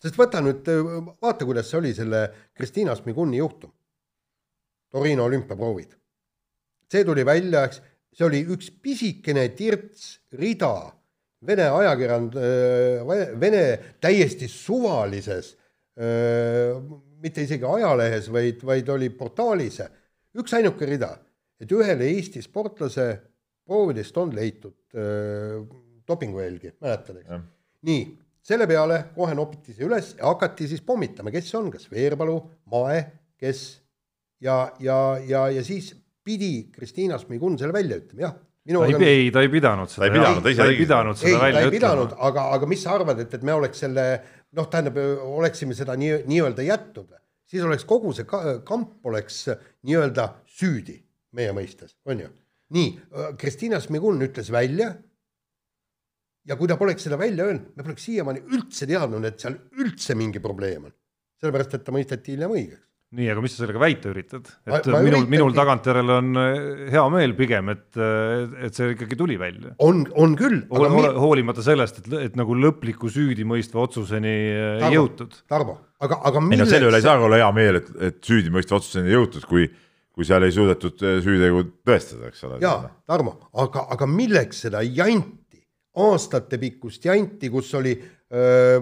sest 0.02 0.18
võta 0.18 0.42
nüüd, 0.44 0.68
vaata, 1.22 1.46
kuidas 1.46 1.70
see 1.70 1.80
oli 1.80 1.94
selle 1.96 2.26
Kristiina 2.57 2.96
Smiguni 2.96 3.40
juhtum. 3.40 3.72
Torino 4.94 5.24
olümpiaproovid. 5.26 5.96
see 6.92 7.04
tuli 7.04 7.24
välja, 7.26 7.64
eks, 7.66 7.80
see 8.14 8.26
oli 8.26 8.44
üks 8.54 8.70
pisikene 8.83 9.48
tirts 9.59 10.20
rida 10.38 10.92
Vene 11.44 11.66
ajakirjand-, 11.68 12.38
Vene 13.40 13.62
täiesti 14.00 14.48
suvalises, 14.48 15.50
mitte 17.24 17.44
isegi 17.44 17.66
ajalehes, 17.68 18.30
vaid, 18.33 18.62
vaid 18.64 18.88
oli 18.94 19.11
portaalis 19.12 19.83
üksainuke 20.35 20.88
rida, 20.88 21.12
et 21.61 21.70
ühele 21.72 22.09
Eesti 22.14 22.42
sportlase 22.42 23.09
proovidest 23.66 24.16
on 24.20 24.33
leitud 24.35 24.74
dopinguhelgi, 26.09 26.75
mäletad, 26.85 27.21
eks? 27.23 27.43
nii, 27.88 28.05
selle 28.45 28.69
peale 28.69 29.01
kohe 29.14 29.35
nopiti 29.37 29.75
see 29.75 29.87
üles 29.87 30.14
ja 30.19 30.29
hakati 30.29 30.69
siis 30.71 30.85
pommitama, 30.85 31.33
kes 31.35 31.51
see 31.51 31.59
on, 31.61 31.71
kas 31.73 31.88
Veerpalu, 31.90 32.37
Mae, 32.73 33.01
kes 33.40 33.64
ja, 34.45 34.59
ja, 34.81 34.99
ja, 35.25 35.47
ja 35.53 35.64
siis 35.64 35.93
pidi 36.25 36.71
Kristiina 36.73 37.19
Šmigun 37.21 37.59
selle 37.61 37.77
välja 37.77 38.01
ütlema, 38.01 38.27
jah. 38.27 38.37
ta 38.81 38.87
ei, 38.88 39.27
ei, 39.27 39.33
ta 39.33 39.43
ei 39.45 39.51
pidanud 39.53 39.90
seda. 39.93 40.07
Ta 40.07 40.09
ei 40.09 40.14
pidanud, 40.14 40.45
ta 40.45 40.53
ise 40.55 40.69
ei 40.71 40.79
pidanud 40.79 41.19
ei, 41.19 41.21
seda 41.21 41.37
ta 41.37 41.45
välja 41.45 41.61
ei 41.61 41.69
ütlema 41.69 41.77
pidanud, 41.79 42.14
aga, 42.29 42.47
aga 42.57 42.69
mis 42.71 42.85
sa 42.85 42.95
arvad, 42.97 43.21
et, 43.21 43.35
et 43.37 43.45
me 43.45 43.57
oleks 43.57 43.85
selle 43.85 44.07
noh, 44.55 44.69
tähendab, 44.73 45.01
oleksime 45.29 45.77
seda 45.77 45.97
nii, 46.01 46.23
nii-öelda 46.31 46.64
jätnud, 46.64 47.11
siis 47.51 47.64
oleks 47.67 47.85
kogu 47.88 48.14
see 48.17 48.29
ka, 48.29 48.40
kamp 48.67 49.05
oleks 49.11 49.45
nii-öelda 49.85 50.31
süüdi 50.59 50.97
meie 51.35 51.53
mõistes, 51.57 51.97
on 52.09 52.23
ju. 52.25 52.31
nii, 52.75 52.95
Kristiina 53.40 53.81
Šmigun 53.83 54.23
ütles 54.25 54.51
välja. 54.55 54.95
Ja 56.48 56.57
kui 56.61 56.68
ta 56.70 56.76
poleks 56.80 57.07
seda 57.09 57.16
välja 57.20 57.46
öelnud, 57.48 57.70
me 57.76 57.83
poleks 57.87 58.04
siiamaani 58.09 58.42
üldse 58.52 58.87
teadnud, 58.90 59.24
et 59.28 59.38
seal 59.40 59.57
üldse 59.80 60.16
mingi 60.18 60.42
probleem 60.44 60.90
on. 60.90 60.94
sellepärast, 61.44 61.74
et 61.76 61.85
ta 61.85 61.92
mõisteti 61.92 62.35
hiljem 62.35 62.52
õigeks. 62.54 62.80
nii, 63.14 63.28
aga 63.30 63.42
mis 63.44 63.52
sa 63.54 63.61
sellega 63.62 63.78
väita 63.78 64.09
üritad? 64.11 64.48
Ma- 64.66 64.78
et 64.80 64.87
ma 64.90 64.98
minul, 65.04 65.20
üritangi- 65.20 65.30
minul 65.30 65.52
tagantjärele 65.54 66.14
on 66.18 66.40
äh, 66.40 66.57
hea 66.90 67.02
meel 67.14 67.35
pigem, 67.38 67.68
et, 67.70 67.87
et 68.66 68.74
see 68.74 68.88
ikkagi 68.96 69.18
tuli 69.20 69.37
välja. 69.38 69.74
on, 69.87 70.00
on 70.18 70.35
küll, 70.40 70.64
aga 70.70 70.88
mi- 70.90 71.12
hoolimata 71.22 71.62
sellest, 71.62 72.00
et, 72.02 72.09
et 72.24 72.37
nagu 72.40 72.57
lõpliku 72.59 73.11
süüdimõistva 73.14 73.85
otsuseni 73.87 74.35
äh, 74.35 74.64
ei 74.74 74.83
Tarmo, 74.83 74.96
jõutud. 74.98 75.38
Tarmo, 75.52 75.76
aga, 76.02 76.18
aga 76.26 76.42
ei 76.50 76.59
no 76.59 76.66
selle 76.66 76.88
üle 76.90 76.98
ei 76.98 77.04
milleks, 77.04 77.07
saa 77.07 77.22
olla 77.28 77.38
hea 77.44 77.52
meel, 77.61 77.80
et, 77.83 77.92
et 78.11 78.18
süüdimõistva 78.26 78.80
otsuseni 78.80 79.14
jõutud, 79.14 79.46
kui, 79.52 79.68
kui 80.14 80.26
seal 80.26 80.42
ei 80.48 80.52
suudetud 80.57 81.07
süütegu 81.22 81.62
tõestada, 81.87 82.33
eks 82.33 82.44
ole. 82.50 82.59
jaa, 82.66 82.90
Tarmo, 83.07 83.37
aga, 83.62 83.87
aga 83.94 84.11
milleks 84.11 84.64
seda 84.66 84.83
janti, 84.83 85.38
aastatepikkust 85.94 87.04
janti, 87.07 87.50
kus 87.52 87.70
oli 87.78 87.94
öö, 88.35 88.80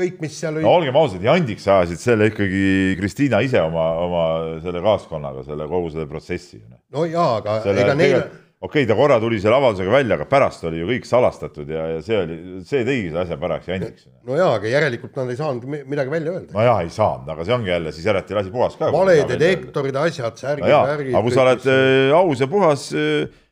kõik, 0.00 0.20
mis 0.24 0.36
seal 0.40 0.58
oli 0.58 0.66
no 0.66 0.74
olgem 0.80 0.98
ausad, 1.00 1.24
jandiks 1.24 1.66
ajasid 1.68 2.02
selle 2.02 2.30
ikkagi 2.30 2.66
Kristiina 3.00 3.40
ise 3.44 3.62
oma, 3.62 3.88
oma 4.04 4.26
selle 4.64 4.82
kaaskonnaga, 4.84 5.44
selle 5.46 5.66
kogu 5.70 5.90
selle 5.94 6.06
protsessi. 6.10 6.60
no 6.94 7.08
jaa, 7.08 7.32
aga 7.40 7.58
selle 7.64 7.84
ega 7.84 7.96
neil, 7.98 8.16
okei 8.60 8.84
okay,, 8.84 8.86
ta 8.88 8.96
korra 8.98 9.18
tuli 9.22 9.40
selle 9.42 9.58
avaldusega 9.58 9.92
välja, 9.94 10.16
aga 10.18 10.28
pärast 10.30 10.64
oli 10.70 10.80
ju 10.82 10.88
kõik 10.92 11.08
salastatud 11.08 11.74
ja, 11.74 11.86
ja 11.96 12.00
see 12.06 12.22
oli, 12.22 12.38
see 12.68 12.84
tegigi 12.86 13.10
selle 13.10 13.26
asja 13.26 13.40
parajaks 13.42 13.72
jandiks. 13.72 14.08
no 14.28 14.38
jaa, 14.38 14.54
aga 14.60 14.72
järelikult 14.72 15.20
nad 15.20 15.34
ei 15.34 15.40
saanud 15.42 15.68
mi- 15.74 15.82
midagi 15.90 16.14
välja 16.14 16.38
öelda. 16.38 16.54
no 16.56 16.66
jaa, 16.70 16.78
ei 16.86 16.94
saanud, 16.94 17.34
aga 17.34 17.46
see 17.48 17.58
ongi 17.58 17.74
jälle, 17.74 17.94
siis 17.96 18.08
järelikult 18.08 18.40
lasi 18.40 18.56
puhas 18.56 18.80
ka. 18.80 18.90
valedetektorid, 18.94 20.00
asjad, 20.06 20.40
särgid, 20.40 20.70
no 20.70 20.82
värgid. 20.94 21.14
aga 21.14 21.24
kui 21.26 21.36
sa 21.36 21.46
oled 21.46 21.70
äh, 21.74 22.16
aus 22.22 22.44
ja 22.46 22.50
puhas, 22.50 22.90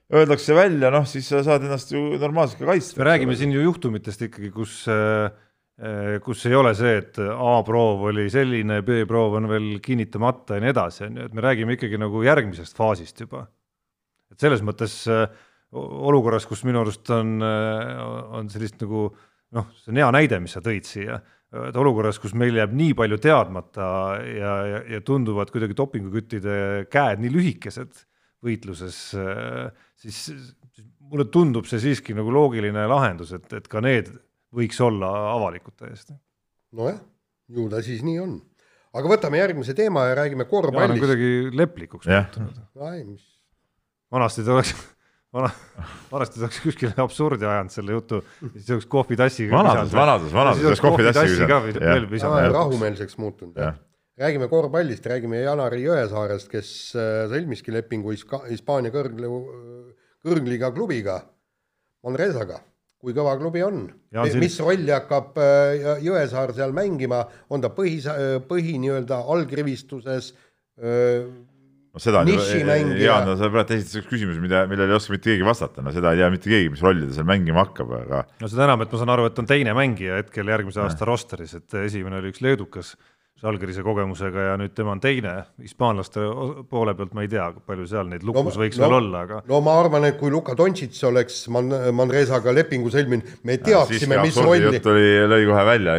öeldakse 0.09 0.57
välja, 0.57 0.93
noh 0.95 1.05
siis 1.09 1.29
sa 1.29 1.43
saad 1.45 1.67
ennast 1.67 1.93
ju 1.93 2.01
normaalselt 2.17 2.63
ka 2.63 2.71
kaitsta. 2.71 3.01
me 3.01 3.09
räägime 3.11 3.37
siin 3.37 3.53
ju 3.53 3.65
juhtumitest 3.67 4.23
ikkagi, 4.29 4.51
kus, 4.55 4.81
kus 6.25 6.47
ei 6.49 6.57
ole 6.57 6.73
see, 6.79 6.95
et 7.03 7.21
A-proov 7.21 8.07
oli 8.09 8.29
selline, 8.33 8.81
B-proov 8.87 9.37
on 9.41 9.51
veel 9.51 9.69
kinnitamata 9.85 10.57
ja 10.57 10.65
nii 10.65 10.73
edasi, 10.73 11.05
on 11.09 11.21
ju, 11.21 11.29
et 11.29 11.37
me 11.37 11.45
räägime 11.45 11.77
ikkagi 11.77 12.01
nagu 12.01 12.25
järgmisest 12.25 12.77
faasist 12.77 13.21
juba. 13.27 13.47
et 14.33 14.41
selles 14.41 14.65
mõttes 14.65 15.03
äh, 15.13 15.29
olukorras, 15.73 16.47
kus 16.49 16.65
minu 16.65 16.81
arust 16.83 17.11
on, 17.13 17.41
on 17.43 18.49
sellist 18.53 18.81
nagu 18.81 19.09
noh, 19.57 19.69
see 19.83 19.93
on 19.93 20.01
hea 20.01 20.09
näide, 20.15 20.41
mis 20.41 20.55
sa 20.57 20.63
tõid 20.65 20.89
siia, 20.89 21.19
et 21.69 21.77
olukorras, 21.81 22.19
kus 22.21 22.35
meil 22.37 22.57
jääb 22.57 22.75
nii 22.77 22.95
palju 22.97 23.19
teadmata 23.25 23.89
ja, 24.25 24.53
ja, 24.73 24.83
ja 24.97 25.01
tunduvad 25.05 25.53
kuidagi 25.53 25.77
dopinguküttide 25.77 26.89
käed 26.93 27.23
nii 27.25 27.33
lühikesed 27.33 28.05
võitluses, 28.45 28.99
siis 29.99 30.19
siis 30.79 30.89
mulle 31.11 31.29
tundub 31.33 31.69
see 31.69 31.81
siiski 31.83 32.17
nagu 32.17 32.33
loogiline 32.35 32.87
lahendus, 32.91 33.33
et, 33.37 33.47
et 33.59 33.71
ka 33.71 33.83
need 33.85 34.11
võiks 34.55 34.79
olla 34.85 35.11
avalikud 35.35 35.77
täiesti. 35.79 36.15
nojah, 36.79 37.01
ju 37.53 37.67
ta 37.73 37.83
siis 37.85 38.05
nii 38.07 38.21
on. 38.23 38.37
aga 38.99 39.15
võtame 39.15 39.41
järgmine 39.41 39.75
teema 39.77 40.09
ja 40.11 40.21
räägime 40.23 40.47
korvpallist. 40.51 41.03
kuidagi 41.03 41.33
leplikuks 41.57 42.09
muutunud. 42.09 42.63
mis, 43.09 43.27
vanasti 44.15 44.47
ta 44.47 44.55
oleks, 44.55 44.75
vana, 45.35 45.51
vanasti 46.13 46.39
ta 46.39 46.47
oleks 46.47 46.63
kuskile 46.65 46.95
absurdi 47.05 47.49
ajanud 47.49 47.75
selle 47.75 47.99
jutu, 47.99 48.23
siis 48.55 48.71
oleks 48.77 48.89
kohvitassiga 48.95 49.59
Vanadus, 49.59 49.93
vanadus, 49.97 50.33
vanadus, 50.37 50.65
oleks 50.71 50.87
kohvitassi 50.87 51.45
kohvitassi 51.51 51.99
ka 51.99 52.11
visanud. 52.15 52.53
rahumeelseks 52.61 53.19
muutunud. 53.19 53.59
Räägime 54.19 54.49
korvpallist, 54.51 55.07
räägime 55.07 55.43
Janari 55.45 55.83
Jõesaarest, 55.85 56.49
kes 56.53 56.71
äh, 56.99 57.27
sõlmiski 57.31 57.73
lepingu 57.75 58.11
Hiska- 58.15 58.45
Hispaania 58.49 58.91
kõrg-, 58.95 59.21
kõrgliiga 60.27 60.73
klubiga, 60.75 61.21
Manresaga. 62.05 62.61
kui 62.99 63.13
kõva 63.15 63.37
klubi 63.39 63.61
on 63.63 63.77
Ja 64.11 64.25
on, 64.25 64.31
siin- 64.31 64.41
mis 64.43 64.57
rolli 64.59 64.91
hakkab 64.91 65.37
äh, 65.39 65.77
Jõ- 65.79 66.01
Jõesaar 66.09 66.51
seal 66.57 66.73
mängima, 66.75 67.21
on 67.51 67.61
ta 67.63 67.69
põhi, 67.71 68.01
põhi 68.49 68.75
nii-öelda 68.83 69.21
allkrivistuses 69.35 70.33
äh, 70.83 71.29
no 71.95 72.03
seda 72.03 72.25
on 72.25 72.33
ju, 72.33 72.35
Nišimängija. 72.41 73.05
jaa, 73.07 73.21
no 73.27 73.37
sa 73.39 73.51
praegu 73.55 73.77
esitasid 73.77 74.09
küsimuse, 74.11 74.43
mida, 74.43 74.65
millele 74.71 74.91
ei 74.91 74.99
oska 74.99 75.15
mitte 75.15 75.31
keegi 75.31 75.47
vastata, 75.47 75.83
no 75.83 75.95
seda 75.95 76.11
ei 76.15 76.19
tea 76.25 76.31
mitte 76.35 76.51
keegi, 76.51 76.73
mis 76.75 76.83
rolli 76.83 77.07
ta 77.07 77.15
seal 77.21 77.29
mängima 77.31 77.63
hakkab, 77.69 77.95
aga 78.03 78.25
no 78.43 78.51
seda 78.51 78.67
enam, 78.67 78.83
et 78.83 78.91
ma 78.93 78.99
saan 79.05 79.15
aru, 79.15 79.29
et 79.31 79.39
on 79.39 79.47
teine 79.55 79.75
mängija 79.79 80.19
hetkel 80.19 80.51
järgmise 80.51 80.83
aasta 80.83 81.07
rosteris, 81.07 81.55
et 81.55 81.79
esimene 81.85 82.19
oli 82.19 82.35
üks 82.35 82.43
leedukas 82.43 82.97
Žalgirise 83.39 83.85
kogemusega 83.87 84.45
ja 84.49 84.55
nüüd 84.59 84.73
tema 84.75 84.97
on 84.97 85.01
teine, 85.03 85.33
hispaanlaste 85.63 86.25
poole 86.67 86.95
pealt 86.99 87.13
ma 87.15 87.23
ei 87.23 87.29
tea, 87.31 87.45
palju 87.71 87.85
seal 87.87 88.09
neid 88.11 88.25
lukus 88.27 88.57
no, 88.57 88.63
võiks 88.65 88.81
no, 88.81 88.83
veel 88.83 88.97
olla, 88.97 89.21
aga 89.29 89.39
no 89.47 89.61
ma 89.63 89.77
arvan, 89.79 90.09
et 90.09 90.17
kui 90.19 90.33
Luka 90.35 90.57
Dontšits 90.59 91.05
oleks 91.07 91.37
Man-, 91.55 91.71
Manresaga 91.95 92.51
lepingu 92.57 92.91
sõlminud, 92.91 93.37
me 93.47 93.61
teaksime, 93.63 94.19
mis 94.27 94.41
rolli, 94.43 94.65
jutt 94.67 94.89
oli, 94.91 95.05
lõi 95.31 95.47
kohe 95.53 95.63
välja, 95.69 95.95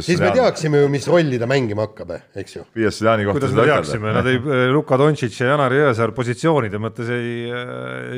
siis 0.00 0.18
me 0.18 0.32
teaksime 0.34 0.82
ju, 0.82 0.88
mis 0.90 1.06
rolli 1.12 1.38
ta 1.38 1.46
mängima 1.50 1.86
hakkab, 1.86 2.10
eks 2.42 2.58
ju. 2.58 2.64
kuidas 2.74 3.54
me 3.54 3.68
teaksime, 3.70 4.16
nad 4.18 4.32
ei, 4.32 4.42
Luka 4.74 4.98
Dontšitš 4.98 5.44
ja 5.44 5.52
Janar 5.52 5.76
Jõesaar 5.78 6.16
positsioonide 6.16 6.82
mõttes 6.82 7.14
ei, 7.14 7.38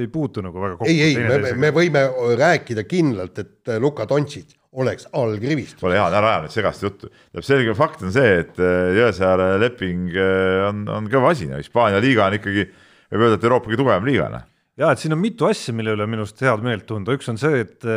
ei 0.01 0.09
puutu 0.09 0.41
nagu 0.49 0.65
väga 0.65 0.81
kokku. 0.81 0.89
ei, 0.89 1.13
ei, 1.13 1.21
me, 1.29 1.53
me 1.67 1.75
võime 1.77 2.09
rääkida 2.41 2.89
kindlalt, 2.89 3.45
et 3.45 3.77
Luka 3.85 4.09
Dontšits 4.09 4.62
oleks 4.73 5.09
allkrivist. 5.13 5.77
Pole 5.81 5.99
hea, 5.99 6.07
ära 6.09 6.31
aja 6.31 6.45
nüüd 6.47 6.55
segast 6.55 6.85
juttu. 6.85 7.11
tähendab, 7.11 7.47
selge 7.47 7.75
fakt 7.77 8.05
on 8.07 8.15
see, 8.15 8.39
et 8.45 8.63
äh, 8.63 8.95
Jõesaare 8.97 9.51
leping 9.61 10.09
äh, 10.17 10.63
on, 10.69 10.87
on 10.89 11.11
kõva 11.13 11.35
asi, 11.35 11.49
no 11.51 11.61
Hispaania 11.61 12.01
liiga 12.03 12.31
on 12.31 12.39
ikkagi, 12.39 12.65
võib 13.13 13.27
öelda, 13.27 13.39
et 13.39 13.47
Euroopa 13.49 13.69
kõige 13.69 13.83
tugevam 13.83 14.09
liiga, 14.09 14.31
noh. 14.33 14.49
ja 14.81 14.95
et 14.95 15.03
siin 15.03 15.17
on 15.17 15.21
mitu 15.21 15.49
asja, 15.49 15.77
mille 15.77 15.93
üle 15.97 16.09
minu 16.09 16.25
arust 16.25 16.41
head 16.41 16.65
meelt 16.65 16.89
tunda, 16.89 17.17
üks 17.19 17.29
on 17.29 17.41
see, 17.41 17.63
et, 17.67 17.89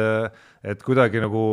et 0.67 0.83
kuidagi 0.83 1.23
nagu 1.23 1.45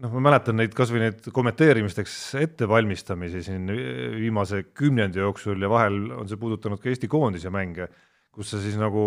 noh, 0.00 0.14
ma 0.16 0.24
mäletan 0.30 0.56
neid 0.56 0.72
kasvõi 0.76 1.04
neid 1.04 1.30
kommenteerimisteks 1.34 2.16
ettevalmistamisi 2.40 3.44
siin 3.44 3.68
viimase 4.16 4.64
kümnendi 4.76 5.20
jooksul 5.20 5.60
ja 5.60 5.70
vahel 5.72 6.06
on 6.16 6.30
see 6.30 6.40
puudutanud 6.40 6.80
ka 6.80 6.88
Eesti 6.88 7.10
koondise 7.10 7.52
mänge, 7.52 7.90
kus 8.32 8.54
sa 8.54 8.62
siis 8.62 8.80
nagu 8.80 9.04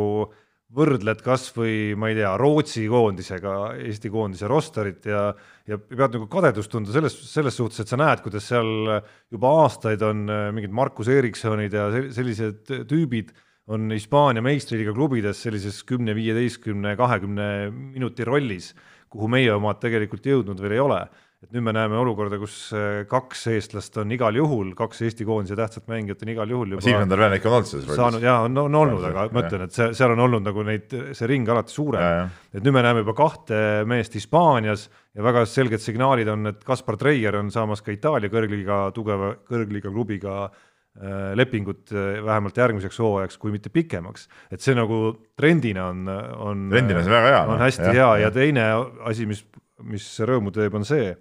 võrdled 0.73 1.21
kas 1.23 1.47
või 1.55 1.93
ma 1.99 2.09
ei 2.09 2.17
tea, 2.17 2.33
Rootsi 2.39 2.85
koondisega 2.89 3.55
Eesti 3.77 4.11
koondise 4.13 4.49
rosterit 4.49 5.05
ja 5.09 5.31
ja 5.69 5.77
pead 5.79 6.17
nagu 6.17 6.27
kadedust 6.27 6.71
tunda 6.73 6.91
selles, 6.91 7.13
selles 7.29 7.55
suhtes, 7.55 7.79
et 7.79 7.91
sa 7.91 7.95
näed, 7.99 8.19
kuidas 8.23 8.49
seal 8.49 8.97
juba 9.31 9.51
aastaid 9.61 10.01
on 10.03 10.25
äh, 10.27 10.49
mingid 10.55 10.73
Markus 10.75 11.07
Ericssonid 11.07 11.73
ja 11.77 11.87
sel- 11.93 12.09
sellised 12.17 12.73
tüübid 12.89 13.31
on 13.71 13.87
Hispaania 13.95 14.43
meistriliiga 14.43 14.91
klubides 14.95 15.39
sellises 15.45 15.77
kümne, 15.87 16.11
viieteistkümne, 16.17 16.97
kahekümne 16.99 17.47
minuti 17.71 18.27
rollis, 18.27 18.73
kuhu 19.13 19.29
meie 19.31 19.53
omad 19.55 19.79
tegelikult 19.79 20.27
jõudnud 20.27 20.59
veel 20.59 20.75
ei 20.75 20.83
ole 20.83 20.99
et 21.43 21.51
nüüd 21.51 21.65
me 21.65 21.73
näeme 21.75 21.97
olukorda, 21.99 22.37
kus 22.39 22.55
äh, 22.75 23.01
kaks 23.09 23.41
eestlast 23.51 23.97
on 23.99 24.11
igal 24.15 24.35
juhul, 24.37 24.71
kaks 24.79 25.01
Eesti 25.03 25.25
koondise 25.27 25.57
tähtsat 25.59 25.89
mängijat 25.91 26.23
on 26.23 26.31
igal 26.31 26.53
juhul 26.55 26.75
juba 26.75 26.83
Siim-Sander 26.85 27.35
ikka 27.35 27.49
on 27.49 27.57
olnud 27.57 27.69
selles 27.69 27.87
rollis 27.89 27.99
saanud. 27.99 28.23
ja 28.23 28.35
on, 28.45 28.57
on 28.63 28.77
olnud, 28.79 29.03
aga 29.09 29.25
ma 29.35 29.43
ütlen, 29.43 29.65
et 29.67 29.75
see, 29.75 29.89
seal 29.97 30.13
on 30.15 30.23
olnud 30.23 30.45
nagu 30.47 30.63
neid, 30.67 30.93
see 31.17 31.27
ring 31.29 31.49
alati 31.51 31.73
Ja, 31.73 31.75
suurem 31.75 32.03
ja.. 32.05 32.27
et 32.53 32.63
nüüd 32.63 32.75
me 32.77 32.83
näeme 32.85 33.03
juba 33.03 33.15
kahte 33.17 33.57
meest 33.89 34.15
Hispaanias 34.15 34.85
ja 35.13 35.25
väga 35.25 35.43
selged 35.49 35.83
signaalid 35.83 36.31
on, 36.31 36.53
et 36.53 36.63
Kaspar 36.67 36.97
Treier 37.01 37.35
on 37.41 37.51
saamas 37.51 37.83
ka 37.83 37.91
Itaalia 37.91 38.31
kõrgliiga 38.31 38.85
tugeva 38.95 39.33
kõrgliiga 39.49 39.91
klubiga 39.91 40.37
äh, 40.47 41.33
lepingut 41.35 41.91
äh, 41.91 42.21
vähemalt 42.23 42.57
järgmiseks 42.63 43.01
hooajaks, 43.03 43.41
kui 43.41 43.51
mitte 43.51 43.73
pikemaks, 43.73 44.29
et 44.53 44.63
see 44.63 44.77
nagu 44.79 45.01
trendina 45.35 45.89
on, 45.91 46.07
on 46.07 46.65
Trendina 46.71 47.03
see 47.03 47.11
väga 47.13 47.35
hea, 47.35 47.43
on 47.49 47.55
noh. 47.57 47.65
hästi 47.67 47.89
Jah, 47.89 47.93
hea 47.99 48.07
jah. 48.07 48.23
ja 48.27 48.33
teine 48.39 48.69
asi, 49.11 49.27
mis, 49.27 49.43
mis 49.83 50.07
rõõmu 50.23 50.55
teeb, 50.55 50.79
on 50.79 50.87
see, 50.87 51.11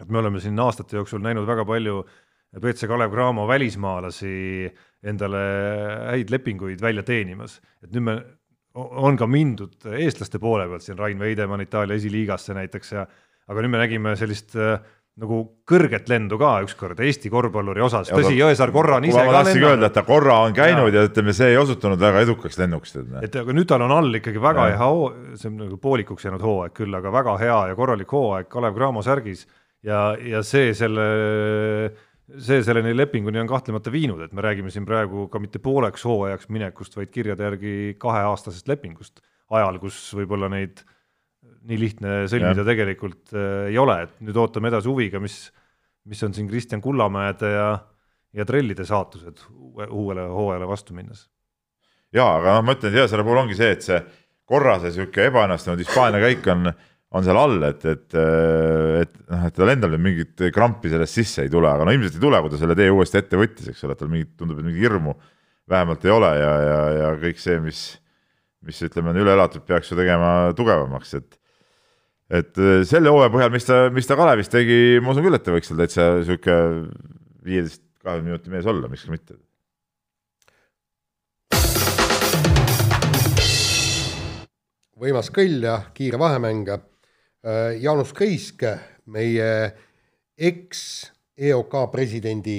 et 0.00 0.08
me 0.08 0.18
oleme 0.20 0.40
siin 0.40 0.58
aastate 0.62 0.98
jooksul 0.98 1.22
näinud 1.24 1.46
väga 1.48 1.64
palju 1.68 2.02
BC 2.60 2.88
Kalev 2.88 3.12
Cramo 3.12 3.46
välismaalasi 3.48 4.32
endale 5.04 5.42
häid 6.14 6.30
lepinguid 6.32 6.80
välja 6.82 7.04
teenimas, 7.06 7.58
et 7.84 7.92
nüüd 7.92 8.06
me, 8.06 8.18
on 8.74 9.18
ka 9.18 9.26
mindud 9.30 9.88
eestlaste 9.98 10.40
poole 10.42 10.68
pealt 10.70 10.86
siin, 10.86 10.98
Rain 10.98 11.18
Veidemann 11.20 11.64
Itaalia 11.64 11.98
esiliigasse 11.98 12.56
näiteks 12.56 12.94
ja 12.96 13.04
aga 13.48 13.64
nüüd 13.64 13.74
me 13.74 13.82
nägime 13.82 14.14
sellist 14.18 14.56
äh, 14.56 14.78
nagu 15.18 15.38
kõrget 15.68 16.06
lendu 16.10 16.38
ka 16.38 16.52
ükskord 16.62 17.00
Eesti 17.02 17.30
korvpalluri 17.32 17.82
osas, 17.82 18.10
tõsi, 18.12 18.36
Jõesaar 18.38 18.70
korra 18.74 18.98
on 19.00 19.06
ise 19.08 19.18
ka 19.18 19.32
tahtsingi 19.34 19.64
öelda, 19.64 19.72
lennanud 19.72 19.88
et 19.90 19.96
ta 19.96 20.04
korra 20.06 20.36
on 20.46 20.54
käinud 20.54 20.92
ja, 20.94 21.02
ja 21.02 21.10
ütleme, 21.10 21.34
see 21.34 21.50
ei 21.52 21.58
osutunud 21.58 21.98
väga 22.00 22.22
edukaks 22.26 22.58
lennuks. 22.60 22.94
et 23.22 23.38
aga 23.42 23.56
nüüd 23.56 23.68
tal 23.70 23.82
on 23.88 23.94
all 23.96 24.20
ikkagi 24.20 24.42
väga 24.42 24.68
Ja. 24.68 24.76
hea 24.76 24.90
hoo, 24.94 25.08
see 25.34 25.50
on 25.50 25.56
nagu 25.64 25.78
poolikuks 25.82 26.28
jäänud 26.28 26.44
hooaeg 26.44 26.76
küll, 26.76 26.94
aga 26.94 27.12
väga 27.12 27.34
hea 27.42 27.58
ja 27.72 27.78
korralik 27.78 28.14
hooaeg 28.14 28.48
Kalev 28.52 28.78
Cramo 28.78 29.02
särgis 29.02 29.46
ja, 29.86 30.02
ja 30.18 30.42
see 30.46 30.72
selle, 30.76 31.06
see 32.38 32.60
selleni 32.66 32.94
lepinguni 32.96 33.40
on 33.42 33.50
kahtlemata 33.50 33.92
viinud, 33.94 34.22
et 34.24 34.34
me 34.36 34.44
räägime 34.44 34.72
siin 34.74 34.86
praegu 34.88 35.26
ka 35.32 35.40
mitte 35.42 35.62
pooleks 35.62 36.04
hooajaks 36.08 36.50
minekust, 36.54 36.96
vaid 36.98 37.12
kirjade 37.14 37.46
järgi 37.46 37.74
kaheaastasest 38.00 38.68
lepingust. 38.70 39.22
Ajal, 39.48 39.78
kus 39.80 40.00
võib-olla 40.16 40.50
neid 40.52 40.82
nii 41.68 41.78
lihtne 41.80 42.18
sõlmida 42.28 42.62
Jah. 42.62 42.68
tegelikult 42.68 43.32
äh, 43.36 43.70
ei 43.72 43.78
ole, 43.80 44.02
et 44.06 44.20
nüüd 44.24 44.36
ootame 44.40 44.70
edasi 44.72 44.88
huviga, 44.90 45.20
mis, 45.22 45.48
mis 46.08 46.20
on 46.24 46.34
siin 46.36 46.48
Kristjan 46.50 46.82
Kullamäede 46.84 47.50
ja, 47.52 47.68
ja 48.36 48.46
trellide 48.48 48.86
saatused 48.88 49.42
uue, 49.52 49.88
uuele 49.88 50.28
hooajale 50.32 50.68
vastu 50.68 50.96
minnes. 50.96 51.26
Ja, 52.14 52.24
aga 52.38 52.56
noh, 52.56 52.64
ma 52.64 52.76
ütlen, 52.76 52.94
Jõesaare 52.96 53.24
puhul 53.24 53.42
ongi 53.42 53.56
see, 53.58 53.72
et 53.74 53.84
see 53.84 53.98
korra 54.48 54.78
see 54.80 54.94
sihuke 54.94 55.26
ebaõnnestunud 55.28 55.82
Hispaania 55.82 56.22
käik 56.24 56.46
on, 56.52 56.70
on 57.16 57.24
seal 57.24 57.38
all, 57.40 57.62
et, 57.64 57.84
et, 57.88 58.16
et 58.18 59.14
noh, 59.30 59.46
et 59.48 59.56
tal 59.56 59.72
endal 59.72 59.96
mingit 60.02 60.44
krampi 60.52 60.90
sellest 60.92 61.20
sisse 61.20 61.46
ei 61.46 61.52
tule, 61.52 61.70
aga 61.70 61.86
no 61.88 61.94
ilmselt 61.94 62.18
ei 62.18 62.24
tule, 62.26 62.40
kui 62.44 62.52
ta 62.52 62.60
selle 62.60 62.76
tee 62.76 62.90
uuesti 62.92 63.20
ette 63.22 63.40
võttis, 63.40 63.70
eks 63.72 63.86
ole, 63.86 63.96
et 63.96 64.02
tal 64.02 64.12
mingit, 64.12 64.34
tundub, 64.36 64.60
et 64.60 64.68
mingit 64.68 64.84
hirmu 64.84 65.16
vähemalt 65.68 66.04
ei 66.04 66.12
ole 66.12 66.30
ja, 66.36 66.52
ja, 66.66 66.78
ja 66.98 67.10
kõik 67.22 67.40
see, 67.40 67.56
mis, 67.64 67.82
mis 68.68 68.82
ütleme, 68.84 69.14
on 69.14 69.22
üle 69.24 69.32
elatud, 69.36 69.64
peaks 69.68 69.92
ju 69.92 69.98
tegema 70.00 70.52
tugevamaks, 70.58 71.16
et 71.20 71.34
et 72.28 72.60
äh, 72.60 72.82
selle 72.84 73.08
hooaja 73.08 73.32
põhjal, 73.32 73.52
mis 73.54 73.64
ta, 73.64 73.86
mis 73.88 74.04
ta 74.04 74.16
Kalevis 74.18 74.52
tegi, 74.52 74.98
ma 75.00 75.14
usun 75.14 75.24
küll, 75.24 75.38
et 75.38 75.46
ta 75.46 75.54
võiks 75.54 75.70
seal 75.70 75.80
täitsa 75.80 76.10
sihuke 76.28 76.56
viieteist, 77.40 77.80
kahekümne 78.04 78.34
minuti 78.34 78.52
mees 78.52 78.68
olla, 78.68 78.90
miks 78.92 79.08
mitte 79.08 79.40
võimas 84.98 85.30
kõll 85.34 85.62
ja 85.62 85.78
kiire 85.94 86.18
vahemäng. 86.20 86.68
Jaanus 87.80 88.12
Kriisk, 88.12 88.64
meie 89.14 89.48
eks-EOK 90.38 91.76
presidendi 91.92 92.58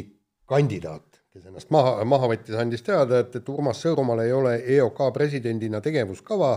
kandidaat, 0.50 1.22
kes 1.34 1.46
ennast 1.46 1.70
maha, 1.74 2.04
maha 2.10 2.32
võttis, 2.32 2.58
andis 2.58 2.84
teada, 2.86 3.22
et, 3.24 3.36
et 3.38 3.50
Urmas 3.54 3.82
Sõõrumaal 3.84 4.24
ei 4.26 4.34
ole 4.34 4.56
EOK 4.78 5.04
presidendina 5.14 5.82
tegevuskava 5.82 6.56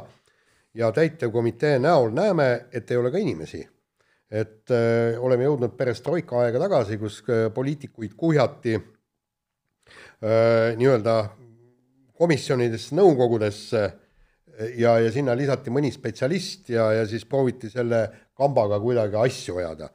ja 0.75 0.89
täitevkomitee 0.93 1.79
näol 1.83 2.11
näeme, 2.17 2.49
et 2.73 2.91
ei 2.91 2.97
ole 2.97 3.13
ka 3.13 3.21
inimesi. 3.21 3.69
et 4.33 4.71
öö, 4.71 5.19
oleme 5.21 5.45
jõudnud 5.45 5.75
perestroika 5.77 6.39
aega 6.41 6.59
tagasi, 6.63 6.97
kus 6.97 7.19
öö, 7.29 7.51
poliitikuid 7.51 8.15
kuhjati 8.17 8.79
nii-öelda 10.23 11.17
komisjonidesse, 12.17 12.95
nõukogudesse 12.97 13.83
ja, 14.77 14.97
ja 15.01 15.13
sinna 15.13 15.37
lisati 15.39 15.73
mõni 15.73 15.93
spetsialist 15.95 16.73
ja, 16.73 16.91
ja 16.99 17.05
siis 17.09 17.25
prooviti 17.29 17.71
selle 17.73 18.05
kambaga 18.37 18.81
kuidagi 18.81 19.19
asju 19.21 19.61
ajada. 19.63 19.89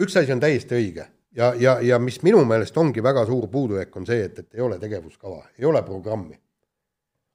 üks 0.00 0.16
asi 0.16 0.32
on 0.32 0.40
täiesti 0.40 0.78
õige 0.78 1.06
ja, 1.36 1.52
ja, 1.58 1.76
ja 1.80 1.98
mis 2.02 2.20
minu 2.22 2.44
meelest 2.48 2.76
ongi 2.80 3.02
väga 3.04 3.24
suur 3.28 3.48
puudujääk, 3.52 3.96
on 3.96 4.06
see, 4.08 4.24
et, 4.28 4.38
et 4.38 4.58
ei 4.58 4.64
ole 4.64 4.78
tegevuskava, 4.80 5.42
ei 5.58 5.68
ole 5.68 5.82
programmi. 5.86 6.38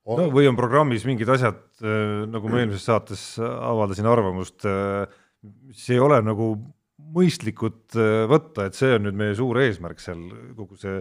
no 0.07 0.29
või 0.33 0.47
on 0.49 0.57
programmis 0.57 1.05
mingid 1.07 1.29
asjad, 1.29 1.61
nagu 2.31 2.49
ma 2.49 2.61
eelmises 2.61 2.87
saates 2.87 3.27
avaldasin 3.43 4.07
arvamust, 4.09 4.65
mis 5.67 5.89
ei 5.93 5.99
ole 6.01 6.21
nagu 6.25 6.55
mõistlikud 7.13 7.95
äh, 7.95 8.25
võtta, 8.29 8.67
et 8.67 8.77
see 8.77 8.95
on 8.97 9.05
nüüd 9.07 9.17
meie 9.17 9.35
suur 9.37 9.59
eesmärk 9.61 10.01
seal 10.01 10.23
kogu 10.57 10.75
see 10.79 10.97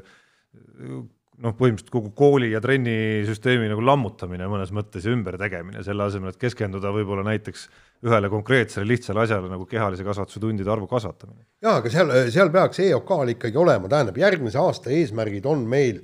noh, 1.43 1.55
põhimõtteliselt 1.57 1.93
kogu 1.93 2.13
kooli 2.17 2.51
ja 2.53 2.61
trennisüsteemi 2.65 3.69
nagu 3.71 3.85
lammutamine 3.85 4.49
mõnes 4.51 4.73
mõttes 4.75 5.07
ja 5.07 5.13
ümbertegemine, 5.15 5.83
selle 5.87 6.07
asemel, 6.07 6.33
et 6.33 6.41
keskenduda 6.41 6.93
võib-olla 6.95 7.27
näiteks 7.27 7.67
ühele 8.07 8.31
konkreetsele 8.33 8.89
lihtsale 8.89 9.25
asjale 9.25 9.51
nagu 9.53 9.67
kehalise 9.69 10.05
kasvatuse 10.07 10.41
tundide 10.43 10.73
arvu 10.73 10.89
kasvatamine. 10.91 11.45
jaa, 11.63 11.79
aga 11.81 11.93
seal, 11.93 12.13
seal 12.33 12.53
peaks 12.55 12.81
EOK-l 12.87 13.35
ikkagi 13.37 13.61
olema, 13.61 13.91
tähendab 13.93 14.21
järgmise 14.21 14.61
aasta 14.63 14.93
eesmärgid 14.95 15.49
on 15.49 15.65
meil 15.69 16.03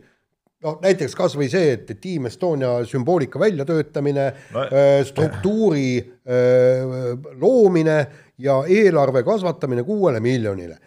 no 0.62 0.76
näiteks 0.82 1.16
kas 1.18 1.36
või 1.38 1.48
see, 1.52 1.74
et 1.76 1.90
Team 2.00 2.28
Estonia 2.30 2.74
sümboolika 2.88 3.40
väljatöötamine 3.42 4.26
No- 4.52 4.64
no,, 4.64 4.82
struktuuri 5.08 5.88
öö, 6.28 7.16
loomine 7.40 7.98
ja 8.38 8.62
eelarve 8.68 9.22
kasvatamine 9.26 9.82
kuuele 9.86 10.20
miljonile. 10.20 10.78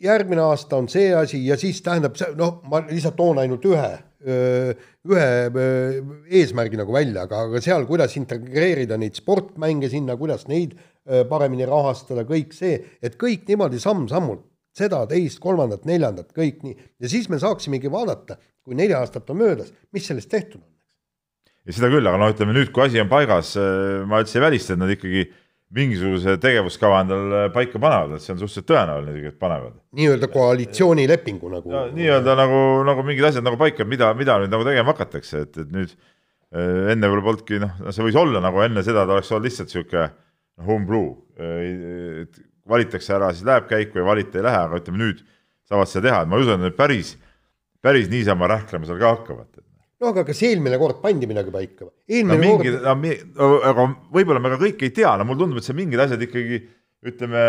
Järgmine 0.00 0.44
aasta 0.44 0.78
on 0.80 0.88
see 0.90 1.10
asi 1.16 1.42
ja 1.46 1.56
siis 1.60 1.80
tähendab 1.84 2.16
noh, 2.38 2.60
ma 2.70 2.82
lihtsalt 2.86 3.16
toon 3.18 3.40
ainult 3.42 3.64
ühe, 3.68 3.88
ühe 4.20 5.28
eesmärgi 6.40 6.80
nagu 6.80 6.94
välja, 6.94 7.26
aga, 7.26 7.44
aga 7.48 7.62
seal, 7.64 7.86
kuidas 7.88 8.16
integreerida 8.20 8.98
neid 9.00 9.18
sportmänge 9.18 9.90
sinna, 9.92 10.16
kuidas 10.20 10.46
neid 10.50 10.76
paremini 11.28 11.66
rahastada, 11.68 12.24
kõik 12.28 12.54
see, 12.54 12.78
et 13.02 13.16
kõik 13.20 13.46
niimoodi 13.48 13.80
samm-sammult, 13.82 14.44
seda, 14.76 15.02
teist, 15.10 15.40
kolmandat, 15.42 15.86
neljandat, 15.88 16.30
kõik 16.36 16.60
nii. 16.64 16.76
ja 17.02 17.10
siis 17.10 17.28
me 17.32 17.40
saaksimegi 17.42 17.90
vaadata, 17.92 18.38
kui 18.64 18.76
neli 18.78 18.94
aastat 18.94 19.30
on 19.32 19.40
möödas, 19.40 19.72
mis 19.92 20.06
sellest 20.06 20.30
tehtud 20.30 20.60
on. 20.60 20.68
ja 21.66 21.76
seda 21.76 21.90
küll, 21.92 22.06
aga 22.06 22.20
noh, 22.20 22.32
ütleme 22.32 22.54
nüüd, 22.56 22.70
kui 22.72 22.86
asi 22.86 23.02
on 23.02 23.10
paigas, 23.10 23.56
ma 24.06 24.22
üldse 24.22 24.38
ei 24.38 24.44
välista, 24.44 24.76
et 24.76 24.82
nad 24.82 24.92
ikkagi 24.92 25.26
mingisuguse 25.74 26.34
tegevuskava 26.42 27.00
endale 27.04 27.42
paika 27.54 27.78
panevad, 27.78 28.16
et 28.16 28.24
see 28.24 28.32
on 28.34 28.40
suhteliselt 28.40 28.66
tõenäoline 28.70 29.14
isegi, 29.14 29.30
et 29.30 29.38
panevad. 29.38 29.76
nii-öelda 29.96 30.30
koalitsioonilepingu 30.32 31.52
nagu 31.52 31.82
nii-öelda 31.94 32.34
nagu, 32.38 32.62
nagu 32.88 33.04
mingid 33.06 33.28
asjad 33.30 33.46
nagu 33.46 33.58
paika, 33.60 33.86
mida, 33.86 34.10
mida 34.18 34.40
nüüd 34.42 34.50
nagu 34.50 34.66
tegema 34.66 34.94
hakatakse, 34.94 35.44
et, 35.46 35.60
et 35.62 35.70
nüüd 35.74 35.94
äh, 35.94 36.90
enne 36.94 37.06
võib-olla 37.06 37.28
polnudki 37.28 37.62
noh, 37.62 37.78
see 37.94 38.06
võis 38.08 38.18
olla 38.18 38.42
nagu 38.42 38.64
enne 38.66 38.82
seda, 38.86 39.06
ta 39.06 39.14
oleks 39.14 39.30
olnud 39.30 39.46
lihtsalt 39.46 39.74
sihuke 39.74 40.06
noh, 40.08 40.66
home 40.66 40.88
blue, 40.90 41.14
et 41.40 42.42
valitakse 42.70 43.14
ära, 43.16 43.30
siis 43.34 43.46
läheb 43.46 43.70
käiku 43.70 44.02
ja 44.02 44.06
valita 44.06 44.40
ei 44.40 44.46
lähe, 44.46 44.66
aga 44.66 44.82
ütleme 44.82 45.04
nüüd 45.04 45.22
saavad 45.70 45.90
seda 45.90 46.08
teha, 46.08 46.22
et 46.24 46.30
ma 46.30 46.38
ei 46.38 46.44
usu, 46.44 46.58
et 46.66 46.78
päris, 46.78 47.14
päris 47.82 48.10
niisama 48.10 48.50
rähklema 48.50 48.88
seal 48.88 48.98
ka 49.00 49.14
hakkavad. 49.14 49.62
No 50.00 50.10
aga 50.14 50.24
kas 50.28 50.42
eelmine 50.48 50.78
kord 50.80 51.00
pandi 51.04 51.28
midagi 51.30 51.52
paika 51.54 51.86
või? 51.86 51.92
no 51.92 52.16
eelmine 52.16 52.40
mingid 52.42 52.76
kord, 52.80 53.24
no,, 53.36 53.48
aga 53.70 53.88
võib-olla 54.16 54.42
me 54.42 54.52
ka 54.54 54.60
kõike 54.64 54.88
ei 54.88 54.94
tea, 54.96 55.14
no 55.20 55.26
mulle 55.28 55.44
tundub, 55.44 55.60
et 55.60 55.68
see 55.68 55.76
mingid 55.76 56.02
asjad 56.02 56.24
ikkagi 56.26 56.62
ütleme 57.10 57.42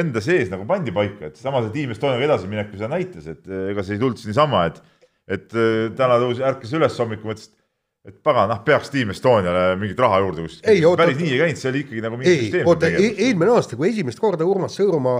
enda 0.00 0.22
sees 0.24 0.48
nagu 0.52 0.64
pandi 0.68 0.92
paika, 0.96 1.28
et 1.28 1.40
sama 1.40 1.60
see 1.64 1.74
Team 1.74 1.92
Estoniaga 1.92 2.24
edasiminek 2.24 2.72
ju 2.72 2.80
seda 2.80 2.92
näitas, 2.94 3.26
et 3.28 3.48
eh, 3.48 3.70
ega 3.74 3.84
see 3.84 3.98
ei 3.98 4.02
tulnud 4.02 4.20
siis 4.20 4.32
niisama, 4.32 4.64
et 4.70 4.80
et 5.30 5.52
eh, 5.54 5.88
täna 5.96 6.16
tõusis, 6.22 6.44
ärkas 6.48 6.72
üles 6.74 6.96
hommikul, 6.98 7.30
mõtles, 7.30 7.50
et 7.50 7.59
pagan, 8.24 8.48
noh, 8.48 8.60
peaks 8.64 8.88
Team 8.90 9.10
Estoniale 9.12 9.74
mingit 9.76 9.98
raha 10.00 10.22
juurde 10.22 10.46
kuskil 10.46 10.70
Ei,. 10.72 10.80
oota- 10.88 11.02
päris 11.02 11.18
nii 11.20 11.32
ei 11.34 11.40
käinud, 11.42 11.58
see 11.60 11.68
oli 11.68 11.80
ikkagi 11.84 12.00
nagu 12.00 12.16
mingi 12.16 12.32
süsteem. 12.46 12.68
oota, 12.72 12.88
eelmine 12.96 13.50
aasta, 13.52 13.76
kui 13.76 13.90
esimest 13.90 14.20
korda 14.22 14.46
Urmas 14.48 14.76
Sõõrumaa 14.78 15.18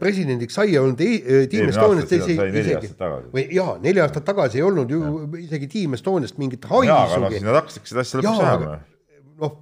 presidendiks 0.00 0.58
sai, 0.58 0.74
ei 0.74 0.78
olnud 0.82 1.00
e- 1.00 1.46
Team 1.48 1.62
Eelmine 1.62 1.72
Estoniast 1.72 2.12
isegi 2.12 2.90
tagasi. 2.98 3.30
või 3.32 3.46
jaa, 3.56 3.78
neli 3.80 4.02
aastat 4.04 4.26
tagasi 4.28 4.60
ei 4.60 4.66
olnud 4.66 4.92
ju 4.92 5.00
isegi 5.40 5.70
Team 5.72 5.96
Estoniast 5.96 6.36
mingit 6.42 6.66
noh, 6.68 6.74
haisugi 6.82 7.38
siis. 7.38 7.46
nad 7.48 7.56
hakkasidki 7.62 7.88
seda 7.94 8.04
asja 8.04 8.20
lõpuks 8.20 8.42
ajama. 8.44 8.76
noh, 9.40 9.56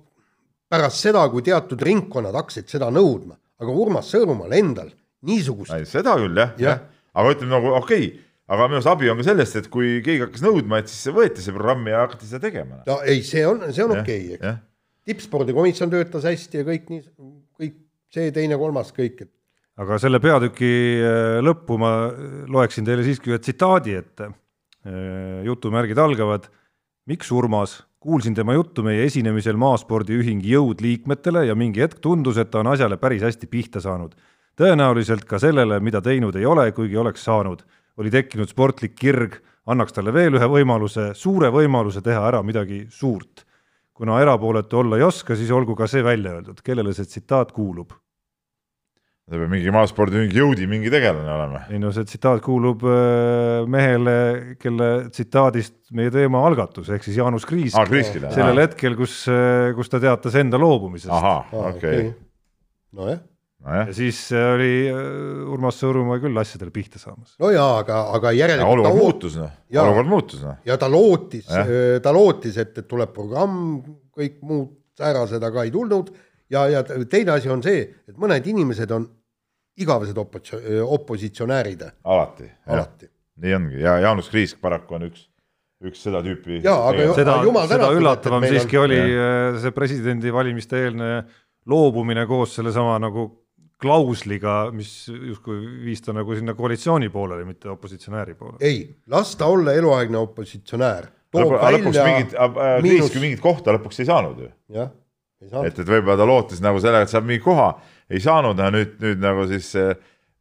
pärast 0.70 1.04
seda, 1.06 1.22
kui 1.30 1.42
teatud 1.46 1.86
ringkonnad 1.86 2.34
hakkasid 2.34 2.66
seda 2.72 2.90
nõudma, 2.90 3.38
aga 3.62 3.70
Urmas 3.84 4.10
Sõõrumaal 4.10 4.58
endal 4.58 4.90
niisugust 5.22 5.70
seda 5.86 6.16
küll 6.18 6.34
jah 6.34 6.50
Jah. 6.58 6.82
ja., 6.82 7.14
aga 7.14 7.36
ütleme 7.36 7.54
nagu 7.54 7.76
okei 7.78 8.06
okay,, 8.10 8.18
aga 8.50 8.66
minu 8.66 8.80
arust 8.80 8.90
abi 8.90 9.10
on 9.12 9.20
ka 9.20 9.26
sellest, 9.28 9.58
et 9.60 9.68
kui 9.72 9.98
keegi 10.04 10.24
hakkas 10.26 10.42
nõudma, 10.44 10.80
et 10.82 10.90
siis 10.90 11.14
võeti 11.14 11.44
see 11.44 11.54
programm 11.54 11.86
ja 11.90 12.02
hakati 12.04 12.28
seda 12.28 12.42
tegema. 12.48 12.80
no 12.88 13.00
ei, 13.06 13.22
see 13.26 13.44
on, 13.46 13.62
see 13.70 13.86
on 13.86 13.94
okei, 13.98 14.36
eks. 14.36 14.46
jah, 14.46 14.58
tippspordikomisjon 15.08 15.92
töötas 15.92 16.26
hästi 16.28 16.62
ja 16.62 16.66
kõik 16.66 16.90
nii, 16.92 17.04
kõik 17.60 17.76
see, 18.14 18.32
teine, 18.34 18.58
kolmas, 18.60 18.90
kõik, 18.96 19.26
et 19.26 19.32
aga 19.80 19.96
selle 20.02 20.20
peatüki 20.22 20.72
äh, 21.00 21.36
lõppu 21.44 21.78
ma 21.80 21.92
loeksin 22.50 22.86
teile 22.88 23.06
siiski 23.06 23.32
ühe 23.32 23.40
tsitaadi 23.42 23.96
ette. 24.02 24.32
jutumärgid 25.44 25.98
algavad. 26.00 26.46
miks 27.06 27.30
Urmas? 27.30 27.82
kuulsin 28.00 28.34
tema 28.34 28.54
juttu 28.56 28.82
meie 28.82 29.04
esinemisel 29.04 29.58
maaspordiühing 29.60 30.40
Jõud 30.40 30.80
liikmetele 30.80 31.44
ja 31.50 31.54
mingi 31.54 31.82
hetk 31.84 32.00
tundus, 32.00 32.38
et 32.40 32.50
ta 32.50 32.62
on 32.62 32.70
asjale 32.72 32.96
päris 32.96 33.22
hästi 33.22 33.46
pihta 33.46 33.80
saanud. 33.80 34.14
tõenäoliselt 34.56 35.24
ka 35.28 35.38
sellele, 35.38 35.80
mida 35.80 36.00
teinud 36.00 36.36
ei 36.36 36.46
ole, 36.46 36.72
kuigi 36.72 36.96
oleks 36.96 37.24
saanud. 37.24 37.62
Oli 38.00 38.12
tekkinud 38.12 38.50
sportlik 38.50 38.96
kirg, 38.98 39.38
annaks 39.70 39.94
talle 39.94 40.12
veel 40.14 40.38
ühe 40.38 40.48
võimaluse, 40.50 41.10
suure 41.18 41.52
võimaluse 41.54 42.02
teha 42.04 42.22
ära 42.32 42.42
midagi 42.42 42.86
suurt. 42.90 43.46
kuna 44.00 44.16
erapooletu 44.22 44.78
olla 44.80 44.96
ei 44.96 45.02
oska, 45.04 45.36
siis 45.36 45.50
olgu 45.52 45.74
ka 45.76 45.84
see 45.86 46.00
välja 46.00 46.32
öeldud, 46.32 46.62
kellele 46.64 46.94
see 46.96 47.04
tsitaat 47.04 47.52
kuulub 47.52 47.92
see 49.30 49.38
peab 49.38 49.52
mingi 49.52 49.70
maaspordiühing 49.74 50.32
jõudi 50.34 50.66
mingi 50.66 50.90
tegelane 50.90 51.30
olema. 51.30 51.60
ei 51.70 51.78
no 51.78 51.92
see 51.94 52.06
tsitaat 52.08 52.40
kuulub 52.42 52.82
äh, 52.82 53.60
mehele, 53.70 54.16
kelle 54.58 54.88
tsitaadist 55.12 55.76
meie 55.94 56.10
teema 56.14 56.42
algatus, 56.48 56.90
ehk 56.90 57.06
siis 57.06 57.20
Jaanus 57.20 57.46
Kriisk 57.46 57.78
Kriskile. 57.86 58.32
sellel 58.34 58.64
hetkel, 58.64 58.96
kus, 58.98 59.22
kus 59.76 59.92
ta 59.92 60.00
teatas 60.02 60.40
enda 60.40 60.58
loobumisest. 60.58 61.12
ahah, 61.14 61.52
okei. 61.70 62.08
nojah, 62.96 63.22
nojah 63.60 63.86
ja, 63.90 63.94
siis 63.96 64.18
äh, 64.32 64.46
oli 64.54 64.72
äh, 64.88 65.52
Urmas 65.52 65.78
Sõõrumaa 65.82 66.20
küll 66.22 66.40
asjadele 66.40 66.72
pihta 66.74 67.00
saamas. 67.02 67.34
no 67.40 67.50
jaa, 67.54 67.78
aga, 67.82 68.00
aga 68.16 68.32
järelikult 68.36 68.78
olukord 68.78 68.98
muutus 69.00 69.36
noh, 69.40 69.52
olukord 69.84 70.10
muutus 70.10 70.42
noh. 70.44 70.58
ja 70.66 70.78
ta 70.80 70.88
lootis 70.90 71.48
Jah., 71.50 71.70
ta 72.02 72.12
lootis, 72.16 72.58
et, 72.62 72.76
et 72.82 72.88
tuleb 72.88 73.12
programm, 73.16 73.80
kõik 74.16 74.40
muud 74.46 74.76
säärased, 75.00 75.42
aga 75.44 75.64
ei 75.66 75.72
tulnud 75.74 76.12
ja, 76.52 76.66
ja 76.72 76.84
teine 76.84 77.36
asi 77.36 77.50
on 77.52 77.62
see, 77.64 77.86
et 78.08 78.16
mõned 78.20 78.46
inimesed 78.52 78.90
on 78.96 79.08
igavesed 79.80 80.18
opotsi-, 80.20 80.60
opositsionäärid 80.84 81.84
alati, 82.04 82.48
alati. 82.68 83.10
nii 83.40 83.56
ongi 83.56 83.84
ja 83.84 83.98
Jaanus 84.06 84.28
Kriisk 84.32 84.60
paraku 84.60 84.98
on 84.98 85.06
üks, 85.08 85.26
üks 85.86 86.02
seda 86.04 86.20
tüüpi. 86.24 86.60
Jaa, 86.64 86.90
aga 86.90 87.12
seda 87.16 87.38
jumal, 87.46 87.68
seda 87.70 87.92
tänatud, 87.92 88.26
et 88.26 88.42
meil 88.44 88.56
siiski 88.58 88.80
on- 88.80 88.88
oli 88.88 88.98
äh, 89.00 89.60
see 89.62 89.72
presidendivalimiste 89.76 90.82
eelne 90.84 91.12
loobumine 91.70 92.26
koos 92.28 92.54
sellesama 92.58 92.98
nagu 93.00 93.28
klausliga, 93.80 94.56
mis 94.74 94.92
justkui 95.08 95.58
viis 95.86 96.02
ta 96.04 96.14
nagu 96.16 96.36
sinna 96.36 96.54
koalitsiooni 96.58 97.10
poolele, 97.12 97.46
mitte 97.48 97.70
opositsionääri 97.72 98.36
poolele. 98.38 98.60
ei, 98.64 98.84
las 99.10 99.34
ta 99.40 99.48
olla 99.50 99.74
eluaegne 99.76 100.20
opositsionäär. 100.20 101.10
lõpuks 101.34 102.00
mingit, 102.04 102.34
Kriiski 102.82 103.22
mingit 103.22 103.42
kohta 103.44 103.74
lõpuks 103.76 104.02
ei 104.02 104.08
saanud 104.08 104.44
ju. 104.44 104.50
jah, 104.76 104.92
ei 105.42 105.48
saanud. 105.48 105.70
et, 105.70 105.82
et 105.82 105.92
võib-olla 105.94 106.18
ta 106.20 106.28
lootis 106.28 106.62
nagu 106.64 106.82
sellega, 106.82 107.08
et 107.08 107.12
saab 107.12 107.28
mingi 107.28 107.42
koha, 107.44 107.72
ei 108.10 108.22
saanud, 108.22 108.60
nüüd, 108.76 108.96
nüüd 109.02 109.22
nagu 109.22 109.46
siis 109.50 109.72
eh, 109.80 109.94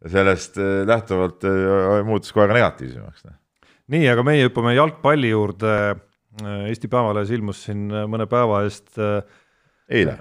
sellest 0.10 0.60
eh, 0.60 0.82
lähtuvalt 0.90 1.46
muutus 2.08 2.36
kohe 2.36 2.48
ka 2.50 2.58
negatiivsemaks. 2.58 3.28
noh. 3.30 3.38
nii, 3.96 4.08
aga 4.12 4.26
meie 4.28 4.48
hüppame 4.50 4.76
jalgpalli 4.78 5.34
juurde. 5.34 5.74
Eesti 6.40 6.88
Päevalehes 6.88 7.32
ilmus 7.36 7.64
siin 7.66 7.90
mõne 8.08 8.24
päeva 8.30 8.62
eest 8.64 9.00
äh, 9.02 9.18
eile, 9.90 10.20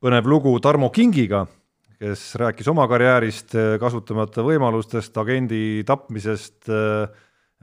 põnev 0.00 0.28
lugu 0.30 0.52
Tarmo 0.62 0.90
Kingiga, 0.94 1.44
kes 2.00 2.22
rääkis 2.40 2.68
oma 2.72 2.86
karjäärist, 2.88 3.52
kasutamata 3.80 4.42
võimalustest, 4.46 5.16
agendi 5.20 5.82
tapmisest, 5.86 6.70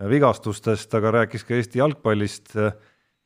vigastustest, 0.09 0.93
aga 0.93 1.11
rääkis 1.21 1.45
ka 1.47 1.55
Eesti 1.57 1.81
jalgpallist 1.81 2.53
äh, 2.57 2.75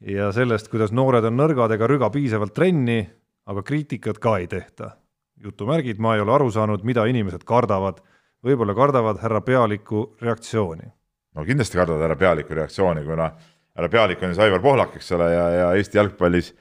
ja 0.08 0.32
sellest, 0.32 0.70
kuidas 0.72 0.94
noored 0.96 1.26
on 1.28 1.38
nõrgad 1.38 1.74
ega 1.76 1.90
rüga 1.90 2.10
piisavalt 2.14 2.54
trenni, 2.56 3.04
aga 3.50 3.64
kriitikat 3.66 4.20
ka 4.22 4.38
ei 4.40 4.48
tehta. 4.48 4.98
jutumärgid, 5.42 5.98
ma 5.98 6.16
ei 6.16 6.22
ole 6.22 6.34
aru 6.34 6.52
saanud, 6.52 6.84
mida 6.84 7.06
inimesed 7.06 7.44
kardavad. 7.44 8.02
võib-olla 8.44 8.74
kardavad 8.76 9.20
härra 9.22 9.42
Pealiku 9.42 10.16
reaktsiooni. 10.22 10.92
no 11.36 11.46
kindlasti 11.46 11.78
kardavad 11.78 12.02
härra 12.02 12.16
Pealiku 12.16 12.54
reaktsiooni, 12.54 13.06
kuna 13.06 13.32
härra 13.76 13.90
Pealik 13.90 14.24
on 14.24 14.30
siis 14.30 14.40
Aivar 14.40 14.62
Pohlak, 14.62 14.96
eks 14.96 15.12
ole, 15.12 15.34
ja, 15.34 15.50
ja 15.50 15.74
Eesti 15.74 15.98
jalgpallis 15.98 16.54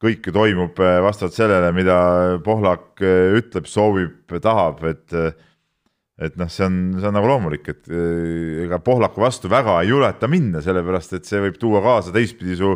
kõik 0.00 0.28
ju 0.28 0.34
toimub 0.34 0.80
eh, 0.80 0.98
vastavalt 1.04 1.36
sellele, 1.36 1.70
mida 1.76 1.98
Pohlak 2.44 3.02
eh, 3.04 3.36
ütleb, 3.40 3.68
soovib, 3.70 4.24
tahab, 4.40 4.84
et 4.90 5.16
et 6.20 6.34
noh, 6.36 6.50
see 6.52 6.66
on, 6.66 6.74
see 7.00 7.08
on 7.08 7.14
nagu 7.16 7.28
loomulik, 7.30 7.68
et 7.72 7.86
ega 8.66 8.76
Pohlaku 8.84 9.22
vastu 9.22 9.48
väga 9.48 9.78
ei 9.80 9.88
juleta 9.88 10.28
minna, 10.28 10.60
sellepärast 10.60 11.14
et 11.16 11.24
see 11.24 11.40
võib 11.40 11.56
tuua 11.56 11.80
kaasa 11.80 12.12
teistpidi 12.12 12.58
su 12.58 12.74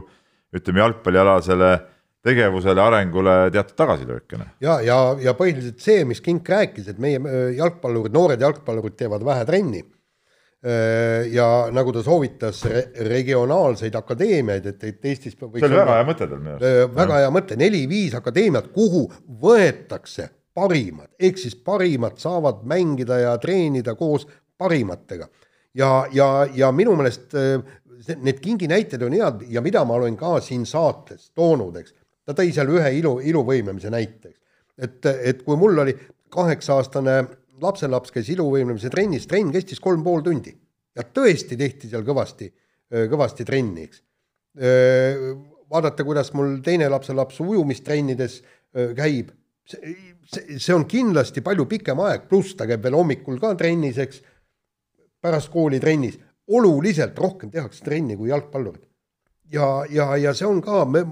ütleme, 0.55 0.81
jalgpallialasele 0.81 1.69
tegevusele, 2.25 2.81
arengule 2.81 3.35
teatud 3.53 3.77
tagasilööke. 3.77 4.39
ja, 4.65 4.79
ja, 4.81 4.97
ja 5.21 5.35
põhiliselt 5.37 5.85
see, 5.85 6.07
mis 6.09 6.23
Kink 6.25 6.49
rääkis, 6.49 6.89
et 6.89 7.03
meie 7.03 7.21
jalgpallurid, 7.59 8.15
noored 8.17 8.41
jalgpallurid 8.41 8.97
teevad 8.97 9.27
vähe 9.27 9.45
trenni. 9.49 9.85
Ja 11.35 11.47
nagu 11.77 11.93
ta 11.93 12.03
soovitas 12.03 12.63
re 12.71 12.85
regionaalseid 13.09 13.95
akadeemiaid, 13.99 14.67
et, 14.71 14.85
et 14.85 15.05
Eestis 15.11 15.37
see 15.37 15.49
oli 15.69 15.77
väga 15.77 15.99
hea 15.99 16.07
mõte 16.09 16.29
tal 16.31 16.39
minu 16.41 16.55
arust. 16.55 16.65
Öö, 16.65 16.87
väga 16.97 17.19
hea 17.21 17.35
mõte, 17.35 17.59
neli-viis 17.61 18.15
akadeemiat, 18.17 18.71
kuhu 18.73 19.03
võetakse 19.43 20.31
parimad, 20.55 21.11
ehk 21.21 21.39
siis 21.43 21.57
parimad 21.57 22.17
saavad 22.23 22.63
mängida 22.71 23.19
ja 23.19 23.35
treenida 23.43 23.95
koos 23.99 24.25
parimatega. 24.59 25.29
ja, 25.75 26.07
ja, 26.13 26.47
ja 26.55 26.73
minu 26.73 26.95
meelest 26.97 27.35
see- 28.07 28.19
need 28.23 28.41
kingi 28.41 28.69
näited 28.71 29.03
on 29.03 29.13
head 29.13 29.45
ja 29.49 29.61
mida 29.61 29.85
ma 29.85 29.95
olen 29.99 30.17
ka 30.17 30.41
siin 30.41 30.67
saates 30.67 31.31
toonud, 31.35 31.77
eks. 31.77 31.95
ta 32.25 32.33
tõi 32.33 32.53
seal 32.55 32.71
ühe 32.73 32.91
ilu, 32.99 33.19
iluvõimlemise 33.21 33.91
näite, 33.91 34.29
eks. 34.29 34.41
et, 34.79 35.07
et 35.33 35.43
kui 35.43 35.57
mul 35.57 35.79
oli 35.85 35.97
kaheksa-aastane 36.35 37.19
lapselaps 37.63 38.13
käis 38.15 38.29
iluvõimlemise 38.35 38.91
trennis, 38.93 39.29
trenn 39.31 39.53
kestis 39.55 39.81
kolm 39.83 40.03
pool 40.05 40.23
tundi. 40.25 40.55
Ja 40.95 41.05
tõesti 41.05 41.59
tehti 41.59 41.91
seal 41.91 42.05
kõvasti, 42.07 42.49
kõvasti 43.11 43.47
trenni, 43.47 43.89
eks. 43.89 44.03
Vaadata, 45.71 46.05
kuidas 46.07 46.31
mul 46.37 46.61
teine 46.63 46.87
lapselaps 46.93 47.41
ujumistrennides 47.43 48.37
käib, 48.95 49.33
see 49.67 50.75
on 50.75 50.85
kindlasti 50.87 51.43
palju 51.45 51.67
pikem 51.71 52.03
aeg, 52.05 52.29
pluss 52.31 52.55
ta 52.59 52.69
käib 52.69 52.85
veel 52.85 52.99
hommikul 52.99 53.41
ka 53.43 53.55
trennis, 53.59 53.99
eks, 53.99 54.21
pärast 55.25 55.51
kooli 55.53 55.81
trennis, 55.83 56.19
oluliselt 56.53 57.19
rohkem 57.19 57.51
tehakse 57.51 57.83
trenni 57.85 58.17
kui 58.17 58.29
jalgpallurid. 58.29 58.85
ja, 59.53 59.85
ja, 59.91 60.17
ja 60.17 60.35
see 60.35 60.47
on 60.47 60.61
ka, 60.63 60.85
me 60.85 61.05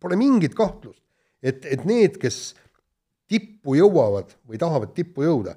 pole 0.00 0.16
mingit 0.16 0.54
kahtlust, 0.54 1.02
et, 1.42 1.64
et 1.66 1.84
need, 1.84 2.18
kes 2.22 2.54
tippu 3.28 3.76
jõuavad 3.78 4.32
või 4.48 4.58
tahavad 4.60 4.94
tippu 4.96 5.24
jõuda, 5.26 5.54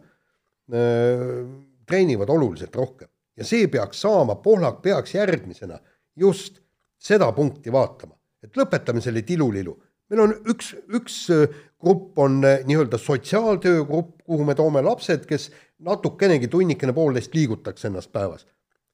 treenivad 1.87 2.29
oluliselt 2.31 2.75
rohkem 2.75 3.09
ja 3.37 3.47
see 3.47 3.67
peaks 3.71 4.01
saama, 4.05 4.35
Pohlak 4.43 4.81
peaks 4.81 5.15
järgmisena 5.15 5.79
just 6.15 6.59
seda 7.01 7.31
punkti 7.35 7.71
vaatama, 7.73 8.15
et 8.43 8.57
lõpetame 8.57 9.01
selle 9.01 9.23
tilulilu. 9.25 9.73
meil 10.11 10.21
on 10.25 10.33
üks, 10.51 10.73
üks 10.91 11.17
öö, 11.31 11.47
grupp 11.81 12.19
on 12.19 12.43
äh, 12.45 12.65
nii-öelda 12.67 12.97
sotsiaaltöö 12.99 13.85
grupp, 13.87 14.21
kuhu 14.27 14.45
me 14.45 14.55
toome 14.55 14.81
lapsed, 14.81 15.25
kes 15.25 15.51
natukenegi 15.79 16.47
tunnikene 16.47 16.93
poolteist 16.93 17.33
liigutaks 17.35 17.85
ennast 17.85 18.11
päevas. 18.11 18.45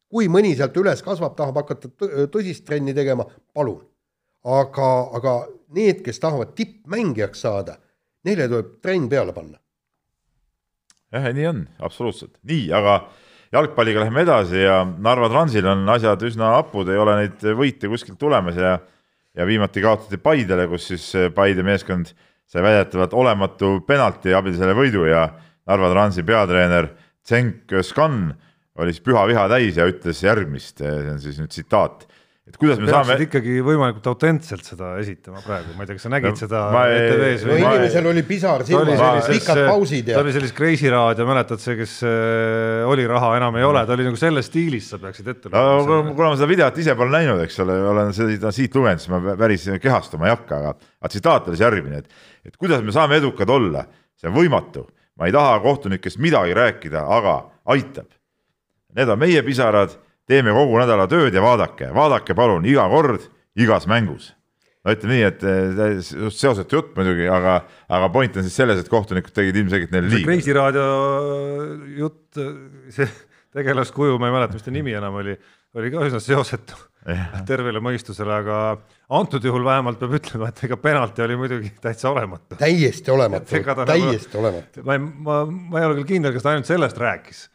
kui 0.07 0.29
mõni 0.31 0.53
sealt 0.55 0.77
üles 0.77 1.01
kasvab, 1.03 1.35
tahab 1.35 1.57
hakata 1.59 1.89
tõ- 1.89 2.27
tõsist 2.31 2.63
trenni 2.65 2.93
tegema, 2.93 3.25
palun. 3.53 3.81
aga, 4.43 5.09
aga 5.17 5.33
need, 5.75 5.99
kes 6.05 6.19
tahavad 6.19 6.53
tippmängijaks 6.55 7.41
saada, 7.41 7.75
neile 8.25 8.49
tuleb 8.49 8.75
trenn 8.81 9.07
peale 9.11 9.33
panna. 9.35 9.57
jah, 11.13 11.29
nii 11.33 11.47
on, 11.47 11.63
absoluutselt, 11.79 12.37
nii, 12.47 12.71
aga 12.75 12.99
jalgpalliga 13.53 14.03
läheme 14.03 14.25
edasi 14.25 14.63
ja 14.63 14.81
Narva 14.85 15.29
Transil 15.31 15.67
on 15.67 15.87
asjad 15.89 16.23
üsna 16.27 16.55
hapud, 16.57 16.89
ei 16.91 16.99
ole 16.99 17.15
neid 17.21 17.43
võite 17.57 17.91
kuskilt 17.91 18.19
tulemas 18.19 18.57
ja 18.59 18.77
ja 19.37 19.45
viimati 19.45 19.81
kaotati 19.83 20.17
Paidele, 20.17 20.65
kus 20.67 20.87
siis 20.89 21.11
Paide 21.35 21.61
meeskond 21.61 22.09
sai 22.49 22.63
väidetavalt 22.63 23.13
olematu 23.13 23.75
penalti 23.87 24.33
abil 24.33 24.55
selle 24.57 24.73
võidu 24.73 25.05
ja 25.05 25.27
Narva 25.67 25.91
Transi 25.93 26.23
peatreener 26.25 26.89
Cenk 27.27 27.75
Skan 27.83 28.31
oli 28.77 28.93
siis 28.93 29.03
püha 29.05 29.25
viha 29.27 29.47
täis 29.51 29.77
ja 29.77 29.87
ütles 29.89 30.21
järgmist, 30.23 30.79
see 30.79 31.11
on 31.11 31.19
siis 31.21 31.39
nüüd 31.41 31.51
tsitaat, 31.53 32.05
et 32.47 32.55
kuidas 32.55 32.79
me 32.79 32.87
saame 32.87 33.17
ikkagi 33.25 33.57
võimalikult 33.65 34.05
autentselt 34.07 34.63
seda 34.63 34.93
esitama 35.01 35.41
praegu, 35.43 35.73
ma 35.75 35.83
ei 35.83 35.89
tea, 35.89 35.97
kas 35.97 36.05
sa 36.07 36.11
nägid 36.13 36.29
No, 36.31 36.39
seda 36.39 36.61
ETV-s 36.93 37.43
no 37.43 37.51
või 37.51 37.63
ma- 37.65 37.73
inimesel 37.75 38.07
oli 38.13 38.23
pisar 38.29 38.63
silmas, 38.67 39.27
pikad 39.33 39.61
pausid 39.67 40.11
ja 40.13 40.15
ta 40.15 40.23
oli 40.23 40.35
sellises 40.35 40.55
Kreisi 40.55 40.91
raadio, 40.93 41.27
mäletad 41.27 41.59
see, 41.63 41.75
kes 41.81 41.97
äh, 42.07 42.87
oli 42.87 43.05
raha 43.11 43.33
enam 43.41 43.59
ei 43.59 43.67
ole, 43.67 43.83
ta 43.89 43.97
oli 43.97 44.07
nagu 44.07 44.19
selles 44.21 44.47
stiilis, 44.47 44.87
sa 44.93 45.01
peaksid 45.03 45.27
ette 45.33 45.51
no 45.51 45.75
kuna 46.15 46.31
ma 46.31 46.39
seda 46.39 46.49
videot 46.53 46.79
ise 46.83 46.95
pole 46.99 47.11
näinud, 47.17 47.43
eks 47.43 47.59
ole, 47.65 47.77
olen 47.91 48.15
seda 48.15 48.53
siit 48.55 48.79
lugenud, 48.79 49.03
siis 49.03 49.11
ma 49.11 49.35
päris 49.43 49.67
kehastuma 49.83 50.29
ei 50.31 50.35
hakka, 50.37 50.61
aga, 50.63 50.73
aga 51.03 51.11
tsitaat 51.13 51.51
oli 51.51 51.59
siis 51.59 51.65
järgmine, 51.67 51.99
et, 52.05 52.27
et 52.47 52.55
kuidas 52.55 52.79
me 52.85 52.95
saame 52.95 53.19
edukad 53.19 53.51
olla, 53.51 53.83
see 54.15 54.31
on 54.31 54.37
võimatu, 54.39 54.87
ma 55.19 55.27
ei 55.27 55.35
taha 55.35 55.59
kohtunikest 55.67 56.23
midagi 56.23 56.55
rääkida, 56.55 57.03
aga 57.19 57.39
aitab. 57.75 58.07
Need 58.95 59.09
on 59.11 59.19
meie 59.19 59.41
pisarad, 59.45 59.91
teeme 60.27 60.55
kogu 60.55 60.79
nädala 60.81 61.07
tööd 61.11 61.35
ja 61.35 61.43
vaadake, 61.43 61.91
vaadake 61.95 62.35
palun 62.37 62.65
iga 62.67 62.87
kord, 62.91 63.29
igas 63.57 63.87
mängus. 63.89 64.33
no 64.85 64.93
ütleme 64.95 65.17
nii, 65.17 65.23
et 65.27 65.41
eh, 65.43 66.01
seosetu 66.31 66.79
jutt 66.79 66.91
muidugi, 66.95 67.27
aga, 67.31 67.61
aga 67.91 68.11
point 68.13 68.37
on 68.39 68.45
siis 68.45 68.55
selles, 68.55 68.79
et 68.79 68.91
kohtunikud 68.91 69.35
tegid 69.35 69.57
ilmselgelt 69.59 69.95
neile 69.95 70.11
liiga. 70.11 70.27
Kreisi 70.29 70.55
raadio 70.55 70.85
jutt, 71.97 72.39
see 72.95 73.07
tegelaskuju, 73.57 74.19
ma 74.21 74.29
ei 74.29 74.37
mäleta, 74.37 74.55
mis 74.55 74.67
ta 74.67 74.71
nimi 74.71 74.93
enam 74.95 75.17
oli, 75.19 75.33
oli 75.77 75.91
ka 75.91 76.05
üsna 76.07 76.21
seosetu 76.23 76.77
tervele 77.47 77.79
mõistusele, 77.83 78.39
aga 78.41 78.55
antud 79.15 79.43
juhul 79.47 79.63
vähemalt 79.63 79.99
peab 80.01 80.15
ütlema, 80.17 80.49
et 80.51 80.63
ega 80.67 80.77
penalti 80.81 81.23
oli 81.23 81.37
muidugi 81.39 81.71
täitsa 81.83 82.11
olematu. 82.11 82.57
täiesti 82.59 83.13
olematu 83.13 83.61
nagu- 83.61 83.85
täiesti 83.87 84.37
olematu. 84.37 84.83
ma 84.83 84.97
ei, 84.97 84.99
ma, 84.99 85.37
ma 85.45 85.79
ei 85.79 85.87
ole 85.87 85.99
küll 86.01 86.09
kindel, 86.15 86.35
kas 86.35 86.43
ta 86.43 86.51
ainult 86.51 86.67
sellest 86.67 86.99
rääkis, 86.99 87.45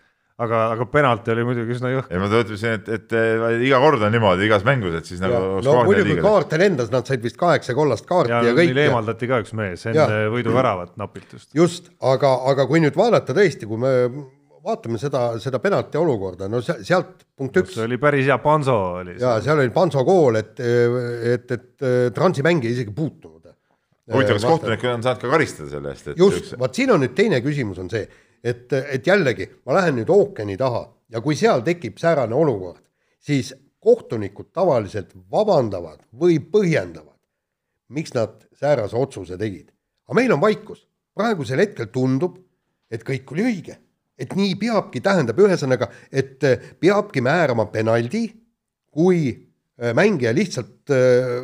aga, 0.43 0.61
aga 0.75 0.87
penalti 0.91 1.33
oli 1.35 1.47
muidugi 1.47 1.77
üsna 1.77 1.93
jõhker. 1.93 2.13
ja 2.15 2.21
ma 2.23 2.29
ütlesin, 2.41 2.77
et, 2.81 2.91
et 2.97 3.17
eh, 3.19 3.47
iga 3.69 3.81
kord 3.83 4.03
on 4.03 4.13
niimoodi 4.15 4.47
igas 4.49 4.67
mängus, 4.67 4.99
et 4.99 5.09
siis 5.09 5.23
nagu 5.23 5.39
oleks 5.59 5.69
no 5.69 5.79
muidugi 5.87 6.19
kaarte 6.25 6.61
lendas, 6.61 6.93
nad 6.95 7.09
said 7.09 7.25
vist 7.25 7.39
kaheksa 7.41 7.77
kollast 7.79 8.09
kaarti 8.09 8.35
ja, 8.35 8.43
ja, 8.43 8.53
ja 8.53 8.59
kõik 8.59 8.75
neil. 8.75 8.85
eemaldati 8.89 9.31
ka 9.31 9.43
üks 9.45 9.57
mees 9.59 9.87
enne 9.91 10.23
võiduväravat 10.35 10.97
napilt 11.01 11.37
just. 11.39 11.51
just, 11.57 11.91
aga, 12.13 12.35
aga 12.53 12.69
kui 12.71 12.83
nüüd 12.85 12.99
vaadata 12.99 13.37
tõesti, 13.37 13.69
kui 13.71 13.81
me 13.83 13.93
vaatame 14.63 14.99
seda, 15.01 15.25
seda 15.43 15.59
penalti 15.63 15.99
olukorda, 15.99 16.49
no 16.51 16.63
se- 16.65 16.81
sealt 16.87 17.25
punkt 17.39 17.59
üks 17.63 17.77
see 17.77 17.87
oli 17.87 17.99
päris 18.03 18.27
hea 18.31 18.39
panso 18.43 18.77
oli. 19.03 19.17
ja 19.21 19.37
seal 19.45 19.63
oli 19.63 19.73
Panso 19.75 20.05
kool, 20.07 20.39
et, 20.39 20.59
et, 20.63 21.55
et 21.57 21.87
Transi 22.15 22.45
mängija 22.47 22.77
isegi 22.77 22.95
puutunud. 22.95 23.41
huvitav, 24.13 24.37
kas 24.37 24.45
kohtunik 24.47 24.85
on 24.91 25.03
saanud 25.03 25.23
ka 25.23 25.31
karistada 25.31 25.71
selle 25.71 25.95
eest, 25.95 26.13
et 26.13 26.21
just, 26.21 26.55
vot 26.59 26.75
siin 26.75 26.91
on 26.95 27.03
nüüd 27.03 27.15
teine 27.17 27.41
küsimus 27.43 27.79
on 27.83 27.91
see, 27.91 28.07
et, 28.45 28.73
et 28.73 29.07
jällegi 29.07 29.49
ma 29.67 29.79
lähen 29.79 30.01
nüüd 30.01 30.11
ookeani 30.11 30.57
taha 30.59 30.87
ja 31.13 31.21
kui 31.21 31.37
seal 31.39 31.63
tekib 31.65 32.01
säärane 32.01 32.35
olukord, 32.35 32.83
siis 33.19 33.53
kohtunikud 33.83 34.53
tavaliselt 34.55 35.15
vabandavad 35.31 36.03
või 36.19 36.39
põhjendavad, 36.39 37.19
miks 37.93 38.15
nad 38.15 38.45
säärase 38.59 38.97
otsuse 38.97 39.39
tegid. 39.39 39.71
aga 40.07 40.19
meil 40.19 40.33
on 40.33 40.41
vaikus, 40.41 40.87
praegusel 41.15 41.61
hetkel 41.63 41.91
tundub, 41.93 42.39
et 42.91 43.05
kõik 43.05 43.33
oli 43.33 43.47
õige, 43.49 43.77
et 44.19 44.35
nii 44.37 44.55
peabki, 44.61 45.01
tähendab 45.01 45.39
ühesõnaga, 45.39 45.89
et 46.13 46.45
eh, 46.45 46.61
peabki 46.81 47.23
määrama 47.25 47.67
penaldi, 47.73 48.27
kui 48.93 49.23
eh, 49.33 49.95
mängija 49.97 50.35
lihtsalt 50.37 50.93
äh, 50.93 51.43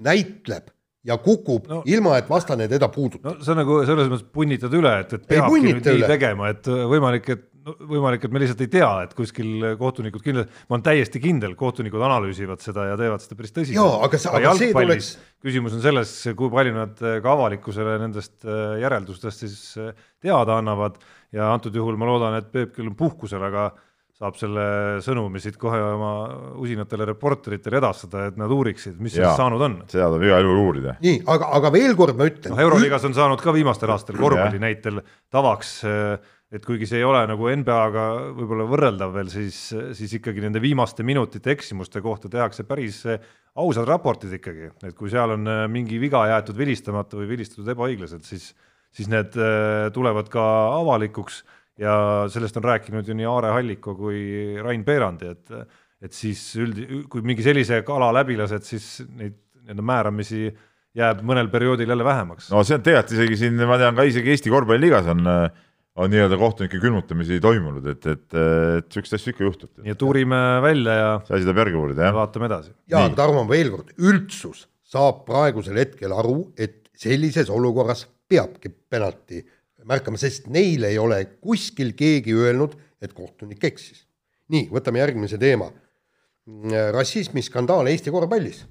näitleb 0.00 0.70
ja 1.08 1.16
kukub 1.20 1.68
no. 1.70 1.82
Ilma, 1.88 2.18
et 2.20 2.26
vastane 2.28 2.66
teda 2.68 2.90
puudutab 2.92 3.38
no 3.38 3.44
see 3.44 3.54
on 3.54 3.62
nagu 3.62 3.78
selles 3.88 4.10
mõttes 4.12 4.26
punnitad 4.36 4.74
üle, 4.76 4.90
et, 5.04 5.14
et 5.16 5.28
peabki 5.30 5.62
nüüd 5.64 5.80
nii 5.86 6.02
üle. 6.02 6.10
tegema, 6.10 6.50
et 6.52 6.68
võimalik, 6.68 7.30
et 7.32 7.46
no, 7.64 7.74
võimalik, 7.88 8.26
et 8.26 8.34
me 8.34 8.42
lihtsalt 8.42 8.60
ei 8.66 8.70
tea, 8.74 8.90
et 9.06 9.14
kuskil 9.16 9.64
kohtunikud 9.80 10.24
kindlasti, 10.24 10.62
ma 10.68 10.76
olen 10.76 10.84
täiesti 10.90 11.22
kindel, 11.24 11.56
kohtunikud 11.60 12.04
analüüsivad 12.04 12.60
seda 12.64 12.84
ja 12.90 12.98
teevad 13.00 13.24
seda 13.24 13.38
päris 13.38 13.56
tõsiselt. 13.56 13.78
Jaa, 13.80 13.98
aga 14.06 14.20
see- 14.20 14.34
aga 14.36 14.54
see 14.60 14.72
tuleks- 14.76 15.12
küsimus 15.40 15.76
on 15.78 15.84
selles, 15.84 16.12
kui 16.36 16.52
palju 16.52 16.76
nad 16.76 17.00
eh, 17.00 17.18
ka 17.24 17.32
avalikkusele 17.32 17.96
nendest 18.04 18.44
eh, 18.44 18.80
järeldustest 18.84 19.46
siis 19.46 19.60
teada 20.20 20.58
annavad 20.60 21.00
ja 21.32 21.48
antud 21.54 21.72
juhul 21.76 21.96
ma 21.96 22.08
loodan, 22.12 22.36
et 22.42 22.52
Peep 22.52 22.74
küll 22.76 22.90
on 22.92 22.96
puhkusel, 22.98 23.40
aga 23.48 23.70
saab 24.20 24.36
selle 24.36 24.64
sõnumi 25.00 25.40
siit 25.40 25.56
kohe 25.60 25.78
oma 25.80 26.10
usinatele 26.60 27.06
reporteritele 27.08 27.78
edastada, 27.80 28.26
et 28.28 28.36
nad 28.40 28.52
uuriksid, 28.52 28.98
mis 29.00 29.14
sellest 29.16 29.40
saanud 29.40 29.62
on. 29.64 29.76
Seda 29.88 30.10
tuleb 30.12 30.26
igal 30.28 30.44
juhul 30.44 30.60
uurida. 30.66 30.96
nii, 31.00 31.22
aga, 31.32 31.48
aga 31.56 31.70
veel 31.72 31.96
kord 31.96 32.18
ma 32.18 32.26
ütlen. 32.28 32.52
Noh, 32.52 32.60
Euroliigas 32.66 33.06
on 33.08 33.16
saanud 33.16 33.40
ka 33.40 33.54
viimastel 33.56 33.92
aastatel 33.94 34.20
korvpalli 34.20 34.60
näitel 34.60 35.00
tavaks, 35.32 35.78
et 36.52 36.66
kuigi 36.66 36.88
see 36.90 37.00
ei 37.00 37.06
ole 37.08 37.22
nagu 37.30 37.48
NBA-ga 37.62 38.04
võib-olla 38.36 38.66
võrreldav 38.68 39.14
veel, 39.14 39.30
siis, 39.32 39.60
siis 39.96 40.12
ikkagi 40.18 40.44
nende 40.44 40.60
viimaste 40.60 41.06
minutite 41.06 41.54
eksimuste 41.54 42.02
kohta 42.04 42.28
tehakse 42.28 42.66
päris 42.68 43.06
ausad 43.60 43.88
raportid 43.88 44.34
ikkagi, 44.36 44.68
et 44.84 44.98
kui 44.98 45.08
seal 45.12 45.32
on 45.38 45.48
äh, 45.48 45.62
mingi 45.72 45.96
viga 46.02 46.26
jäetud 46.28 46.60
vilistamata 46.60 47.16
või 47.16 47.30
vilistatud 47.32 47.72
ebaõiglaselt, 47.72 48.28
siis, 48.28 48.50
siis 48.92 49.08
need 49.08 49.32
tulevad 49.96 50.28
ka 50.28 50.44
avalikuks 50.76 51.40
ja 51.80 51.94
sellest 52.32 52.58
on 52.60 52.66
rääkinud 52.68 53.08
ju 53.08 53.16
nii 53.16 53.28
Aare 53.28 53.54
Halliko 53.56 53.94
kui 53.98 54.20
Rain 54.60 54.84
Peerandi, 54.84 55.30
et 55.32 55.54
et 56.00 56.16
siis 56.16 56.40
üld-, 56.56 56.80
kui 57.12 57.24
mingi 57.26 57.44
sellise 57.44 57.82
kala 57.84 58.08
läbi 58.16 58.38
lased, 58.38 58.64
siis 58.64 59.02
neid 59.08 59.36
nii-öelda 59.60 59.84
määramisi 59.84 60.46
jääb 60.96 61.20
mõnel 61.26 61.50
perioodil 61.52 61.90
jälle 61.92 62.06
vähemaks 62.06 62.48
no 62.50 62.62
see 62.66 62.78
on 62.78 62.84
tegelikult 62.86 63.12
isegi 63.18 63.36
siin, 63.44 63.60
ma 63.68 63.76
tean 63.80 63.98
ka 63.98 64.06
isegi 64.08 64.32
Eesti 64.32 64.52
korvpalliliigas 64.52 65.10
on, 65.12 65.28
on 66.00 66.10
nii-öelda 66.10 66.38
kohtunike 66.40 66.80
külmutamisi 66.82 67.38
toimunud, 67.44 67.86
et, 67.92 68.08
et, 68.10 68.26
et 68.40 68.96
siukseid 68.96 69.20
asju 69.20 69.34
ikka 69.34 69.46
juhtub. 69.46 69.70
nii 69.84 69.94
et 69.94 70.06
uurime 70.08 70.40
välja 70.64 70.96
ja 70.96 71.12
see 71.26 71.36
asi 71.36 71.46
tuleb 71.46 71.62
järgi 71.64 71.80
uurida, 71.82 72.08
jah. 72.08 72.16
vaatame 72.16 72.50
edasi. 72.50 72.74
ja 72.90 73.04
Nii. 73.06 73.18
Tarmo, 73.20 73.44
veel 73.50 73.72
kord, 73.76 73.94
üldsus 74.00 74.64
saab 74.90 75.22
praegusel 75.28 75.78
hetkel 75.78 76.16
aru, 76.16 76.40
et 76.58 76.88
sellises 77.00 77.52
olukorras 77.52 78.06
peabki 78.30 78.72
penalti 78.90 79.44
märkama, 79.88 80.20
sest 80.20 80.48
neil 80.52 80.84
ei 80.88 80.98
ole 80.98 81.22
kuskil 81.40 81.94
keegi 81.98 82.34
öelnud, 82.36 82.76
et 83.02 83.14
kohtunik 83.16 83.64
eksis. 83.64 84.06
nii, 84.50 84.68
võtame 84.72 84.98
järgmise 84.98 85.38
teema. 85.38 85.70
rassismiskandaal 86.92 87.86
Eesti 87.86 88.10
korvpallis. 88.10 88.64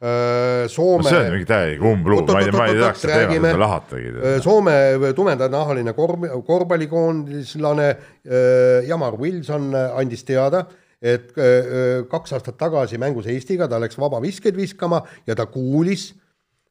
Soome 0.00 1.04
no 1.04 1.10
see 1.10 1.18
on 1.20 1.34
mingi 1.34 1.44
täielik 1.44 1.82
umbluud, 1.84 2.30
ma 2.32 2.40
ei, 2.40 2.52
ma 2.54 2.68
ei 2.70 2.78
teaks 2.78 3.02
seda 3.04 3.18
teemat, 3.28 3.50
seda 3.50 3.60
lahatagi. 3.60 4.12
Soome 4.40 4.76
tumedanahaline 5.16 5.92
korv, 5.92 6.24
korvpallikoondislane 6.46 7.88
äh, 7.90 8.86
Jamar 8.88 9.18
Wilson 9.20 9.74
andis 9.76 10.24
teada, 10.24 10.62
et 11.04 11.36
äh, 11.36 12.00
kaks 12.08 12.32
aastat 12.38 12.56
tagasi 12.60 12.96
mängus 13.00 13.28
Eestiga 13.28 13.68
ta 13.68 13.76
läks 13.82 14.00
vabaviskeid 14.00 14.56
viskama 14.56 15.02
ja 15.28 15.36
ta 15.36 15.44
kuulis, 15.52 16.14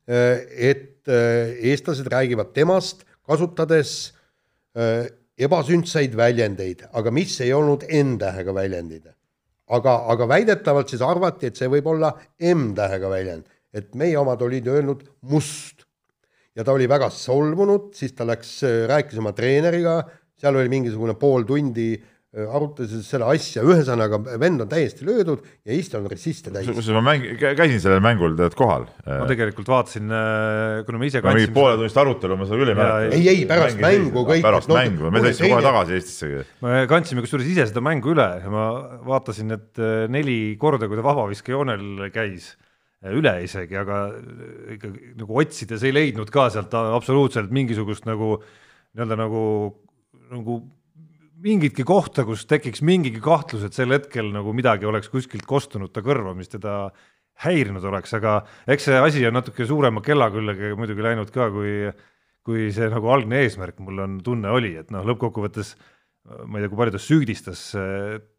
et 0.09 1.05
äh, 1.05 1.53
eestlased 1.69 2.09
räägivad 2.09 2.49
temast, 2.57 3.05
kasutades 3.29 3.93
äh, 4.77 5.07
ebasündsaid 5.39 6.17
väljendeid, 6.19 6.87
aga 6.91 7.13
mis 7.15 7.37
ei 7.45 7.53
olnud 7.55 7.85
N-tähega 7.87 8.55
väljendid. 8.55 9.07
aga, 9.69 9.91
aga 10.09 10.25
väidetavalt 10.27 10.89
siis 10.89 11.01
arvati, 11.05 11.47
et 11.47 11.59
see 11.59 11.69
võib 11.69 11.85
olla 11.91 12.09
M-tähega 12.41 13.09
väljend, 13.11 13.45
et 13.73 13.93
meie 13.95 14.17
omad 14.17 14.41
olid 14.41 14.67
öelnud 14.67 15.03
must. 15.29 15.85
Ja 16.57 16.65
ta 16.65 16.73
oli 16.73 16.87
väga 16.89 17.11
solvunud, 17.13 17.93
siis 17.95 18.15
ta 18.17 18.25
läks, 18.25 18.63
rääkis 18.89 19.21
oma 19.21 19.31
treeneriga, 19.37 20.01
seal 20.39 20.57
oli 20.57 20.71
mingisugune 20.73 21.13
pool 21.19 21.45
tundi, 21.47 21.93
arutas 22.29 22.91
seda 23.07 23.25
asja, 23.33 23.63
ühesõnaga 23.65 24.19
vend 24.21 24.61
on 24.61 24.69
täiesti 24.69 25.05
löödud 25.07 25.41
ja 25.65 25.73
Eesti 25.73 25.97
on 25.97 26.05
rassiste 26.11 26.51
täis. 26.53 26.67
kusjuures 26.69 26.99
ma 26.99 27.01
mäng-, 27.07 27.25
käisin 27.57 27.81
sellel 27.81 28.03
mängul 28.05 28.35
tead 28.37 28.53
kohal. 28.57 28.85
ma 29.07 29.25
tegelikult 29.29 29.71
vaatasin, 29.71 30.13
kuna 30.85 31.01
me 31.01 31.09
ise 31.09 31.23
mingi 31.23 31.25
kandsime, 31.25 31.55
pooletunnist 31.57 31.97
arutelu 32.03 32.37
ma 32.37 32.45
seda 32.45 32.61
küll 32.61 32.73
ei 32.75 32.77
mäleta. 32.77 33.17
ei, 33.17 33.25
ei, 33.33 33.41
pärast 33.49 33.81
mängu 33.81 34.25
kõik, 34.29 34.45
pärast 34.45 34.69
no, 34.69 34.77
mängu, 34.77 35.09
me 35.09 35.25
sõitsime 35.25 35.51
kohe 35.55 35.65
tagasi 35.65 35.97
Eestisse. 35.97 36.45
me 36.67 36.85
kandsime 36.93 37.25
kusjuures 37.25 37.49
ise 37.49 37.69
seda 37.71 37.85
mängu 37.89 38.13
üle 38.13 38.29
ja 38.45 38.53
ma 38.53 38.69
vaatasin, 39.09 39.57
et 39.57 39.85
neli 40.13 40.39
korda, 40.61 40.85
kui 40.85 41.01
ta 41.01 41.09
vabaviskejoonel 41.09 42.11
käis, 42.13 42.53
üle 43.09 43.39
isegi, 43.41 43.73
aga 43.79 44.03
ikka 44.77 44.93
nagu 45.23 45.41
otsides 45.41 45.81
ei 45.81 45.97
leidnud 45.97 46.29
ka 46.29 46.51
sealt 46.53 46.77
absoluutselt 46.77 47.49
mingisugust 47.49 48.05
nagu 48.05 48.35
nii-öelda 48.37 49.17
nagu, 49.17 49.47
nagu 50.29 50.65
mingitki 51.43 51.85
kohta, 51.87 52.25
kus 52.27 52.45
tekiks 52.49 52.83
mingigi 52.85 53.21
kahtlus, 53.23 53.63
et 53.67 53.77
sel 53.77 53.93
hetkel 53.95 54.31
nagu 54.33 54.53
midagi 54.55 54.87
oleks 54.89 55.11
kuskilt 55.11 55.45
kostunud 55.49 55.93
ta 55.95 56.03
kõrva, 56.05 56.35
mis 56.37 56.51
teda 56.51 56.89
häirinud 57.45 57.85
oleks, 57.87 58.13
aga 58.17 58.41
eks 58.67 58.89
see 58.89 58.97
asi 58.99 59.23
on 59.27 59.37
natuke 59.37 59.67
suurema 59.67 60.03
kella 60.03 60.27
külge 60.33 60.73
muidugi 60.75 61.05
läinud 61.05 61.31
ka, 61.35 61.47
kui 61.53 61.91
kui 62.49 62.69
see 62.73 62.87
nagu 62.89 63.09
algne 63.13 63.43
eesmärk 63.43 63.77
mul 63.83 63.99
on 64.01 64.19
tunne 64.25 64.49
oli, 64.49 64.71
et 64.79 64.91
noh, 64.93 65.03
lõppkokkuvõttes 65.05 65.75
ma 66.49 66.57
ei 66.57 66.63
tea, 66.63 66.69
kui 66.71 66.79
palju 66.79 66.93
ta 66.95 67.01
süüdistas, 67.01 67.61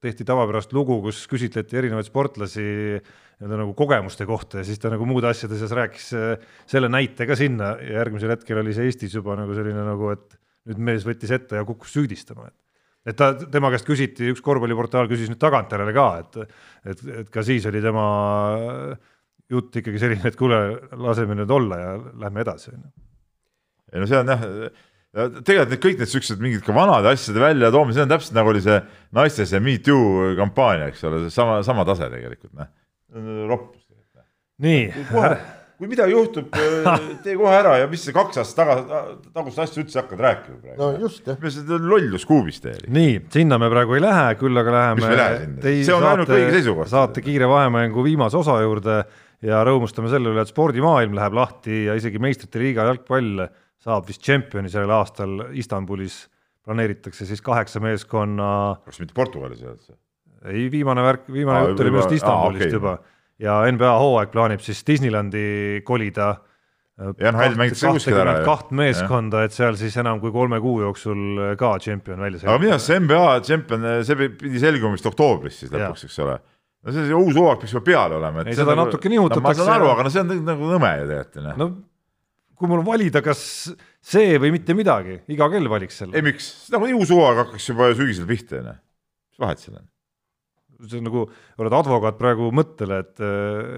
tehti 0.02 0.26
tavapärast 0.26 0.72
lugu, 0.76 0.98
kus 1.04 1.22
küsitleti 1.30 1.78
erinevaid 1.78 2.08
sportlasi 2.08 2.64
nii-öelda 3.40 3.60
nagu 3.62 3.74
kogemuste 3.76 4.26
kohta 4.28 4.60
ja 4.60 4.66
siis 4.68 4.80
ta 4.82 4.90
nagu 4.92 5.06
muude 5.08 5.30
asjade 5.30 5.56
seas 5.58 5.72
rääkis 5.76 6.10
eh, 6.16 6.50
selle 6.68 6.90
näite 6.92 7.24
ka 7.28 7.36
sinna 7.38 7.72
ja 7.80 8.00
järgmisel 8.02 8.34
hetkel 8.34 8.60
oli 8.60 8.74
see 8.76 8.90
Eestis 8.90 9.16
juba 9.16 9.36
nagu 9.38 9.56
selline 9.56 9.84
nagu, 9.86 10.10
et 10.12 10.36
nüüd 10.68 10.82
mees 10.90 11.06
võttis 11.08 11.32
ette 11.32 11.56
ja 11.56 11.64
kukkus 11.66 11.94
süüdistama, 11.96 12.50
et 12.50 12.58
et 13.06 13.16
ta, 13.16 13.32
tema 13.52 13.70
käest 13.72 13.88
küsiti, 13.88 14.28
üks 14.34 14.42
korvpalliportaal 14.44 15.08
küsis 15.10 15.30
nüüd 15.32 15.40
tagantjärele 15.40 15.94
ka, 15.96 16.08
et 16.20 16.40
et, 16.92 17.06
et 17.22 17.30
ka 17.32 17.44
siis 17.46 17.66
oli 17.70 17.82
tema 17.84 18.06
jutt 19.50 19.80
ikkagi 19.80 20.00
selline, 20.00 20.24
et 20.30 20.38
kuule, 20.38 20.60
laseme 21.00 21.36
nüüd 21.38 21.50
olla 21.50 21.80
ja 21.80 21.94
lähme 22.24 22.44
edasi, 22.44 22.74
on 22.74 22.84
ju 22.84 22.90
ei 23.90 24.00
no 24.02 24.06
see 24.06 24.20
on 24.20 24.30
jah, 24.30 24.44
tegelikult 25.42 25.72
need 25.72 25.82
kõik 25.82 26.02
need 26.02 26.10
siuksed 26.12 26.42
mingid 26.42 26.62
ka 26.66 26.74
vanade 26.74 27.10
asjade 27.10 27.42
väljatoomine, 27.42 27.96
see 27.96 28.04
on 28.06 28.12
täpselt 28.12 28.36
nagu 28.38 28.52
oli 28.52 28.62
see 28.64 28.78
naiste 29.16 29.46
see 29.48 29.62
Me 29.64 29.76
Too 29.82 30.34
kampaania, 30.38 30.90
eks 30.92 31.02
ole, 31.08 31.24
sama, 31.34 31.60
sama 31.66 31.86
tase 31.88 32.10
tegelikult, 32.12 32.52
noh. 32.58 32.70
roppus. 33.50 33.82
nii, 34.62 34.84
kohe, 35.10 35.32
kui 35.80 35.88
midagi 35.88 36.12
juhtub, 36.12 36.50
tee 37.24 37.34
kohe 37.40 37.52
ära 37.56 37.78
ja 37.80 37.86
mis 37.88 38.02
see 38.04 38.12
kaks 38.12 38.42
aastat 38.42 38.58
taga, 38.60 38.98
tagust 39.32 39.62
asja 39.64 39.80
üldse 39.80 40.00
hakkad 40.02 40.20
rääkima 40.26 40.58
praegu 40.60 40.76
no 40.80 40.88
just 41.06 41.28
jah, 41.28 41.38
see 41.40 41.78
lollus 41.80 42.26
kuubis 42.28 42.60
teil? 42.60 42.82
nii, 42.92 43.14
sinna 43.32 43.56
me 43.60 43.70
praegu 43.72 43.96
ei 43.96 44.02
lähe, 44.04 44.26
küll 44.40 44.60
aga 44.60 44.74
läheme 44.74 45.06
sinna? 45.06 45.28
See 45.70 45.94
on 45.96 46.04
ainult 46.10 46.28
kõigi 46.28 46.52
seisukoht. 46.58 46.90
saate 46.92 47.24
kiire 47.24 47.48
vahemängu 47.48 48.04
viimase 48.04 48.36
osa 48.40 48.58
juurde 48.60 48.98
ja 49.46 49.62
rõõmustame 49.64 50.10
selle 50.12 50.34
üle, 50.34 50.44
et 50.44 50.52
spordimaailm 50.52 51.16
läheb 51.16 51.38
lahti 51.38 51.86
ja 51.86 51.96
isegi 51.96 52.20
meistrite 52.20 52.60
liiga 52.60 52.84
jalgpall 52.90 53.46
saab 53.80 54.10
vist 54.10 54.20
tšempioni 54.26 54.68
sellel 54.68 54.92
aastal 54.98 55.46
Istanbulis, 55.56 56.26
planeeritakse 56.66 57.24
siis 57.28 57.40
kaheksa 57.44 57.80
meeskonna 57.80 58.50
kas 58.84 59.00
mitte 59.00 59.16
Portugalis 59.16 59.64
ei 59.64 59.70
olnud 59.72 59.86
see? 59.86 59.96
ei, 60.44 60.66
viimane 60.72 61.04
värk, 61.08 61.24
viimane 61.32 61.70
jutt 61.70 61.80
oli 61.80 61.94
minu 61.94 62.02
arust 62.02 62.18
Istanbulist 62.20 62.66
aa, 62.66 62.68
okei. 62.68 62.76
juba 62.76 62.98
ja 63.40 63.56
NBA 63.72 63.96
hooaeg 64.02 64.30
plaanib 64.34 64.62
siis 64.64 64.84
Disneylandi 64.86 65.82
kolida. 65.86 66.36
Kaht 68.44 68.72
meeskonda, 68.76 69.46
et 69.48 69.54
seal 69.56 69.78
siis 69.80 69.94
enam 70.02 70.18
kui 70.20 70.32
kolme 70.34 70.58
kuu 70.60 70.82
jooksul 70.82 71.54
ka 71.60 71.78
tšempion 71.80 72.20
välja 72.20 72.42
aga 72.44 72.60
minu 72.60 72.74
arust 72.74 72.90
see 72.90 72.98
NBA 73.00 73.28
tšempion, 73.46 73.86
see 74.04 74.30
pidi 74.42 74.60
selguma 74.60 74.98
vist 74.98 75.08
oktoobris 75.08 75.62
siis 75.62 75.72
lõpuks, 75.72 76.04
eks 76.10 76.18
ole. 76.26 76.34
no 76.84 76.92
see, 76.92 77.06
see 77.08 77.16
uus 77.16 77.38
hooaeg 77.40 77.62
peaks 77.62 77.72
juba 77.72 77.86
peale 77.86 78.18
olema. 78.18 78.44
Ei, 78.44 78.58
seda 78.58 78.76
natuke 78.76 79.12
nihutatakse 79.12 79.48
ma 79.48 79.70
saan 79.70 79.78
aru, 79.78 79.88
aga 79.94 80.04
no 80.04 80.12
see 80.12 80.26
on 80.26 80.44
nagu 80.50 80.68
nõme 80.74 80.92
ju 80.98 81.08
tegelikult, 81.14 81.40
noh. 81.46 81.56
no 81.62 81.70
kui 82.60 82.68
mul 82.68 82.84
valida, 82.84 83.22
kas 83.24 83.40
see 84.04 84.36
või 84.42 84.52
mitte 84.58 84.76
midagi, 84.76 85.22
iga 85.32 85.48
kell 85.52 85.72
valiks 85.72 85.96
ei 85.96 86.04
selle. 86.04 86.24
miks, 86.26 86.50
nagu 86.74 86.90
uus 86.98 87.12
hooaeg 87.14 87.46
hakkaks 87.46 87.70
juba 87.72 87.88
sügisel 87.96 88.28
pihta, 88.28 88.60
onju. 88.60 88.76
mis 89.32 89.40
vahet 89.46 89.64
seal 89.64 89.78
on? 89.80 89.86
See 90.88 91.00
on 91.00 91.06
nagu, 91.08 91.24
oled 91.60 91.76
advokaat 91.80 92.18
praegu 92.20 92.50
mõttele, 92.54 93.00
et, 93.04 93.22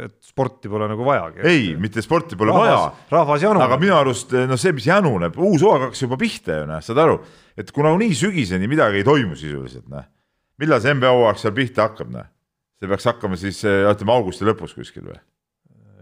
et 0.07 0.17
sporti 0.27 0.71
pole 0.73 0.89
nagu 0.91 1.07
vajagi. 1.07 1.43
ei, 1.49 1.73
mitte 1.81 2.05
sporti 2.05 2.39
pole 2.39 2.55
rahvas, 2.55 2.71
vaja. 2.71 3.09
rahvas 3.17 3.47
januneb. 3.47 3.67
aga 3.67 3.81
minu 3.83 3.97
arust 3.99 4.35
noh, 4.37 4.61
see, 4.61 4.75
mis 4.77 4.89
januneb, 4.91 5.39
uus 5.39 5.65
hooaeg 5.65 5.89
hakkas 5.89 6.05
juba 6.07 6.21
pihta 6.21 6.63
ju 6.63 6.71
noh, 6.71 6.85
saad 6.85 7.03
aru, 7.03 7.19
et 7.59 7.75
kuna 7.75 7.95
nii 7.99 8.15
sügiseni 8.19 8.71
midagi 8.71 9.03
ei 9.03 9.09
toimu 9.09 9.39
sisuliselt 9.39 9.89
noh, 9.93 10.07
millal 10.63 10.83
see 10.85 10.95
NBA 10.97 11.13
hooaeg 11.19 11.43
seal 11.43 11.57
pihta 11.57 11.89
hakkab 11.91 12.15
noh? 12.15 12.31
see 12.83 12.91
peaks 12.91 13.07
hakkama 13.07 13.39
siis 13.39 13.63
ütleme 13.67 14.15
augusti 14.15 14.47
lõpus 14.49 14.75
kuskil 14.75 15.07
või? 15.07 15.21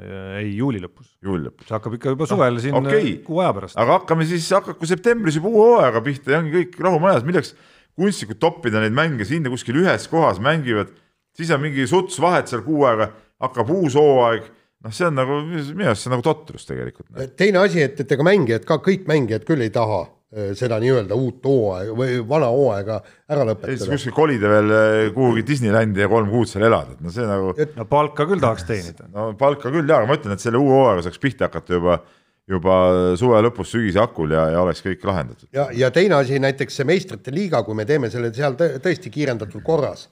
ei, 0.01 0.55
juuli 0.57 0.81
lõpus. 0.81 1.11
juuli 1.25 1.45
lõpus. 1.47 1.67
see 1.69 1.77
hakkab 1.77 1.97
ikka 1.97 2.15
juba 2.15 2.29
suvel 2.29 2.57
no, 2.57 2.63
siin 2.63 2.77
okay. 2.79 3.13
kuu 3.25 3.41
aja 3.43 3.53
pärast. 3.57 3.77
aga 3.81 3.99
hakkame 3.99 4.27
siis, 4.29 4.47
hakaku 4.55 4.89
septembris 4.89 5.37
juba 5.41 5.53
uue 5.53 5.67
hooajaga 5.75 6.03
pihta 6.07 6.35
ja 6.35 6.41
ongi 6.41 6.55
kõik 6.57 6.79
rahumajas, 6.87 7.27
milleks 7.27 7.53
kunstlikult 8.01 8.41
toppida 8.41 8.81
neid 8.83 8.97
mänge 8.97 9.29
sinna 9.29 9.53
kuskil 9.53 9.83
ühes 9.83 10.09
kohas 10.11 10.41
mängivad, 10.43 10.93
siis 11.37 11.53
on 11.55 11.61
mingi 11.63 11.85
suts 11.91 12.17
vahet 12.23 12.49
seal 12.51 12.65
kuu 12.65 12.87
aega, 12.89 13.11
hakkab 13.45 13.71
uus 13.77 13.99
hooaeg 13.99 14.49
noh, 14.85 14.95
see 14.95 15.09
on 15.09 15.19
nagu 15.19 15.43
minu 15.49 15.91
arust 15.91 16.05
see 16.05 16.11
on 16.11 16.17
nagu 16.17 16.25
totrus 16.25 16.65
tegelikult. 16.69 17.11
Noh. 17.13 17.29
teine 17.39 17.61
asi, 17.65 17.83
et, 17.85 18.01
et 18.01 18.17
ega 18.17 18.27
mängijad 18.27 18.65
ka, 18.69 18.81
kõik 18.85 19.07
mängijad 19.11 19.45
küll 19.49 19.65
ei 19.65 19.73
taha 19.75 20.01
äh, 20.07 20.53
seda 20.59 20.81
nii-öelda 20.83 21.19
uut 21.19 21.45
hooaega 21.51 21.97
või 21.97 22.21
vana 22.31 22.51
hooaega 22.55 23.01
ära 23.31 23.47
lõpetada. 23.49 23.77
siis 23.77 23.93
kuskil 23.97 24.17
kolida 24.17 24.53
veel 24.53 24.77
äh, 24.77 25.01
kuhugi 25.17 25.45
Disneylandi 25.51 26.05
ja 26.05 26.09
kolm 26.13 26.31
kuud 26.33 26.51
seal 26.51 26.65
elada, 26.71 26.97
et 26.97 27.05
no 27.05 27.13
see 27.15 27.29
nagu 27.29 27.53
et.... 27.57 27.77
no 27.77 27.87
palka 27.91 28.29
küll 28.31 28.43
tahaks 28.43 28.69
teenida. 28.69 29.11
no 29.13 29.31
palka 29.41 29.73
küll 29.73 29.85
jaa, 29.85 30.01
aga 30.01 30.11
ma 30.11 30.19
ütlen, 30.21 30.37
et 30.37 30.47
selle 30.47 30.63
uue 30.63 30.73
hooaega 30.79 31.07
saaks 31.09 31.23
pihta 31.23 31.51
hakata 31.51 31.77
juba 31.77 32.01
juba 32.51 32.77
suve 33.21 33.41
lõpus, 33.47 33.73
sügise 33.75 34.01
hakul 34.03 34.35
ja, 34.35 34.47
ja 34.55 34.63
oleks 34.65 34.83
kõik 34.85 35.05
lahendatud. 35.09 35.49
ja, 35.55 35.69
ja 35.77 35.91
teine 35.95 36.19
asi, 36.21 36.41
näiteks 36.43 36.81
see 36.81 36.89
meistrite 36.89 37.35
liiga, 37.35 37.63
kui 37.67 37.79
me 37.79 37.87
teeme 37.89 38.11
selle 38.13 38.33
seal 38.37 38.57
tõesti 38.59 39.13
kiirendatud 39.15 39.63
korras, 39.67 40.09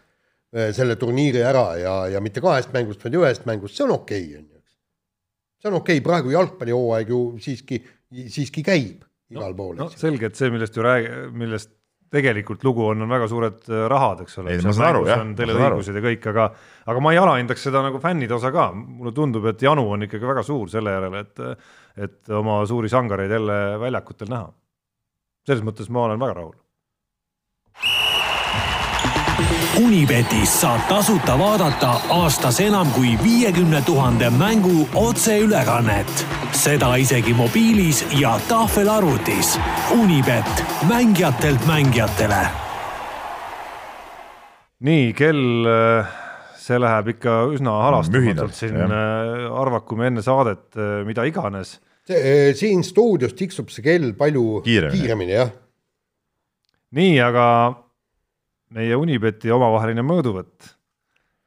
äh, 0.55 0.71
selle 0.77 0.99
turniiri 1.01 1.43
ära 1.45 1.67
ja, 1.81 1.97
ja 2.15 2.23
mitte 2.25 2.45
kahest 2.45 2.75
mängust, 2.75 3.03
vaid 3.05 3.19
ühest 3.21 3.49
mängust, 3.49 3.77
see 3.79 3.87
on 3.89 3.97
okei 3.99 4.25
okay,, 4.25 4.39
on 4.39 4.47
ju. 4.47 4.63
see 5.63 5.73
on 5.73 5.81
okei 5.81 6.01
okay., 6.01 6.07
praegu 6.11 6.35
jalgpallihooaeg 6.37 7.15
ju 7.15 7.23
siiski, 7.43 7.83
siiski 8.29 8.65
käib 8.67 9.05
igal 9.29 9.53
no, 9.53 9.57
pool. 9.57 9.75
no 9.79 9.91
selge, 9.93 10.31
et 10.31 10.39
see, 10.39 10.53
millest 10.53 10.77
ju 10.77 10.87
räägi-, 10.87 11.27
millest 11.37 11.75
tegelikult 12.13 12.65
lugu 12.65 12.87
on, 12.89 13.03
on 13.05 13.11
väga 13.13 13.27
suured 13.29 13.67
äh, 13.69 13.85
rahad, 13.91 14.23
eks 14.25 14.39
ole. 14.41 14.55
on 15.21 15.35
teleõigused 15.37 15.99
ja 15.99 16.05
kõik, 16.05 16.29
aga, 16.33 16.47
aga 16.89 17.03
ma 17.05 17.13
ei 17.13 17.21
alahindaks 17.21 17.69
seda 17.69 17.83
nagu 17.85 18.01
fännide 18.03 18.37
osa 18.37 18.53
ka, 18.55 18.71
mulle 18.73 19.13
tundub, 19.17 19.49
et 19.51 19.63
janu 19.63 19.85
on 19.93 20.09
ikkagi 20.09 20.29
väga 20.29 20.45
suur 20.47 20.71
selle 20.73 20.95
järele, 20.97 21.25
et 21.27 21.45
et 21.99 22.31
oma 22.31 22.61
suuri 22.67 22.89
sangareid 22.89 23.31
jälle 23.31 23.59
väljakutel 23.81 24.31
näha. 24.31 24.53
selles 25.49 25.65
mõttes 25.65 25.89
ma 25.89 26.05
olen 26.05 26.21
väga 26.21 26.35
rahul. 26.35 26.57
Unibetis 29.79 30.51
saab 30.61 30.81
tasuta 30.89 31.37
vaadata 31.39 31.93
aastas 32.11 32.59
enam 32.61 32.91
kui 32.93 33.13
viiekümne 33.23 33.81
tuhande 33.87 34.31
mängu 34.35 34.89
otseülekannet, 34.99 36.27
seda 36.53 36.97
isegi 36.99 37.35
mobiilis 37.35 38.03
ja 38.19 38.35
tahvelarvutis. 38.49 39.55
Unibet, 39.95 40.65
mängijatelt 40.89 41.67
mängijatele. 41.67 42.43
nii, 44.81 45.13
kell 45.15 45.71
see 46.55 46.79
läheb 46.79 47.15
ikka 47.15 47.41
üsna 47.55 47.79
halastamatult 47.87 48.55
siin, 48.55 48.77
arvaku 49.63 49.97
me 49.97 50.11
enne 50.11 50.23
saadet 50.23 50.75
mida 51.07 51.25
iganes 51.27 51.79
siin 52.09 52.85
stuudios 52.87 53.35
tiksub 53.39 53.69
see 53.73 53.85
kell 53.85 54.15
palju 54.19 54.63
kiiremini, 54.65 55.01
kiiremini, 55.01 55.37
jah. 55.37 55.53
nii, 56.97 57.15
aga 57.21 57.45
meie 58.77 58.97
Unibeti 58.97 59.53
omavaheline 59.53 60.05
mõõduvõtt 60.07 60.75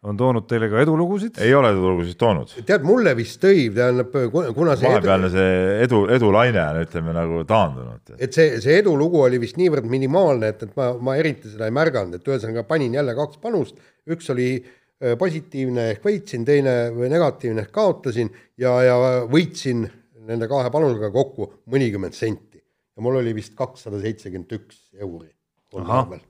on 0.02 0.18
toonud 0.18 0.48
teile 0.50 0.70
ka 0.72 0.82
edulugusid? 0.82 1.38
ei 1.46 1.54
ole 1.54 1.72
edulugusid 1.76 2.18
toonud. 2.20 2.54
tead, 2.66 2.86
mulle 2.86 3.14
vist 3.18 3.38
tõi, 3.44 3.68
tähendab, 3.76 4.16
kuna 4.56 4.76
see 4.80 4.90
vahepealne 4.90 5.30
edu... 5.30 5.36
see 5.36 5.78
edu, 5.86 6.02
edulaine 6.18 6.62
on, 6.64 6.82
ütleme 6.88 7.16
nagu 7.16 7.44
taandunud. 7.50 8.14
et 8.18 8.34
see, 8.34 8.58
see 8.64 8.80
edulugu 8.82 9.22
oli 9.28 9.42
vist 9.42 9.60
niivõrd 9.62 9.90
minimaalne, 9.92 10.54
et, 10.56 10.66
et 10.66 10.76
ma, 10.80 10.92
ma 10.98 11.18
eriti 11.22 11.54
seda 11.54 11.70
ei 11.70 11.78
märganud, 11.78 12.18
et 12.18 12.32
ühesõnaga 12.34 12.66
panin 12.70 12.98
jälle 12.98 13.16
kaks 13.18 13.42
panust, 13.44 13.78
üks 14.10 14.34
oli 14.34 14.50
äh, 14.58 15.14
positiivne 15.22 15.92
ehk 15.94 16.06
võitsin, 16.10 16.46
teine 16.50 16.76
negatiivne 16.98 17.68
ehk 17.68 17.74
kaotasin 17.76 18.34
ja, 18.62 18.74
ja 18.88 18.98
võitsin 19.30 19.86
nende 20.28 20.48
kahe 20.52 20.72
panusega 20.74 21.12
kokku 21.14 21.48
mõnikümmend 21.72 22.18
senti 22.18 22.60
ja 22.60 23.04
mul 23.04 23.20
oli 23.22 23.34
vist 23.36 23.56
kakssada 23.58 24.02
seitsekümmend 24.02 24.52
üks 24.58 24.82
euri. 25.00 25.30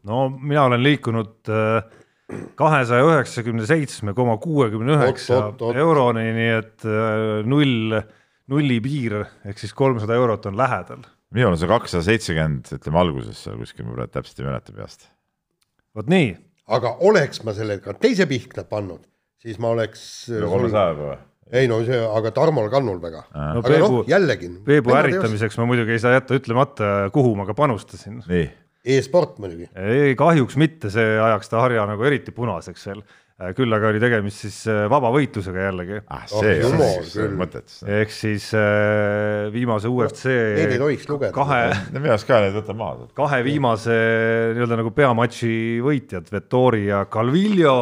no 0.08 0.30
mina 0.38 0.68
olen 0.70 0.84
liikunud 0.84 1.50
äh, 1.50 1.82
kahesaja 2.60 3.06
üheksakümne 3.08 3.66
seitsme 3.68 4.14
koma 4.18 4.38
kuuekümne 4.42 4.96
üheksa 4.98 5.42
euroni, 5.76 6.28
nii 6.38 6.52
et 6.60 6.86
äh, 6.86 7.42
null, 7.48 7.98
nulli 8.52 8.78
piir 8.84 9.18
ehk 9.24 9.60
siis 9.60 9.74
kolmsada 9.78 10.16
eurot 10.20 10.46
on 10.52 10.60
lähedal. 10.60 11.04
minul 11.32 11.56
on 11.56 11.60
see 11.60 11.72
kakssada 11.72 12.06
seitsekümmend, 12.08 12.72
ütleme 12.78 13.02
alguses 13.02 13.44
seal 13.46 13.58
kuskil, 13.60 13.88
ma 13.88 13.98
praegu 13.98 14.16
täpselt 14.20 14.44
ei 14.44 14.48
mäleta 14.48 14.78
peast. 14.78 15.10
vot 15.98 16.12
nii. 16.12 16.36
aga 16.78 16.96
oleks 17.10 17.44
ma 17.48 17.58
selle 17.58 17.82
ka 17.84 17.98
teise 17.98 18.30
pihta 18.30 18.68
pannud, 18.70 19.04
siis 19.42 19.60
ma 19.60 19.74
oleks. 19.76 20.06
üle 20.32 20.48
kolmesajaga 20.52 21.10
või? 21.10 21.20
Ei 21.52 21.68
no 21.68 21.82
see, 21.86 22.00
aga 22.00 22.32
Tarmol 22.36 22.70
kannul 22.72 23.00
väga. 23.04 23.26
no 23.36 23.62
aga 23.62 23.68
Peebu 23.68 23.92
no,, 24.00 24.04
jällegi. 24.10 24.50
Peebu 24.66 24.96
ärritamiseks 24.96 25.60
ma 25.60 25.68
muidugi 25.70 25.98
ei 25.98 26.04
saa 26.04 26.16
jätta 26.16 26.38
ütlemata, 26.40 26.92
kuhu 27.16 27.36
ma 27.40 27.48
ka 27.50 27.56
panustasin. 27.58 28.22
E-sport 28.82 29.42
muidugi. 29.42 29.68
ei, 29.78 30.14
kahjuks 30.18 30.56
mitte, 30.58 30.90
see 30.94 31.18
ajaks 31.22 31.52
ta 31.52 31.66
harja 31.66 31.84
nagu 31.90 32.08
eriti 32.08 32.34
punaseks 32.36 32.88
veel. 32.90 33.04
küll 33.58 33.74
aga 33.74 33.90
oli 33.90 33.98
tegemist 33.98 34.44
siis 34.44 34.58
äh, 34.70 34.84
vabavõitlusega 34.90 35.64
jällegi 35.64 35.96
ah,. 36.14 36.28
see 36.30 36.60
oh, 36.62 36.76
on 36.76 37.06
siis 37.08 37.32
mõtet. 37.40 37.74
ehk 37.90 38.14
siis 38.14 38.52
äh, 38.54 39.48
viimase 39.54 39.90
UFC 39.90 40.30
Neid 40.30 40.76
ei 40.76 40.78
tohiks 40.82 41.10
lugeda. 41.10 41.34
kahe 41.34 41.72
minu 41.96 42.14
arust 42.14 42.30
ka 42.30 42.38
neid 42.44 42.54
võta 42.60 42.78
maha. 42.78 43.10
kahe 43.18 43.42
viimase 43.48 43.98
nii-öelda 44.54 44.78
nagu 44.84 44.94
peamatši 44.94 45.54
võitjad, 45.82 46.30
Vettori 46.34 46.86
ja 46.92 47.02
Calvillo 47.10 47.78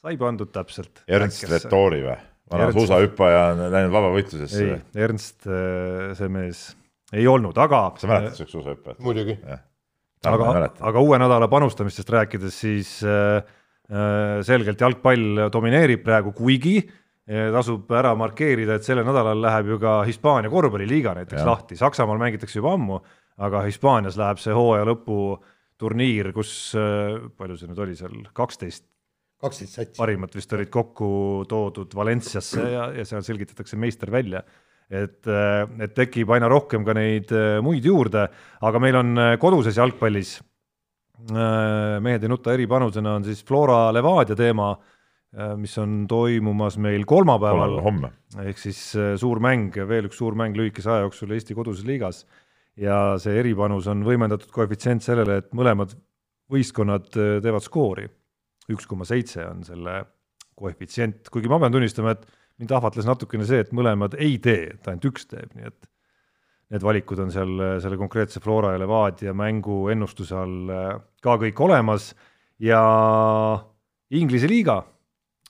sai 0.00 0.16
pandud 0.20 0.54
täpselt. 0.54 1.02
Ernst 1.10 1.50
Vettori 1.50 2.04
või? 2.06 2.18
Vana 2.50 2.72
suusahüppaja 2.74 3.46
on 3.54 3.64
läinud 3.72 3.94
vabavõitlusesse. 3.94 4.66
ei, 4.66 5.02
Ernst, 5.06 5.46
äh, 5.46 6.12
see 6.18 6.30
mees 6.32 6.68
ei 7.12 7.26
olnud, 7.26 7.58
aga. 7.58 7.90
sa 7.98 8.10
mäletad 8.10 8.38
siukest 8.38 8.56
suusahüppajat? 8.56 9.00
muidugi. 9.04 9.36
aga, 10.26 10.70
aga 10.90 11.02
uue 11.02 11.18
nädala 11.20 11.48
panustamistest 11.50 12.10
rääkides, 12.14 12.56
siis 12.62 12.96
äh, 13.04 13.40
äh, 13.90 14.40
selgelt 14.46 14.80
jalgpall 14.80 15.46
domineerib 15.52 16.04
praegu, 16.06 16.34
kuigi 16.36 16.76
äh, 16.82 17.48
tasub 17.54 17.90
ära 17.96 18.12
markeerida, 18.18 18.78
et 18.78 18.86
sellel 18.86 19.08
nädalal 19.08 19.40
läheb 19.42 19.74
ju 19.74 19.80
ka 19.82 20.00
Hispaania 20.08 20.52
korvpalliliiga 20.52 21.16
näiteks 21.18 21.42
ja. 21.42 21.48
lahti, 21.48 21.80
Saksamaal 21.80 22.20
mängitakse 22.22 22.60
juba 22.60 22.76
ammu, 22.78 23.00
aga 23.40 23.64
Hispaanias 23.66 24.20
läheb 24.20 24.42
see 24.42 24.54
hooaja 24.54 24.86
lõpu 24.88 25.40
turniir, 25.80 26.34
kus 26.36 26.74
palju 27.40 27.56
see 27.56 27.70
nüüd 27.70 27.78
oli 27.80 27.94
seal, 27.96 28.18
kaksteist 28.36 28.84
kaksteist 29.40 29.78
satsi. 29.78 29.98
parimad 29.98 30.34
vist 30.36 30.52
olid 30.56 30.70
kokku 30.72 31.10
toodud 31.48 31.94
Valenciasse 31.96 32.66
ja, 32.74 32.90
ja 33.00 33.06
seal 33.08 33.24
selgitatakse 33.26 33.78
meister 33.80 34.12
välja. 34.12 34.42
et, 34.90 35.22
et 35.78 35.92
tekib 35.94 36.32
aina 36.34 36.48
rohkem 36.50 36.82
ka 36.82 36.94
neid 36.98 37.30
äh, 37.30 37.60
muid 37.62 37.84
juurde, 37.86 38.24
aga 38.66 38.80
meil 38.82 38.96
on 38.98 39.12
äh, 39.22 39.34
koduses 39.38 39.78
jalgpallis 39.78 40.32
äh, 41.30 42.00
mehed 42.02 42.26
ei 42.26 42.32
nuta 42.32 42.56
eripanusena 42.56 43.14
on 43.20 43.26
siis 43.28 43.44
Flora 43.46 43.92
Levadia 43.94 44.36
teema, 44.36 44.72
mis 45.62 45.76
on 45.78 46.08
toimumas 46.10 46.74
meil 46.82 47.04
kolmapäeval. 47.06 47.76
homme. 47.84 48.08
ehk 48.42 48.58
siis 48.58 48.80
suur 49.22 49.38
mäng, 49.38 49.76
veel 49.86 50.08
üks 50.08 50.18
suur 50.18 50.34
mäng 50.34 50.58
lühikese 50.58 50.90
aja 50.90 51.04
jooksul 51.04 51.36
Eesti 51.36 51.54
koduses 51.54 51.86
liigas. 51.86 52.24
ja 52.74 53.14
see 53.22 53.38
eripanus 53.38 53.86
on 53.86 54.02
võimendatud 54.02 54.50
koefitsient 54.50 55.06
sellele, 55.06 55.38
et 55.38 55.54
mõlemad 55.54 55.94
võistkonnad 56.50 57.06
teevad 57.14 57.62
skoori 57.62 58.08
üks 58.70 58.88
koma 58.90 59.06
seitse 59.08 59.44
on 59.46 59.64
selle 59.66 60.02
koefitsient, 60.60 61.30
kuigi 61.32 61.50
ma 61.50 61.60
pean 61.62 61.72
tunnistama, 61.72 62.14
et 62.16 62.26
mind 62.60 62.74
ahvatles 62.76 63.08
natukene 63.08 63.46
see, 63.48 63.62
et 63.64 63.72
mõlemad 63.76 64.16
ei 64.20 64.36
tee, 64.42 64.74
et 64.74 64.90
ainult 64.90 65.08
üks 65.08 65.26
teeb, 65.30 65.54
nii 65.56 65.70
et 65.70 65.90
need 66.70 66.84
valikud 66.86 67.18
on 67.24 67.32
seal 67.34 67.64
selle 67.82 67.98
konkreetse 67.98 68.42
Flora 68.42 68.74
ja 68.74 68.80
Levadia 68.80 69.34
mängu 69.36 69.82
ennustuse 69.90 70.36
all 70.38 70.70
äh, 70.70 70.92
ka 71.24 71.34
kõik 71.40 71.58
olemas 71.66 72.12
ja 72.62 72.80
Inglise 74.14 74.50
liiga 74.50 74.78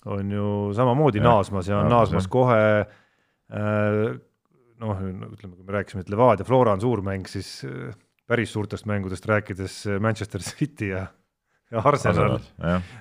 on 0.08 0.32
ju 0.32 0.46
samamoodi 0.76 1.20
ja, 1.20 1.26
naasmas 1.26 1.68
ja 1.68 1.82
on 1.82 1.92
naasmas 1.92 2.24
jah. 2.24 2.32
kohe 2.32 2.62
äh, 2.80 4.16
noh, 4.80 5.02
ütleme, 5.04 5.56
kui 5.58 5.66
me 5.66 5.76
rääkisime, 5.76 6.06
et 6.06 6.12
Levadia 6.12 6.46
Flora 6.48 6.72
on 6.76 6.84
suur 6.84 7.04
mäng, 7.04 7.28
siis 7.28 7.58
äh, 7.68 7.92
päris 8.30 8.54
suurtest 8.54 8.88
mängudest 8.88 9.26
rääkides 9.28 9.82
Manchester 10.00 10.40
City 10.46 10.94
ja 10.94 11.08
ja 11.70 11.82
Arsenal 11.84 12.38
äh, 12.38 12.94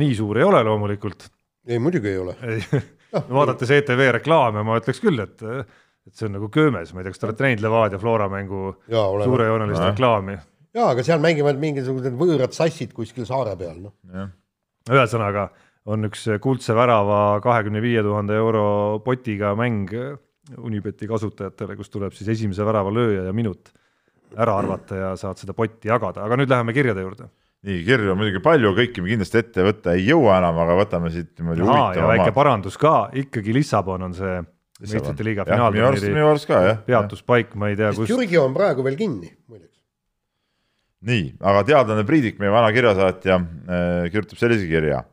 nii 0.00 0.14
suur 0.18 0.40
ei 0.40 0.46
ole 0.46 0.62
loomulikult. 0.66 1.28
ei, 1.68 1.78
muidugi 1.78 2.12
ei 2.12 2.18
ole. 2.20 2.36
no 3.14 3.22
vaadates 3.40 3.72
ETV 3.78 4.06
reklaame, 4.20 4.64
ma 4.66 4.78
ütleks 4.80 5.02
küll, 5.02 5.22
et, 5.24 5.42
et 5.42 6.14
see 6.14 6.28
on 6.28 6.36
nagu 6.38 6.50
köömes, 6.52 6.92
ma 6.94 7.02
ei 7.02 7.08
tea, 7.08 7.14
kas 7.14 7.22
te 7.22 7.28
olete 7.30 7.46
näinud 7.46 7.64
Levadia 7.64 8.02
Flora 8.02 8.28
mängu 8.32 8.76
suurejoonelist 8.88 9.88
reklaami? 9.92 10.38
jaa, 10.76 10.92
aga 10.92 11.02
seal 11.06 11.22
mängivad 11.22 11.58
mingisugused 11.60 12.14
võõrad 12.18 12.54
sassid 12.54 12.94
kuskil 12.94 13.26
saare 13.28 13.56
peal, 13.58 13.80
noh. 13.88 14.30
ühesõnaga 14.90 15.48
on 15.90 16.06
üks 16.10 16.26
kuldse 16.44 16.76
värava 16.76 17.40
kahekümne 17.42 17.80
viie 17.82 18.02
tuhande 18.04 18.36
euro 18.38 18.64
potiga 19.04 19.54
mäng 19.58 19.94
Unibeti 20.58 21.06
kasutajatele, 21.06 21.76
kus 21.78 21.92
tuleb 21.92 22.14
siis 22.16 22.32
esimese 22.32 22.64
värava 22.66 22.90
lööja 22.90 23.22
ja 23.28 23.34
minut 23.34 23.68
ära 24.34 24.56
arvata 24.58 24.96
ja 24.98 25.10
saad 25.18 25.38
seda 25.38 25.54
potti 25.54 25.90
jagada, 25.90 26.24
aga 26.24 26.38
nüüd 26.38 26.50
läheme 26.50 26.74
kirjade 26.74 27.04
juurde. 27.04 27.28
Nii, 27.66 27.82
kirju 27.84 28.14
on 28.14 28.20
muidugi 28.20 28.40
palju, 28.44 28.72
kõiki 28.76 29.04
me 29.04 29.12
kindlasti 29.12 29.40
ette 29.42 29.64
võtta 29.66 29.94
ei 29.96 30.06
jõua 30.06 30.38
enam, 30.40 30.58
aga 30.62 30.78
võtame 30.78 31.12
siit 31.12 31.32
niimoodi 31.40 31.62
ja 31.62 31.68
huvitava 31.68 32.14
väike 32.14 32.32
parandus 32.36 32.78
ka, 32.80 32.94
ikkagi 33.20 33.54
Lissabon 33.56 34.08
on 34.08 34.16
see 34.16 34.38
meistrite 34.80 35.26
liiga 35.26 35.44
finaalturniiri 35.48 36.14
peatuspaik, 36.86 37.54
ma 37.60 37.70
ei 37.72 37.78
tea, 37.78 37.92
kus 37.96 38.08
Türgi 38.08 38.40
on 38.40 38.56
praegu 38.56 38.84
veel 38.86 38.96
kinni, 39.00 39.28
muideks. 39.50 39.76
nii, 41.10 41.26
aga 41.52 41.64
teadlane 41.68 42.06
Priidik, 42.08 42.40
meie 42.40 42.52
vana 42.54 42.72
kirjasaatja, 42.74 43.40
kirjutab 44.12 44.40
sellise 44.40 44.68
kirja. 44.70 45.04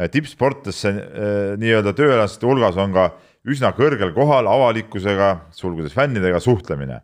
tippsportlasse 0.00 0.94
eh, 0.96 1.52
nii-öelda 1.60 1.92
tööalaste 1.96 2.48
hulgas 2.48 2.78
on 2.80 2.96
ka 2.96 3.10
üsna 3.48 3.74
kõrgel 3.76 4.14
kohal 4.16 4.48
avalikkusega, 4.48 5.34
sulgudes 5.56 5.92
fännidega 5.96 6.40
suhtlemine. 6.40 7.02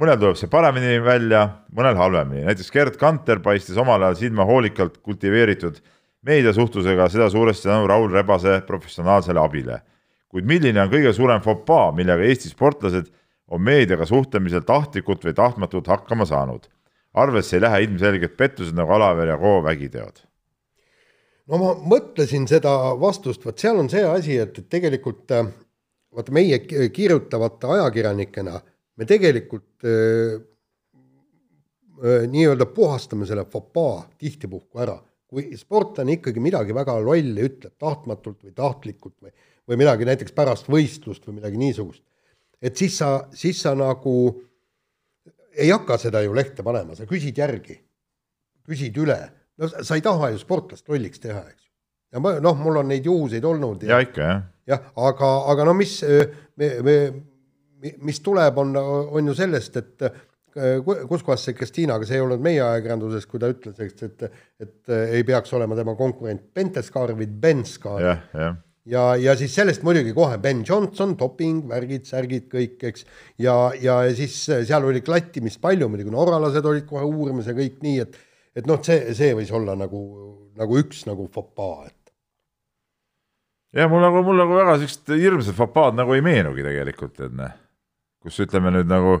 Mõnel 0.00 0.18
tuleb 0.20 0.38
see 0.40 0.50
paremini 0.52 0.98
välja, 1.04 1.42
mõnel 1.74 1.98
halvemini, 1.98 2.46
näiteks 2.48 2.72
Gerd 2.74 2.98
Kanter 3.00 3.42
paistis 3.44 3.78
omal 3.80 4.02
ajal 4.02 4.18
silma 4.22 4.46
hoolikalt 4.48 4.98
kultiveeritud 5.04 5.80
meediasuhtlusega, 6.26 7.08
seda 7.10 7.28
suuresti 7.30 7.68
tänu 7.68 7.88
Raul 7.90 8.12
Rebase 8.12 8.60
professionaalsele 8.66 9.40
abile. 9.42 9.82
kuid 10.32 10.46
milline 10.48 10.80
on 10.80 10.88
kõige 10.88 11.12
suurem 11.12 11.42
fopaa, 11.44 11.90
millega 11.92 12.24
Eesti 12.24 12.48
sportlased 12.48 13.10
on 13.52 13.60
meediaga 13.60 14.06
suhtlemisel 14.08 14.62
tahtlikult 14.64 15.24
või 15.24 15.34
tahtmatult 15.36 15.86
hakkama 15.86 16.24
saanud? 16.24 16.68
arvesse 17.14 17.56
ei 17.56 17.60
lähe 17.60 17.82
ilmselged 17.84 18.36
pettused 18.36 18.72
nagu 18.74 18.92
Alaver 18.92 19.28
ja 19.28 19.36
Koo 19.38 19.60
vägiteod 19.64 20.22
no 21.50 21.58
ma 21.60 21.74
mõtlesin 21.76 22.46
seda 22.48 22.70
vastust, 23.00 23.44
vot 23.44 23.58
seal 23.58 23.76
on 23.78 23.90
see 23.92 24.04
asi, 24.06 24.38
et, 24.40 24.58
et 24.58 24.68
tegelikult 24.70 25.28
vaata 25.28 26.32
meie 26.32 26.58
ki- 26.64 26.88
kirjutavate 26.94 27.66
ajakirjanikena 27.76 28.60
me 28.96 29.08
tegelikult 29.08 29.86
äh, 29.88 30.36
äh, 32.02 32.26
nii-öelda 32.30 32.68
puhastame 32.74 33.26
selle 33.28 33.44
fopaa 33.48 34.04
tihtipuhku 34.18 34.82
ära. 34.84 34.98
kui 35.32 35.46
sportlane 35.56 36.18
ikkagi 36.18 36.42
midagi 36.44 36.74
väga 36.76 36.98
lolli 37.00 37.40
ütleb, 37.40 37.72
tahtmatult 37.80 38.42
või 38.44 38.50
tahtlikult 38.52 39.14
või, 39.24 39.30
või 39.64 39.78
midagi 39.80 40.04
näiteks 40.04 40.34
pärast 40.36 40.66
võistlust 40.68 41.24
või 41.24 41.38
midagi 41.38 41.56
niisugust, 41.56 42.02
et 42.60 42.76
siis 42.76 42.98
sa, 43.00 43.14
siis 43.32 43.62
sa 43.64 43.72
nagu 43.72 44.12
ei 45.56 45.70
hakka 45.72 45.96
seda 45.96 46.20
ju 46.20 46.36
lehte 46.36 46.60
panema, 46.62 46.92
sa 46.92 47.08
küsid 47.08 47.40
järgi, 47.40 47.78
küsid 48.68 49.00
üle 49.00 49.16
no 49.56 49.68
sa 49.72 49.80
sa 49.84 49.96
ei 49.96 50.04
taha 50.04 50.34
ju 50.34 50.40
sportlast 50.42 50.88
lolliks 50.92 51.22
teha, 51.22 51.40
eks 51.48 51.64
ju. 51.64 51.70
ja 52.12 52.20
ma 52.20 52.34
noh, 52.44 52.58
mul 52.60 52.82
on 52.82 52.92
neid 52.92 53.08
juhuseid 53.08 53.44
olnud 53.48 53.88
ja 53.88 54.02
ikka 54.04 54.28
jah, 54.28 54.42
jah, 54.68 54.86
aga, 55.08 55.32
aga 55.52 55.66
no 55.68 55.74
mis 55.80 55.96
me, 56.60 56.68
me, 56.84 56.96
mis 58.04 58.20
tuleb, 58.24 58.58
on, 58.62 58.76
on 58.78 59.30
ju 59.30 59.34
sellest, 59.38 59.76
et 59.80 60.04
äh, 60.08 60.18
ku- 60.84 60.98
kus 61.10 61.24
kohas 61.26 61.46
see 61.48 61.56
Kristiina, 61.58 61.96
aga 61.98 62.08
see 62.08 62.18
ei 62.18 62.24
olnud 62.24 62.42
meie 62.44 62.60
ajakirjanduses, 62.62 63.26
kui 63.30 63.40
ta 63.42 63.50
ütles, 63.52 63.78
eks, 63.82 64.02
et, 64.08 64.26
et 64.62 64.92
äh, 64.92 65.16
ei 65.18 65.24
peaks 65.28 65.54
olema 65.58 65.78
tema 65.78 65.96
konkurent 65.98 66.44
Penteskaar, 66.54 67.14
vaid 67.18 67.32
Benskaar 67.42 68.04
jah, 68.04 68.28
jah. 68.36 68.60
Ja, 68.90 69.02
ja 69.14 69.36
siis 69.38 69.52
sellest 69.54 69.84
muidugi 69.86 70.10
kohe 70.10 70.40
Ben 70.42 70.64
Johnson, 70.66 71.12
doping, 71.14 71.60
värgid, 71.70 72.02
särgid 72.08 72.48
kõik, 72.50 72.80
eks. 72.88 73.04
ja, 73.38 73.54
ja 73.78 74.00
siis 74.18 74.34
seal 74.50 74.82
oli 74.88 75.04
klattimist 75.06 75.60
palju, 75.62 75.86
muidugi 75.90 76.10
norralased 76.10 76.66
olid 76.66 76.88
kohe 76.88 77.04
uurimas 77.06 77.46
ja 77.46 77.54
kõik 77.54 77.78
nii, 77.84 78.00
et, 78.02 78.18
et 78.58 78.66
noh, 78.66 78.80
see, 78.82 79.14
see 79.14 79.36
võis 79.38 79.52
olla 79.54 79.76
nagu, 79.78 80.00
nagu 80.58 80.80
üks 80.82 81.04
nagu 81.06 81.28
fopaa, 81.30 81.86
et 81.86 82.02
ja 83.78 83.86
mul 83.88 84.02
nagu, 84.02 84.24
mul 84.26 84.42
nagu 84.42 84.58
väga 84.58 84.74
siuksed 84.82 85.14
hirmsad 85.14 85.56
fopaad 85.56 85.96
nagu 86.02 86.18
ei 86.18 86.24
meenugi 86.26 86.66
tegelikult, 86.66 87.22
et 87.22 87.38
noh, 87.38 87.54
kus 88.22 88.40
ütleme 88.44 88.72
nüüd 88.74 88.90
nagu 88.90 89.18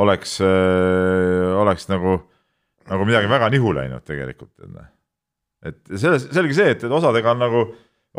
oleks 0.00 0.38
äh,, 0.42 1.50
oleks 1.60 1.88
nagu, 1.90 2.18
nagu 2.90 3.06
midagi 3.08 3.30
väga 3.30 3.50
nihu 3.54 3.74
läinud 3.76 4.04
tegelikult, 4.06 4.52
et 4.62 4.70
noh. 4.70 4.90
selles, 5.94 6.28
selge 6.34 6.56
see, 6.56 6.72
et, 6.74 6.86
et 6.86 6.94
osadega 6.98 7.34
on 7.34 7.42
nagu, 7.44 7.64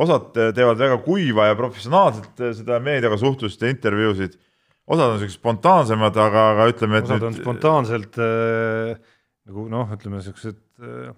osad 0.06 0.32
teevad 0.36 0.80
väga 0.80 1.02
kuiva 1.06 1.50
ja 1.50 1.58
professionaalselt 1.60 2.46
seda 2.62 2.80
meediaga 2.84 3.20
suhtlust 3.20 3.62
ja 3.64 3.72
intervjuusid, 3.72 4.40
osad 4.88 5.16
on 5.16 5.20
siuksed 5.22 5.40
spontaansemad, 5.40 6.18
aga, 6.24 6.48
aga 6.56 6.72
ütleme, 6.72 7.02
et 7.02 7.12
osad 7.12 7.28
on 7.30 7.38
spontaanselt 7.38 8.20
äh, 8.24 8.96
nagu 9.50 9.68
noh, 9.72 9.92
ütleme 9.96 10.24
siuksed 10.26 10.60
äh, 10.82 11.14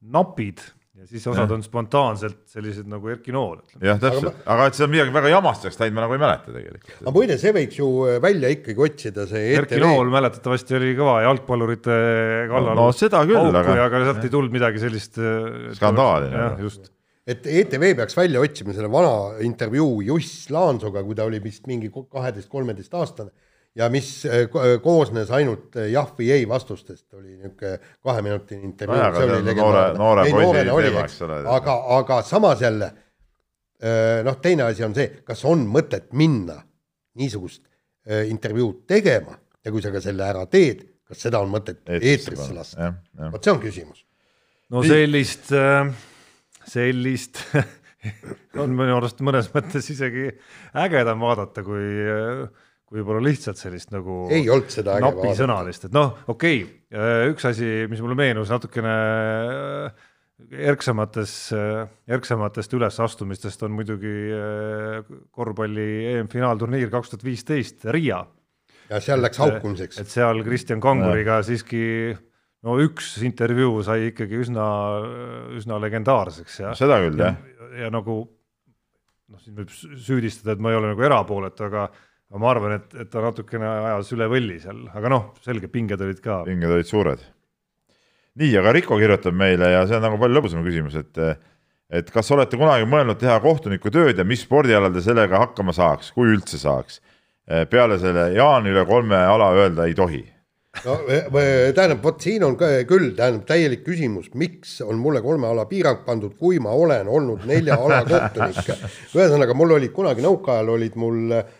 napid 0.00 0.62
ja 1.00 1.08
siis 1.08 1.24
osad 1.30 1.46
Jah. 1.46 1.54
on 1.56 1.62
spontaanselt 1.64 2.38
sellised 2.50 2.88
nagu 2.90 3.08
Erki 3.12 3.32
Nool, 3.32 3.58
jah, 3.80 3.98
täpselt, 4.00 4.42
aga 4.52 4.68
et 4.68 4.76
seda 4.76 4.88
midagi 4.92 5.14
väga 5.14 5.32
jamast 5.32 5.64
oleks 5.64 5.80
läinud, 5.80 5.96
ma 5.96 6.04
nagu 6.04 6.16
ei 6.16 6.22
mäleta 6.22 6.52
tegelikult. 6.52 6.94
aga 7.00 7.14
muide, 7.16 7.38
see 7.40 7.54
võiks 7.56 7.80
ju 7.80 7.88
välja 8.24 8.52
ikkagi 8.56 8.86
otsida, 8.86 9.26
see 9.30 9.42
E 9.48 9.58
Erki 9.62 9.80
Nool 9.80 10.12
mäletatavasti 10.12 10.76
oli 10.76 10.94
kõva 10.98 11.16
jalgpallurite 11.24 11.98
kallal 12.52 12.80
no 12.82 12.88
seda 12.96 13.24
küll, 13.28 13.60
aga 13.62 13.76
ja 13.80 13.88
aga 13.88 14.02
sealt 14.10 14.26
ei 14.28 14.34
tulnud 14.36 14.56
midagi 14.56 14.82
sellist 14.82 15.20
äh, 15.20 15.70
Skandaali, 15.78 16.32
jah, 16.36 16.58
just. 16.60 16.92
et 17.24 17.48
ETV 17.48 17.94
peaks 18.02 18.18
välja 18.18 18.44
otsima 18.44 18.76
selle 18.76 18.92
vana 18.92 19.40
intervjuu 19.46 20.02
Juss 20.10 20.50
Laansoga, 20.52 21.04
kui 21.06 21.16
ta 21.16 21.28
oli 21.30 21.40
vist 21.42 21.70
mingi 21.70 21.88
kaheteist-kolmeteist 21.92 23.00
aastane 23.00 23.32
ja 23.78 23.88
mis 23.92 24.08
äh, 24.26 24.46
ko- 24.50 24.64
koosnes 24.82 25.30
ainult 25.34 25.76
äh, 25.78 25.90
jah 25.92 26.10
või 26.18 26.30
ei 26.34 26.46
vastustest, 26.48 27.06
oli 27.14 27.36
niisugune 27.36 27.76
kaheminutine 28.02 28.64
intervjuu 28.66 28.98
legendaarne. 29.46 29.98
noore- 29.98 30.30
noore 30.32 30.64
oli, 30.74 30.88
teema, 30.90 31.04
eks. 31.06 31.20
ole. 31.22 31.38
aga, 31.54 31.76
aga 31.98 32.20
samas 32.26 32.62
jälle 32.64 32.90
äh, 32.90 34.20
noh, 34.26 34.40
teine 34.42 34.66
asi 34.66 34.84
on 34.84 34.94
see, 34.96 35.08
kas 35.24 35.44
on 35.48 35.62
mõtet 35.70 36.10
minna 36.18 36.58
niisugust 37.20 37.62
äh, 38.08 38.26
intervjuud 38.30 38.84
tegema 38.90 39.38
ja 39.64 39.70
kui 39.72 39.82
sa 39.84 39.92
ka 39.94 40.02
selle 40.02 40.24
ära 40.26 40.46
teed, 40.50 40.82
kas 41.06 41.22
seda 41.28 41.40
on 41.42 41.50
mõtet 41.52 41.84
eetrisse 42.00 42.54
lasta? 42.56 42.92
vot 43.30 43.44
see 43.44 43.52
on 43.54 43.60
küsimus. 43.62 44.02
no 44.70 44.82
sellist, 44.86 45.52
sellist 46.70 47.42
on 48.62 48.74
minu 48.74 48.96
arust 48.96 49.20
mõnes 49.26 49.50
mõttes 49.54 49.90
isegi 49.92 50.30
ägedam 50.80 51.20
vaadata, 51.22 51.62
kui, 51.66 51.86
kui 52.90 52.98
võib-olla 52.98 53.22
lihtsalt 53.22 53.60
sellist 53.60 53.92
nagu 53.94 54.24
ei 54.34 54.48
olnud 54.50 54.72
seda 54.74 54.96
napisõnalist, 55.02 55.86
et 55.86 55.94
noh, 55.94 56.16
okei 56.32 56.64
okay,, 56.64 57.28
üks 57.30 57.46
asi, 57.46 57.68
mis 57.90 58.02
mulle 58.02 58.16
meenus 58.18 58.50
natukene 58.50 58.94
äh, 58.94 60.08
erksamates, 60.72 61.34
erksamatest 62.10 62.74
ülesastumistest 62.74 63.62
on 63.66 63.76
muidugi 63.76 64.14
äh, 64.34 65.12
korvpalli 65.30 65.86
EM-finaalturniir 66.16 66.90
kaks 66.90 67.12
tuhat 67.12 67.26
viisteist 67.26 67.86
Riia. 67.94 68.24
Ja 68.90 68.98
seal 68.98 69.22
läks 69.22 69.38
haukumiseks. 69.38 70.00
et. 70.02 70.10
seal 70.10 70.42
Kristjan 70.42 70.82
Kanguriga 70.82 71.38
siiski 71.46 71.84
no 72.66 72.74
üks 72.82 73.14
intervjuu 73.22 73.84
sai 73.86 74.10
ikkagi 74.10 74.42
üsna, 74.42 74.66
üsna 75.56 75.78
legendaarseks 75.80 76.60
ja 76.64 76.74
seda 76.78 76.98
küll 77.04 77.22
jah, 77.22 77.38
ja 77.78 77.94
nagu 77.94 78.24
noh, 79.30 79.40
siin 79.40 79.54
võib 79.60 79.70
sü- 79.70 79.94
süüdistada, 79.94 80.56
et 80.56 80.62
ma 80.62 80.72
ei 80.72 80.80
ole 80.80 80.90
nagu 80.92 81.06
erapooletu, 81.06 81.70
aga 81.70 81.86
aga 82.30 82.38
ma 82.38 82.50
arvan, 82.52 82.76
et, 82.78 82.94
et 83.02 83.10
ta 83.10 83.22
natukene 83.24 83.66
ajas 83.66 84.12
üle 84.14 84.28
võlli 84.30 84.60
seal, 84.62 84.84
aga 84.94 85.10
noh, 85.12 85.28
selge, 85.44 85.68
pinged 85.72 86.00
olid 86.00 86.20
ka. 86.22 86.42
pinged 86.46 86.70
olid 86.70 86.86
suured. 86.86 87.22
nii, 88.40 88.52
aga 88.60 88.72
Riko 88.76 88.98
kirjutab 89.00 89.34
meile 89.36 89.72
ja 89.74 89.84
see 89.88 89.98
on 89.98 90.04
nagu 90.06 90.18
palju 90.20 90.38
lõbusam 90.38 90.62
küsimus, 90.66 90.94
et 91.00 91.18
et 91.90 92.10
kas 92.14 92.28
olete 92.30 92.54
kunagi 92.54 92.86
mõelnud 92.86 93.18
teha 93.18 93.40
kohtuniku 93.42 93.90
tööd 93.90 94.18
ja 94.18 94.24
mis 94.24 94.44
spordialal 94.46 94.92
te 94.94 95.02
sellega 95.02 95.40
hakkama 95.42 95.74
saaks, 95.74 96.12
kui 96.14 96.30
üldse 96.36 96.60
saaks? 96.62 97.00
peale 97.70 97.96
selle 97.98 98.28
Jaan 98.36 98.68
üle 98.70 98.84
kolme 98.86 99.16
ala 99.26 99.48
öelda 99.58 99.88
ei 99.90 99.94
tohi. 99.98 100.20
no 100.84 100.94
ve- 101.08 101.24
ve- 101.34 101.72
tähendab, 101.74 101.98
vot 102.04 102.20
siin 102.22 102.44
on 102.46 102.54
küll, 102.54 103.08
tähendab 103.18 103.42
täielik 103.48 103.82
küsimus, 103.82 104.28
miks 104.38 104.76
on 104.86 105.00
mulle 105.02 105.18
kolme 105.24 105.48
ala 105.50 105.64
piirang 105.66 106.04
pandud, 106.06 106.36
kui 106.38 106.60
ma 106.62 106.70
olen 106.70 107.08
olnud 107.10 107.42
nelja 107.50 107.74
ala 107.74 108.04
kohtunik. 108.06 108.70
ühesõnaga, 109.18 109.56
mul 109.58 109.74
olid 109.80 109.90
kunagi 109.96 110.22
nõukaajal 110.22 110.70
olid 110.76 110.94
mul 110.94 111.34
äh, 111.40 111.50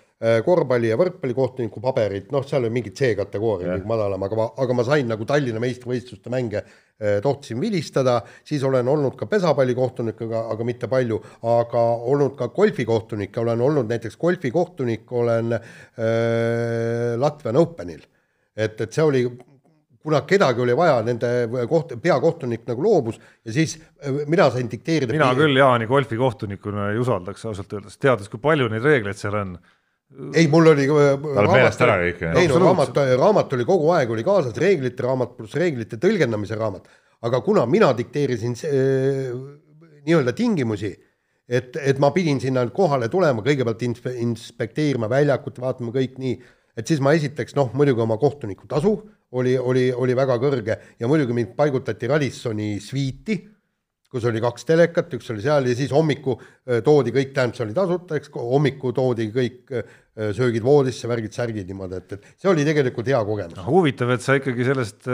korvpalli 0.44 0.90
ja 0.90 0.98
võrkpallikohtuniku 1.00 1.80
paberid, 1.80 2.26
noh, 2.34 2.44
seal 2.44 2.66
oli 2.66 2.74
mingi 2.74 2.90
C-kategooria 2.92 3.72
mingi 3.72 3.88
madalam, 3.88 4.20
aga 4.26 4.36
ma, 4.36 4.48
aga 4.60 4.76
ma 4.76 4.84
sain 4.84 5.08
nagu 5.08 5.24
Tallinna 5.24 5.62
meistrivõistluste 5.62 6.32
mänge 6.32 6.60
eh, 6.60 7.18
tohtisin 7.24 7.60
vilistada, 7.62 8.18
siis 8.44 8.64
olen 8.68 8.88
olnud 8.92 9.16
ka 9.16 9.30
pesapallikohtunik, 9.30 10.20
aga, 10.28 10.66
mitte 10.68 10.90
palju, 10.92 11.22
aga 11.56 11.84
olnud 12.12 12.36
ka 12.36 12.50
golfikohtunik 12.52 13.40
olen 13.40 13.64
olnud 13.64 13.88
näiteks 13.88 14.20
golfikohtunik 14.20 15.12
olen 15.22 15.56
äh, 15.56 15.62
Latvian 17.16 17.56
Openil. 17.56 18.04
et, 18.56 18.80
et 18.80 18.92
see 18.92 19.06
oli 19.06 19.24
kuna 20.02 20.20
kedagi 20.28 20.60
oli 20.64 20.76
vaja, 20.76 21.00
nende 21.04 21.28
koht, 21.68 21.92
peakohtunik 22.02 22.64
nagu 22.68 22.84
loobus 22.84 23.20
ja 23.44 23.52
siis 23.56 23.76
äh, 23.80 24.22
mina 24.28 24.50
sain 24.52 24.68
dikteerida. 24.70 25.12
mina 25.12 25.32
küll 25.36 25.56
Jaani 25.56 25.88
golfikohtunikuna 25.88 26.90
ei 26.92 27.00
usaldaks 27.00 27.44
ausalt 27.48 27.72
öeldes, 27.76 27.98
teades, 28.00 28.28
kui 28.28 28.40
palju 28.42 28.68
neid 28.72 28.84
reegleid 28.84 29.20
seal 29.20 29.36
on. 29.40 29.58
ei, 30.34 30.48
mul 30.48 30.72
oli. 30.72 30.86
Tal 30.88 31.46
on 31.46 31.52
meelest 31.52 31.84
ära 31.84 31.98
kõik, 32.02 32.24
ei 32.40 32.48
no 32.50 32.58
raamat, 32.62 32.98
raamat 33.20 33.54
oli 33.56 33.66
kogu 33.68 33.92
aeg 33.96 34.11
oli 34.16 34.24
kaasas, 34.26 34.56
reeglite 34.61 35.06
raamat 35.06 35.36
pluss 35.36 35.58
reeglite 35.58 36.00
tõlgendamise 36.02 36.58
raamat, 36.58 36.88
aga 37.26 37.40
kuna 37.46 37.66
mina 37.70 37.92
dikteerisin, 37.96 38.56
nii-öelda 40.06 40.34
tingimusi, 40.36 40.92
et, 41.50 41.76
et 41.76 42.00
ma 42.02 42.12
pidin 42.14 42.40
sinna 42.42 42.64
kohale 42.74 43.11
tulema, 43.12 43.44
kõigepealt 43.46 43.86
inspe- 43.86 44.16
inspekteerima 44.24 45.11
väljakut, 45.11 45.61
vaatama 45.62 45.94
kõik 45.94 46.18
nii, 46.22 46.36
et 46.78 46.90
siis 46.90 47.02
ma 47.02 47.14
esiteks 47.16 47.56
noh, 47.58 47.72
muidugi 47.76 48.02
oma 48.02 48.18
kohtunikutasu 48.20 48.94
oli, 49.38 49.56
oli, 49.58 49.88
oli 49.94 50.16
väga 50.16 50.36
kõrge 50.42 50.76
ja 50.98 51.08
muidugi 51.11 51.34
mind 51.36 51.54
paigutati 51.58 52.08
Radissoni 52.11 52.72
sviiti 52.82 53.38
kus 54.11 54.26
oli 54.26 54.42
kaks 54.42 54.66
telekat, 54.66 55.12
üks 55.18 55.30
oli 55.30 55.42
seal 55.44 55.68
ja 55.70 55.74
siis 55.78 55.92
hommiku 55.94 56.34
toodi 56.84 57.12
kõik, 57.14 57.30
tähendab, 57.36 57.56
see 57.56 57.66
oli 57.68 57.76
tasuta, 57.76 58.18
eks, 58.18 58.32
hommiku 58.34 58.90
toodi 58.96 59.28
kõik 59.34 59.70
öö, 59.70 59.84
söögid 60.34 60.64
voodisse, 60.66 61.08
värgid, 61.08 61.32
särgid 61.34 61.68
niimoodi, 61.70 62.00
et, 62.00 62.16
et 62.16 62.42
see 62.42 62.50
oli 62.50 62.64
tegelikult 62.66 63.08
hea 63.08 63.20
kogemus. 63.26 63.61
huvitav, 63.66 64.11
et 64.16 64.24
sa 64.24 64.36
ikkagi 64.40 64.66
sellest, 64.66 65.06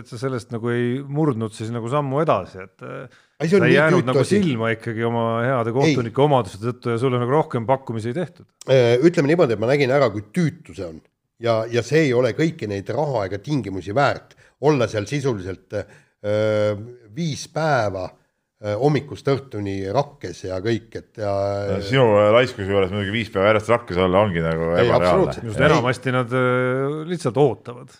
et 0.00 0.08
sa 0.08 0.20
sellest 0.22 0.54
nagu 0.54 0.72
ei 0.72 0.96
murdnud 1.04 1.54
siis 1.54 1.72
nagu 1.74 1.92
sammu 1.92 2.22
edasi, 2.24 2.64
et 2.64 2.86
äh, 2.86 3.20
Ei, 3.40 3.48
sa 3.48 3.60
ei 3.64 3.76
jäänud 3.76 4.08
nagu 4.08 4.20
asi. 4.20 4.40
silma 4.40 4.72
ikkagi 4.74 5.04
oma 5.08 5.28
heade 5.44 5.72
kohtunike 5.72 6.24
omaduste 6.24 6.60
tõttu 6.64 6.92
ja 6.92 6.98
sulle 7.00 7.20
nagu 7.20 7.32
rohkem 7.32 7.68
pakkumisi 7.68 8.10
ei 8.10 8.18
tehtud. 8.18 8.48
ütleme 8.68 9.32
niimoodi, 9.32 9.56
et 9.56 9.62
ma 9.62 9.70
nägin 9.70 9.92
ära, 9.96 10.10
kui 10.12 10.26
tüütu 10.28 10.76
see 10.76 10.88
on 10.88 11.00
ja, 11.40 11.62
ja 11.70 11.84
see 11.84 12.06
ei 12.08 12.12
ole 12.16 12.34
kõiki 12.36 12.68
neid 12.68 12.88
raha 12.92 13.24
ega 13.28 13.40
tingimusi 13.40 13.96
väärt 13.96 14.36
olla 14.60 14.88
seal 14.92 15.06
sisuliselt 15.08 15.72
öö, 15.72 15.84
viis 17.16 17.46
päeva 17.48 18.02
öö, 18.08 18.74
hommikust 18.80 19.28
õhtuni 19.32 19.78
rakkes 19.94 20.44
ja 20.44 20.58
kõik, 20.64 20.92
et 20.98 21.22
ja 21.22 21.32
sinu 21.86 22.04
laiskuse 22.34 22.68
juures 22.68 22.92
muidugi 22.92 23.14
viis 23.14 23.32
päeva 23.32 23.50
järjest 23.54 23.72
rakkes 23.72 24.00
olla 24.04 24.20
ongi 24.26 24.44
nagu 24.44 24.74
Ei, 24.74 24.84
ebareaalne 24.88 25.48
just 25.48 25.64
enamasti 25.64 26.14
nad 26.14 26.36
äh, 26.36 27.00
lihtsalt 27.08 27.40
ootavad. 27.40 27.96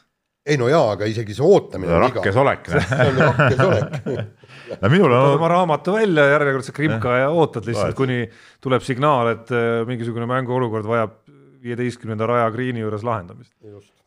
ei 0.46 0.60
no 0.60 0.68
jaa, 0.68 0.92
aga 0.98 1.08
isegi 1.08 1.36
see 1.36 1.46
ootamine 1.46 1.96
on 1.96 2.04
rakkes 2.08 2.36
olek. 2.42 2.70
see 2.74 3.08
on 3.08 3.22
rakkes 3.24 3.64
olek. 3.64 3.98
no 4.82 4.92
minul 4.92 5.16
on 5.16 5.38
oma 5.38 5.50
raamatu 5.54 5.96
välja, 5.96 6.28
järjekordse 6.34 6.76
krimka 6.76 7.16
ja 7.22 7.30
ootad 7.32 7.66
lihtsalt, 7.68 7.96
kuni 7.98 8.22
tuleb 8.60 8.84
signaal, 8.84 9.32
et 9.36 9.52
äh, 9.54 9.80
mingisugune 9.88 10.28
mänguolukord 10.28 10.88
vajab 10.88 11.16
viieteistkümnenda 11.60 12.28
raja 12.28 12.50
green'i 12.52 12.80
juures 12.80 13.02
lahendamist. 13.04 13.52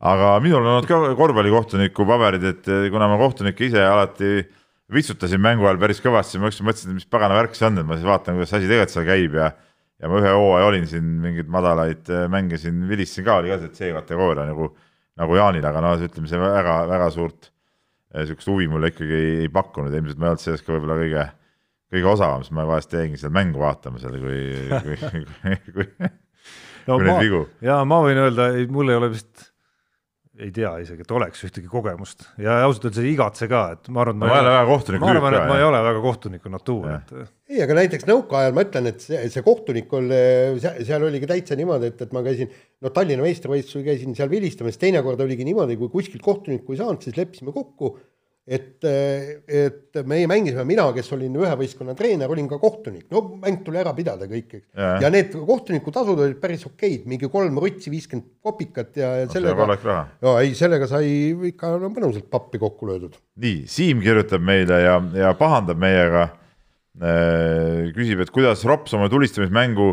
Aga 0.04 0.34
minul 0.44 0.62
on 0.62 0.78
olnud 0.78 0.90
ka 0.90 1.00
korvpallikohtuniku 1.20 2.06
paberid, 2.08 2.46
et 2.50 2.70
eh, 2.72 2.88
kuna 2.92 3.08
ma 3.12 3.20
kohtunikke 3.22 3.70
ise 3.70 3.84
alati 3.84 4.42
vitsutasin 4.94 5.42
mängu 5.42 5.66
ajal 5.68 5.80
päris 5.82 6.02
kõvasti, 6.04 6.42
ma 6.42 6.50
ükskord 6.52 6.70
mõtlesin, 6.70 6.92
et 6.92 7.00
mis 7.00 7.10
pagana 7.10 7.38
värk 7.38 7.56
see 7.58 7.70
on, 7.70 7.80
et 7.80 7.88
ma 7.88 7.98
siis 7.98 8.08
vaatan, 8.08 8.38
kuidas 8.38 8.52
see 8.52 8.60
asi 8.60 8.72
tegelikult 8.72 8.96
seal 8.98 9.08
käib 9.08 9.38
ja 9.40 9.54
ja 10.04 10.10
ma 10.12 10.20
ühe 10.20 10.34
hooaja 10.36 10.68
olin 10.68 10.88
siin 10.90 11.06
mingeid 11.24 11.52
madalaid 11.52 12.10
eh, 12.12 12.26
mänge 12.32 12.60
siin 12.60 12.82
vilistasin 12.90 13.28
ka, 13.28 13.38
oli 13.40 13.54
ka 13.54 13.62
see 13.62 13.72
C-kategooria 13.78 14.48
nagu, 14.50 14.74
nagu 15.22 15.38
Jaanil, 15.40 15.64
aga 15.70 15.84
no 15.86 15.94
ütleme, 15.96 16.28
see 16.28 16.42
väga-väga 16.42 17.08
suurt 17.16 17.48
eh, 18.12 18.26
sihukest 18.26 18.52
huvi 18.52 18.68
mulle 18.72 18.92
ikkagi 18.92 19.16
ei, 19.16 19.32
ei 19.46 19.54
pakkunud, 19.54 19.96
ilmselt 19.96 20.20
ma 20.20 20.28
ei 20.28 20.34
olnud 20.34 20.44
selles 20.44 20.66
ka 20.66 20.76
võib-olla 20.76 21.00
kõige, 21.00 21.24
kõige 21.96 22.12
osavam, 22.18 22.44
sest 22.44 22.58
ma 22.58 22.68
vahest 22.68 22.98
jäingi 22.98 23.22
seal 23.22 23.32
mängu 23.40 23.64
vaatama 23.64 24.04
seal, 24.04 24.20
kui, 24.20 24.44
kui, 24.84 25.00
kui, 25.00 25.58
kui 25.72 26.12
no 26.90 27.00
Kui 27.00 27.08
ma 27.08 27.14
neid 27.14 27.24
vigu., 27.24 27.42
ja 27.64 27.80
ma 27.88 28.04
võin 28.04 28.20
öelda, 28.26 28.52
mul 28.76 28.92
ei 28.92 29.00
ole 29.00 29.14
vist, 29.14 29.53
ei 30.42 30.50
tea 30.54 30.72
isegi, 30.82 31.04
et 31.06 31.12
oleks 31.14 31.44
ühtegi 31.46 31.70
kogemust. 31.70 32.24
Ja 32.42 32.56
ausalt 32.66 32.88
öeldes 32.88 33.04
ei 33.04 33.12
igatse 33.14 33.46
ka, 33.52 33.62
et 33.76 33.90
ma 33.94 34.02
arvan, 34.02 34.18
et 34.18 34.24
ma 34.24 34.32
ei 34.32 34.42
ole 34.42 34.54
väga 34.56 34.70
kohtunik 34.72 35.04
ma 35.04 35.12
arvan, 35.12 35.36
et 35.38 35.50
ma 35.52 35.58
ei 35.60 35.66
ole 35.68 35.82
väga 35.86 36.02
kohtuniku 36.06 36.54
natuur, 36.54 36.88
et 36.96 37.12
ei, 37.54 37.60
aga 37.62 37.78
näiteks 37.78 38.08
nõukaajal 38.10 38.56
ma 38.58 38.64
ütlen, 38.66 38.90
et 38.90 39.04
see, 39.06 39.20
see 39.30 39.46
kohtunik 39.46 39.94
oli, 39.94 40.22
seal 40.64 41.06
oligi 41.06 41.30
täitsa 41.30 41.58
niimoodi, 41.60 41.92
et, 41.94 42.02
et 42.08 42.16
ma 42.16 42.24
käisin, 42.26 42.50
no 42.82 42.90
Tallinna 42.96 43.28
meistrivõistlusel 43.28 43.86
käisin 43.86 44.18
seal 44.18 44.32
vilistamas, 44.34 44.80
teinekord 44.82 45.22
oligi 45.22 45.46
niimoodi, 45.46 45.78
kui 45.78 45.94
kuskilt 45.94 46.26
kohtunikku 46.26 46.74
ei 46.74 46.82
saanud, 46.82 47.06
siis 47.06 47.20
leppisime 47.20 47.54
kokku, 47.54 47.94
et, 48.44 48.84
et 48.84 50.00
meie 50.10 50.28
mängisime, 50.28 50.66
mina, 50.68 50.90
kes 50.96 51.08
olin 51.16 51.36
ühe 51.40 51.52
võistkonna 51.62 51.96
treener, 51.96 52.32
olin 52.32 52.50
ka 52.52 52.58
kohtunik, 52.60 53.06
no 53.14 53.22
mäng 53.40 53.62
tuli 53.64 53.80
ära 53.80 53.94
pidada 53.96 54.28
kõik, 54.28 54.58
eks. 54.60 54.66
Ja 54.76 55.12
need 55.14 55.32
kohtunikutasud 55.48 56.20
olid 56.26 56.40
päris 56.42 56.66
okeid, 56.68 57.06
mingi 57.10 57.30
kolm 57.32 57.62
rutsi, 57.64 57.92
viiskümmend 57.94 58.28
kopikat 58.44 59.00
ja, 59.00 59.14
ja 59.22 59.30
sellega, 59.32 60.04
no 60.26 60.36
ei, 60.42 60.52
sellega 60.60 60.90
sai 60.92 61.08
ikka 61.54 61.78
no 61.80 61.92
mõnusalt 61.94 62.28
pappi 62.32 62.60
kokku 62.60 62.92
löödud. 62.92 63.16
nii, 63.40 63.64
Siim 63.72 64.04
kirjutab 64.04 64.44
meile 64.44 64.82
ja, 64.84 64.98
ja 65.24 65.32
pahandab 65.40 65.80
meiega. 65.80 66.28
küsib, 67.96 68.20
et 68.22 68.30
kuidas 68.30 68.62
Rops 68.70 68.94
oma 68.94 69.08
tulistamismängu 69.10 69.88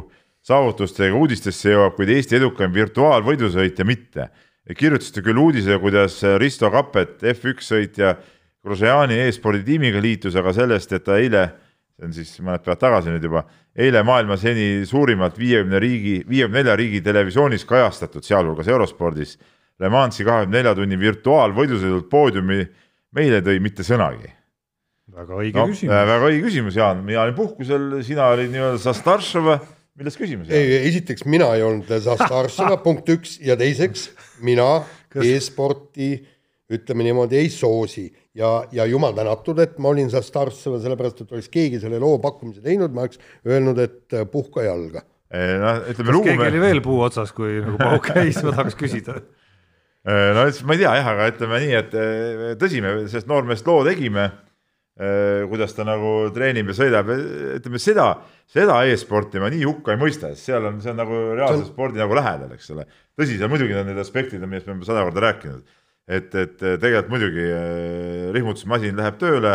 saavutustega 0.45 1.17
uudistesse 1.17 1.71
jõuab, 1.71 1.95
kuid 1.97 2.11
Eesti 2.13 2.37
edukaim 2.41 2.75
virtuaalvõidusõitja 2.75 3.87
mitte. 3.87 4.29
kirjutasite 4.77 5.23
küll 5.23 5.39
uudise, 5.39 5.79
kuidas 5.81 6.19
Risto 6.39 6.69
Kappet, 6.71 7.23
F1 7.23 7.65
sõitja 7.65 8.15
Grosjeani 8.65 9.17
e-spordi 9.25 9.63
tiimiga 9.65 10.03
liitus, 10.03 10.37
aga 10.37 10.53
sellest, 10.57 10.93
et 10.93 11.05
ta 11.07 11.17
eile, 11.21 11.47
see 11.97 12.09
on 12.09 12.17
siis 12.17 12.35
mõned 12.45 12.65
päevad 12.65 12.83
tagasi 12.83 13.15
nüüd 13.15 13.25
juba, 13.25 13.45
eile 13.77 14.03
maailma 14.05 14.37
seni 14.41 14.85
suurimalt 14.89 15.39
viiekümne 15.41 15.81
riigi, 15.81 16.19
viiekümne 16.29 16.61
nelja 16.61 16.77
riigi 16.77 17.01
televisioonis 17.05 17.65
kajastatud, 17.69 18.27
sealhulgas 18.27 18.69
eurospordis, 18.69 19.39
Le 19.81 19.89
Mansi 19.89 20.27
kahekümne 20.29 20.59
nelja 20.59 20.75
tunni 20.77 20.99
virtuaalvõidusõidult 21.01 22.11
poodiumi 22.13 22.61
meile 23.17 23.41
tõi 23.41 23.63
mitte 23.65 23.87
sõnagi 23.87 24.29
väga 25.15 25.39
õige 25.41 25.59
no, 25.59 25.67
küsimus. 25.71 25.93
väga 25.95 26.29
õige 26.29 26.41
küsimus, 26.47 26.79
Jaan, 26.79 27.05
mina 27.07 27.25
olin 27.25 27.37
puhkusel, 27.37 27.87
sina 28.07 28.29
olid 28.35 28.51
nii-öelda 28.53 28.81
Zastaršov, 28.83 29.51
milles 29.99 30.19
küsimus? 30.19 30.51
ei, 30.55 30.77
esiteks 30.91 31.27
mina 31.29 31.51
ei 31.57 31.65
olnud 31.67 31.91
Zastaršova, 31.91 32.81
punkt 32.87 33.11
üks 33.13 33.39
ja 33.45 33.59
teiseks 33.61 34.11
mina 34.47 34.69
e-sporti 35.19 36.13
ütleme 36.71 37.07
niimoodi 37.07 37.39
ei 37.41 37.51
soosi 37.53 38.07
ja, 38.37 38.51
ja 38.73 38.87
jumal 38.89 39.15
tänatud, 39.17 39.59
et 39.63 39.79
ma 39.83 39.91
olin 39.91 40.11
Zastaršova, 40.13 40.81
sellepärast 40.83 41.25
et 41.25 41.33
oleks 41.35 41.51
keegi 41.53 41.81
selle 41.83 41.99
loo 42.03 42.19
pakkumise 42.23 42.63
teinud, 42.65 42.95
ma 42.95 43.07
oleks 43.07 43.21
öelnud, 43.47 43.81
et 43.83 44.17
äh, 44.17 44.27
puhka 44.31 44.67
jalga. 44.67 45.05
noh, 45.31 45.83
ütleme 45.91 46.15
kas 46.15 46.29
keegi 46.29 46.47
oli 46.49 46.63
veel 46.63 46.83
puu 46.85 47.01
otsas, 47.07 47.35
kui 47.35 47.59
nagu 47.63 47.79
pauk 47.81 48.11
käis, 48.11 48.39
ma 48.45 48.55
tahaks 48.55 48.79
küsida. 48.79 49.19
no 50.07 50.47
siis 50.51 50.63
ma 50.67 50.77
ei 50.77 50.85
tea 50.85 50.95
jah, 51.01 51.11
aga 51.15 51.27
ütleme 51.33 51.65
nii, 51.65 51.75
et 51.81 51.99
tõsi, 52.63 52.85
me 52.85 52.95
sellest 53.07 53.31
noormehest 53.31 53.69
loo 53.69 53.83
tegime. 53.87 54.31
kuidas 55.49 55.73
ta 55.73 55.85
nagu 55.87 56.29
treenib 56.35 56.69
ja 56.69 56.75
sõidab, 56.77 57.09
ütleme 57.57 57.79
seda, 57.81 58.09
seda 58.51 58.83
e-sporti 58.91 59.41
ma 59.41 59.49
nii 59.49 59.63
hukka 59.65 59.95
ei 59.95 60.01
mõista, 60.03 60.29
sest 60.35 60.51
seal 60.51 60.67
on, 60.69 60.81
see 60.85 60.91
on 60.93 60.99
nagu 61.01 61.21
reaalse 61.39 61.71
spordi 61.71 62.03
nagu 62.03 62.19
lähedal, 62.19 62.51
eks 62.53 62.69
ole. 62.75 62.85
tõsi, 63.17 63.39
seal 63.41 63.49
muidugi 63.49 63.79
on 63.81 63.89
need 63.89 64.03
aspektid, 64.03 64.43
millest 64.45 64.69
me 64.69 64.75
oleme 64.75 64.89
sada 64.89 65.07
korda 65.07 65.25
rääkinud. 65.25 65.80
et, 66.11 66.35
et 66.35 66.57
tegelikult 66.59 67.13
muidugi 67.13 67.47
eh, 67.47 68.27
rihmutusmasin 68.35 68.99
läheb 68.99 69.21
tööle, 69.21 69.55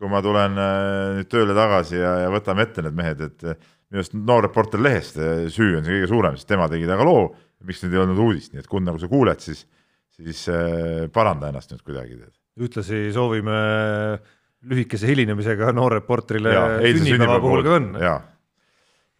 kui 0.00 0.10
ma 0.10 0.22
tulen 0.24 0.56
eh, 0.58 1.12
nüüd 1.18 1.30
tööle 1.30 1.56
tagasi 1.56 2.00
ja, 2.00 2.16
ja 2.24 2.32
võtame 2.32 2.64
ette 2.66 2.84
need 2.84 2.96
mehed, 2.98 3.24
et 3.28 3.46
eh, 3.52 3.70
minu 3.92 4.00
arust 4.00 4.16
Noor 4.16 4.46
Reporter 4.48 4.80
lehest 4.80 5.18
eh, 5.20 5.46
süü 5.52 5.76
on 5.76 5.84
see 5.84 5.98
kõige 5.98 6.10
suurem, 6.10 6.36
sest 6.38 6.48
tema 6.48 6.68
tegi 6.72 6.88
taga 6.88 7.04
loo, 7.06 7.26
miks 7.68 7.82
nüüd 7.84 7.96
ei 7.96 8.02
olnud 8.02 8.22
uudist, 8.24 8.54
nii 8.54 8.62
et 8.64 8.70
Gunnar, 8.70 8.96
kui 8.96 9.04
sa 9.04 9.10
kuuled, 9.10 9.42
siis, 9.44 9.66
siis 10.16 10.46
eh, 10.50 11.04
paranda 11.12 11.52
ennast 11.52 11.74
nüüd 11.74 11.84
kuidagi. 11.84 12.16
ühtlasi 12.62 13.04
soovime 13.12 13.58
lühikese 14.72 15.10
hilinemisega 15.10 15.72
noorreporterile 15.76 16.54
sünnipäeva 16.96 17.40
puhul 17.42 17.64
ka 17.66 17.76
õnne. 17.78 18.10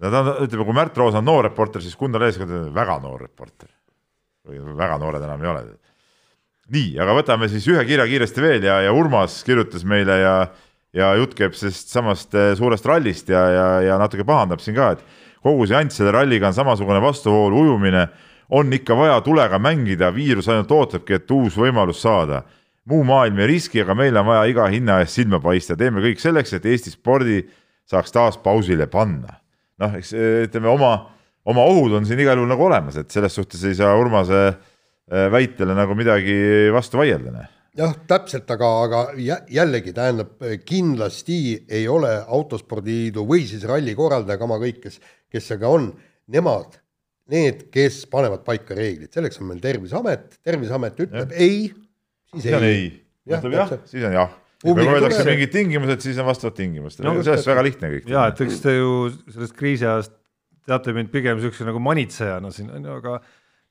no 0.03 0.11
ta 0.15 0.25
on, 0.25 0.33
ütleme, 0.47 0.67
kui 0.67 0.79
Märt 0.81 0.99
Roos 0.99 1.21
on 1.21 1.29
noor 1.29 1.45
reporter, 1.51 1.85
siis 1.85 1.97
Gunnar 2.01 2.25
Eeskond 2.29 2.57
on 2.57 2.75
väga 2.75 2.99
noor 3.05 3.29
reporter. 3.29 3.69
või 4.49 4.59
väga 4.75 4.99
noored 4.99 5.23
enam 5.23 5.43
ei 5.45 5.53
ole. 5.53 5.65
nii, 6.73 6.93
aga 7.03 7.17
võtame 7.17 7.49
siis 7.53 7.67
ühe 7.71 7.83
kirja 7.89 8.07
kiiresti 8.09 8.45
veel 8.45 8.67
ja, 8.67 8.81
ja 8.87 8.93
Urmas 8.97 9.41
kirjutas 9.47 9.85
meile 9.89 10.19
ja, 10.23 10.37
ja 10.97 11.13
jutt 11.21 11.35
käib 11.37 11.57
sellest 11.59 11.93
samast 11.93 12.35
eh, 12.39 12.53
suurest 12.59 12.87
rallist 12.89 13.33
ja, 13.33 13.43
ja, 13.53 13.67
ja 13.89 13.99
natuke 14.01 14.25
pahandab 14.29 14.63
siin 14.65 14.77
ka, 14.79 14.93
et 14.97 15.05
kogu 15.45 15.67
see 15.67 15.77
jant 15.77 15.95
selle 15.95 16.15
ralliga 16.15 16.49
on 16.49 16.57
samasugune 16.57 17.03
vastuvoolu 17.03 17.67
ujumine, 17.67 18.07
on 18.53 18.73
ikka 18.73 18.97
vaja 18.97 19.21
tulega 19.25 19.59
mängida, 19.63 20.13
viirus 20.15 20.49
ainult 20.53 20.73
ootabki, 20.73 21.17
et 21.17 21.31
uus 21.33 21.57
võimalus 21.57 22.03
saada. 22.05 22.43
Muu 22.89 23.05
maailm 23.07 23.39
ei 23.41 23.49
riski, 23.55 23.81
aga 23.81 23.95
meil 23.97 24.17
on 24.19 24.27
vaja 24.27 24.43
iga 24.51 24.67
hinna 24.69 24.99
eest 25.01 25.17
silma 25.17 25.41
paista, 25.41 25.77
teeme 25.79 26.03
kõik 26.05 26.21
selleks, 26.21 26.57
et 26.57 26.67
Eesti 26.67 26.93
spordi 26.93 27.41
saaks 27.89 28.13
taas 28.13 28.39
pausile 28.43 28.89
panna. 28.91 29.39
noh, 29.83 29.95
eks 29.99 30.13
eh, 30.15 30.43
ütleme 30.47 30.69
oma, 30.71 30.93
oma 31.49 31.65
ohud 31.67 31.97
on 31.99 32.05
siin 32.07 32.21
igal 32.23 32.39
juhul 32.39 32.51
nagu 32.51 32.69
olemas, 32.69 32.97
et 33.01 33.11
selles 33.11 33.35
suhtes 33.35 33.65
ei 33.67 33.75
saa 33.75 33.97
Urmase 33.99 34.43
eh, 34.47 34.61
väitele 35.11 35.75
nagu 35.77 35.97
midagi 35.99 36.37
vastu 36.73 37.01
vaielda. 37.01 37.33
noh. 37.35 37.49
jah, 37.79 37.95
täpselt, 38.09 38.51
aga, 38.53 38.69
aga 38.85 39.01
jä- 39.17 39.43
jällegi 39.51 39.95
tähendab, 39.97 40.37
kindlasti 40.69 41.65
ei 41.69 41.89
ole 41.89 42.13
autospordiliidu 42.27 43.25
või 43.27 43.47
siis 43.49 43.65
ralli 43.69 43.95
korraldaja 43.99 44.39
kama 44.41 44.61
kõik, 44.63 44.83
kes, 44.85 45.01
kes 45.33 45.49
see 45.51 45.59
ka 45.61 45.71
on, 45.73 45.91
nemad, 46.33 46.79
need, 47.33 47.67
kes 47.73 48.03
panevad 48.13 48.45
paika 48.47 48.77
reeglid, 48.77 49.13
selleks 49.15 49.41
on 49.41 49.51
meil 49.51 49.63
Terviseamet, 49.63 50.39
Terviseamet 50.45 51.03
ütleb 51.07 51.35
ja. 51.35 51.41
ei, 51.41 51.69
siis 52.33 52.47
siis 52.47 52.57
on 52.59 52.67
ei, 52.69 52.79
ei, 52.87 53.37
ütleb 53.37 53.59
jah 53.59 53.77
siis 53.89 54.07
on 54.09 54.17
jah. 54.17 54.33
kui 54.63 54.87
öeldakse 54.87 55.27
mingid 55.27 55.53
tingimused, 55.55 56.03
siis 56.05 56.19
on 56.23 56.29
vastavad 56.29 56.57
tingimused 56.59 57.03
No, 57.03 57.15
no,, 57.17 57.27
sellest 57.27 57.49
väga 57.51 57.65
lihtne 57.67 57.93
kõik. 57.97 58.11
ja 58.13 58.27
et 58.31 58.43
eks 58.47 58.61
te 58.65 58.77
ju 58.77 58.91
sellest 59.29 59.57
kriisiajast 59.59 60.19
teate 60.69 60.95
mind 60.95 61.11
pigem 61.15 61.39
niisuguse 61.39 61.67
nagu 61.67 61.81
manitsejana 61.83 62.53
siin 62.55 62.71
on 62.71 62.85
ju, 62.87 62.99
aga 63.01 63.17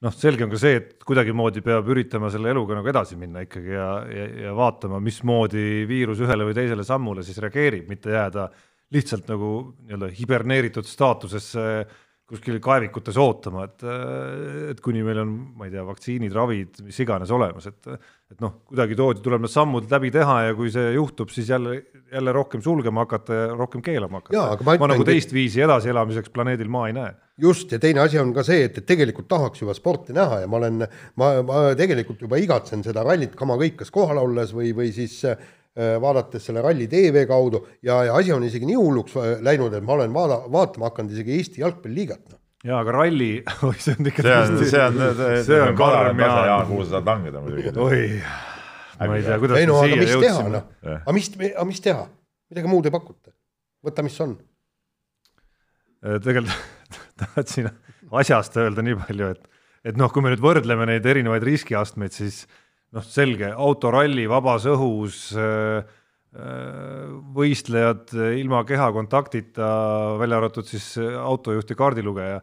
noh, 0.06 0.14
selge 0.16 0.46
on 0.46 0.52
ka 0.52 0.60
see, 0.62 0.78
et 0.80 1.06
kuidagimoodi 1.08 1.64
peab 1.66 1.90
üritama 1.94 2.32
selle 2.34 2.52
eluga 2.54 2.78
nagu 2.78 2.90
edasi 2.92 3.18
minna 3.20 3.44
ikkagi 3.46 3.74
ja, 3.76 3.90
ja, 4.10 4.28
ja 4.48 4.54
vaatama, 4.58 5.02
mismoodi 5.04 5.88
viirus 5.90 6.24
ühele 6.26 6.48
või 6.48 6.58
teisele 6.58 6.86
sammule 6.88 7.26
siis 7.26 7.40
reageerib, 7.44 7.90
mitte 7.92 8.14
jääda 8.16 8.48
lihtsalt 8.92 9.30
nagu 9.32 9.52
nii-öelda 9.86 10.10
hiberneeritud 10.18 10.88
staatusesse 10.88 11.68
kuskil 12.32 12.62
kaevikutes 12.64 13.18
ootama, 13.20 13.66
et, 13.68 13.84
et 14.72 14.82
kuni 14.84 15.02
meil 15.04 15.20
on, 15.26 15.32
ma 15.60 15.68
ei 15.68 15.74
tea, 15.74 15.84
vaktsiinid, 15.84 16.32
ravid, 16.36 16.80
mis 16.88 17.00
iganes 17.04 17.32
olemas, 17.36 17.68
et 17.68 17.90
et 18.32 18.40
noh, 18.44 18.54
kuidagitoodi 18.72 19.24
tuleb 19.24 19.44
need 19.44 19.52
sammud 19.52 19.90
läbi 19.92 20.12
teha 20.14 20.38
ja 20.48 20.56
kui 20.56 20.72
see 20.74 20.94
juhtub, 20.96 21.32
siis 21.34 21.50
jälle, 21.52 21.82
jälle 22.12 22.34
rohkem 22.36 22.64
sulgema 22.64 23.04
hakata 23.06 23.38
ja 23.38 23.48
rohkem 23.60 23.84
keelama 23.84 24.22
hakata. 24.22 24.58
Ma 24.68 24.76
ma 24.80 24.90
nagu 24.94 25.06
teist 25.08 25.34
viisi 25.36 25.64
edasielamiseks 25.66 26.32
planeedil 26.34 26.72
Maa 26.72 26.88
ei 26.90 26.96
näe. 26.96 27.14
just, 27.42 27.72
ja 27.72 27.80
teine 27.82 28.04
asi 28.04 28.20
on 28.22 28.34
ka 28.34 28.44
see, 28.46 28.64
et, 28.68 28.78
et 28.78 28.86
tegelikult 28.88 29.28
tahaks 29.32 29.64
juba 29.64 29.74
sporti 29.76 30.14
näha 30.14 30.44
ja 30.44 30.50
ma 30.52 30.60
olen, 30.62 30.84
ma, 31.20 31.32
ma 31.48 31.64
tegelikult 31.78 32.22
juba 32.22 32.40
igatsen 32.40 32.84
seda 32.86 33.04
rallit 33.08 33.34
kama 33.36 33.58
kõik, 33.60 33.80
kas 33.82 33.92
kohal 33.92 34.22
olles 34.22 34.54
või, 34.56 34.72
või 34.78 34.92
siis 34.96 35.18
äh, 35.26 35.40
vaadates 36.02 36.46
selle 36.48 36.64
ralli 36.64 36.88
tv 36.92 37.26
kaudu 37.28 37.66
ja, 37.82 38.04
ja 38.08 38.20
asi 38.20 38.32
on 38.36 38.46
isegi 38.48 38.70
nii 38.70 38.78
hulluks 38.78 39.18
äh, 39.18 39.34
läinud, 39.44 39.74
et 39.74 39.84
ma 39.84 39.98
olen 39.98 40.14
vaada, 40.16 40.44
vaatama 40.52 40.92
hakanud 40.92 41.18
isegi 41.18 41.40
Eesti 41.40 41.66
jalgpalliliigat. 41.66 42.38
Jaa, 42.66 42.80
aga 42.80 42.94
ralli, 42.96 43.32
oi 43.68 43.76
see 43.82 43.98
on 43.98 44.10
ikka 44.12 44.26
see 44.26 44.38
on, 44.38 44.64
see 44.70 44.86
on, 44.86 45.04
see 45.48 45.60
on 45.66 45.76
karm 45.80 46.22
ja 46.22 46.32
ja 46.52 46.58
kuhu 46.70 46.86
sa 46.86 47.00
tahad 47.00 47.10
langeda 47.12 47.44
muidugi. 47.44 47.74
oi, 47.82 48.02
ma 49.02 49.18
ei 49.18 49.26
tea, 49.26 49.38
kuidas 49.42 49.62
ei 49.62 49.70
no 49.70 49.78
aga 49.82 50.00
mis 50.02 50.16
teha, 50.26 50.48
noh, 50.56 50.68
aga 50.94 51.16
mis, 51.18 51.30
aga 51.50 51.68
mis 51.70 51.84
teha, 51.88 52.08
midagi 52.54 52.74
muud 52.74 52.90
ei 52.90 52.94
pakuta. 52.94 53.34
võta, 53.82 54.06
mis 54.06 54.18
on. 54.22 54.36
Äh, 56.06 56.20
tegelikult 56.22 56.98
tahtsin 57.22 57.72
asjast 58.22 58.58
öelda 58.62 58.86
nii 58.86 59.00
palju, 59.06 59.32
et, 59.36 59.64
et 59.92 59.98
noh, 59.98 60.12
kui 60.14 60.26
me 60.26 60.34
nüüd 60.34 60.44
võrdleme 60.44 60.86
neid 60.90 61.08
erinevaid 61.08 61.46
riskiastmeid, 61.48 62.14
siis 62.14 62.44
noh, 62.94 63.06
selge 63.06 63.50
autoralli 63.56 64.28
vabas 64.30 64.68
õhus 64.70 65.32
äh, 65.34 65.82
võistlejad 66.32 68.14
ilma 68.40 68.62
kehakontaktita, 68.64 69.66
välja 70.22 70.38
arvatud 70.40 70.68
siis 70.70 70.94
autojuht 71.02 71.74
ja 71.74 71.76
kaardilugeja. 71.76 72.38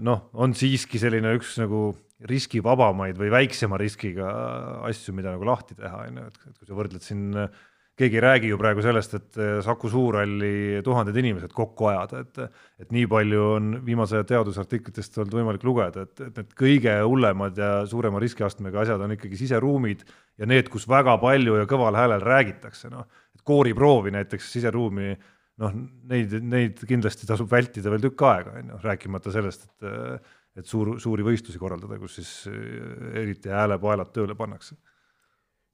noh, 0.00 0.22
on 0.32 0.54
siiski 0.56 0.96
selline 0.98 1.34
üks 1.36 1.58
nagu 1.60 1.90
riskivabamaid 2.24 3.18
või 3.20 3.28
väiksema 3.34 3.76
riskiga 3.76 4.30
asju, 4.88 5.12
mida 5.12 5.34
nagu 5.34 5.44
lahti 5.44 5.76
teha, 5.76 6.06
on 6.08 6.22
ju, 6.22 6.26
et 6.30 6.56
kui 6.56 6.68
sa 6.68 6.78
võrdled 6.78 7.04
siin 7.04 7.26
keegi 7.98 8.18
ei 8.18 8.22
räägi 8.24 8.50
ju 8.50 8.58
praegu 8.58 8.82
sellest, 8.82 9.14
et 9.18 9.36
Saku 9.62 9.88
Suurhalli 9.90 10.80
tuhanded 10.84 11.16
inimesed 11.20 11.52
kokku 11.54 11.90
ajada, 11.92 12.24
et 12.24 12.40
et 12.82 12.90
nii 12.94 13.06
palju 13.10 13.42
on 13.54 13.68
viimase 13.86 14.24
teadusartiklitest 14.26 15.20
olnud 15.22 15.36
võimalik 15.38 15.66
lugeda, 15.66 16.06
et, 16.08 16.24
et 16.26 16.40
need 16.40 16.56
kõige 16.58 16.96
hullemad 17.04 17.58
ja 17.60 17.70
suurema 17.90 18.22
riskiastmega 18.22 18.82
asjad 18.82 19.04
on 19.04 19.14
ikkagi 19.14 19.38
siseruumid 19.38 20.02
ja 20.38 20.48
need, 20.50 20.70
kus 20.72 20.88
väga 20.90 21.16
palju 21.22 21.60
ja 21.60 21.68
kõval 21.70 21.98
häälel 21.98 22.24
räägitakse, 22.24 22.90
noh, 22.90 23.06
et 23.34 23.46
kooriproovi 23.46 24.14
näiteks 24.16 24.50
siseruumi 24.56 25.14
noh, 25.62 25.74
neid, 26.10 26.34
neid 26.42 26.82
kindlasti 26.88 27.28
tasub 27.30 27.50
vältida 27.50 27.92
veel 27.94 28.08
tükk 28.08 28.26
aega, 28.26 28.58
on 28.58 28.74
ju, 28.74 28.80
rääkimata 28.88 29.34
sellest, 29.34 29.70
et 29.70 30.32
et 30.54 30.70
suur, 30.70 30.92
suuri 31.02 31.24
võistlusi 31.26 31.58
korraldada, 31.58 31.98
kus 31.98 32.20
siis 32.20 32.30
eh, 32.46 33.22
eriti 33.24 33.50
häälepaelad 33.50 34.12
tööle 34.14 34.36
pannakse. 34.38 34.76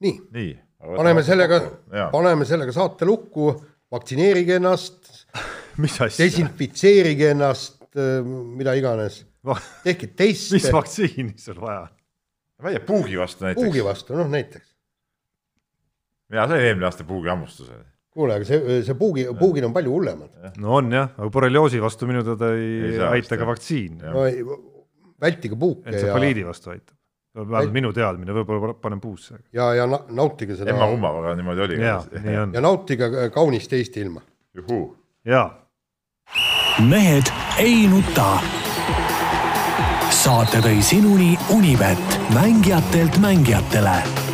nii, 0.01 0.15
nii. 0.33 0.55
Paneme 0.81 1.25
sellega 1.27 1.61
Jaa., 1.93 2.09
paneme 2.13 2.47
sellega 2.49 2.75
saate 2.75 3.09
lukku, 3.09 3.53
vaktsineerige 3.93 4.59
ennast, 4.61 5.27
mis 5.83 5.99
desinfitseerige 6.19 7.33
ennast, 7.35 7.83
mida 8.57 8.75
iganes, 8.79 9.23
tehke 9.85 10.11
mis 10.13 10.51
teste 10.53 10.75
vaktsiini 10.75 11.35
sul 11.41 11.61
vaja 11.63 11.87
on? 11.87 11.97
ma 12.61 12.71
ei 12.71 12.77
tea, 12.77 12.87
puugi 12.87 13.17
vastu 13.19 13.47
näiteks. 13.47 13.65
puugi 13.65 13.85
vastu, 13.85 14.17
noh 14.19 14.29
näiteks. 14.31 14.67
mina 16.31 16.47
sain 16.51 16.67
eelmine 16.67 16.87
aasta 16.91 17.07
puugi 17.09 17.33
hammustuse. 17.33 17.79
kuule, 18.11 18.37
aga 18.37 18.49
see, 18.49 18.81
see 18.87 18.97
puugi, 19.01 19.27
puugid 19.39 19.65
on 19.65 19.75
palju 19.77 19.95
hullemad. 19.97 20.53
no 20.61 20.77
on 20.79 20.93
jah, 20.93 21.13
aga 21.17 21.31
borrelioosi 21.33 21.81
vastu 21.83 22.09
minu 22.11 22.25
teada 22.27 22.53
ei, 22.57 22.93
Ei 22.93 23.03
aita 23.17 23.41
ka 23.41 23.49
vaktsiin. 23.49 24.01
no 24.05 24.27
ei, 24.29 24.45
vältige 25.21 25.57
puuke 25.57 25.89
ja, 25.89 25.95
entsefaliidi 25.95 26.45
vastu 26.47 26.75
aitab. 26.75 27.00
Vähemalt 27.35 27.73
minu 27.73 27.93
teadmine, 27.93 28.35
võib-olla 28.35 28.75
panen 28.75 29.01
puusse. 29.01 29.39
ja, 29.53 29.75
ja 29.75 29.87
na- 29.87 30.03
nautige 30.11 30.57
seda 30.57 30.71
emma-kummaga 30.71 31.19
aga 31.25 31.35
niimoodi 31.39 31.67
oli. 31.67 31.81
jaa, 31.83 32.03
nii 32.23 32.39
on 32.39 32.55
ja. 32.55 32.61
nautige 32.61 33.11
kaunist 33.35 33.73
Eesti 33.73 34.01
ilma. 34.01 34.21
juhuu. 34.55 34.97
jaa, 35.25 35.47
mehed 36.89 37.33
ei 37.59 37.87
nuta. 37.89 38.39
saate 40.11 40.59
tõi 40.61 40.83
sinuni 40.83 41.39
Unibet, 41.55 42.19
mängijatelt 42.35 43.19
mängijatele 43.19 44.30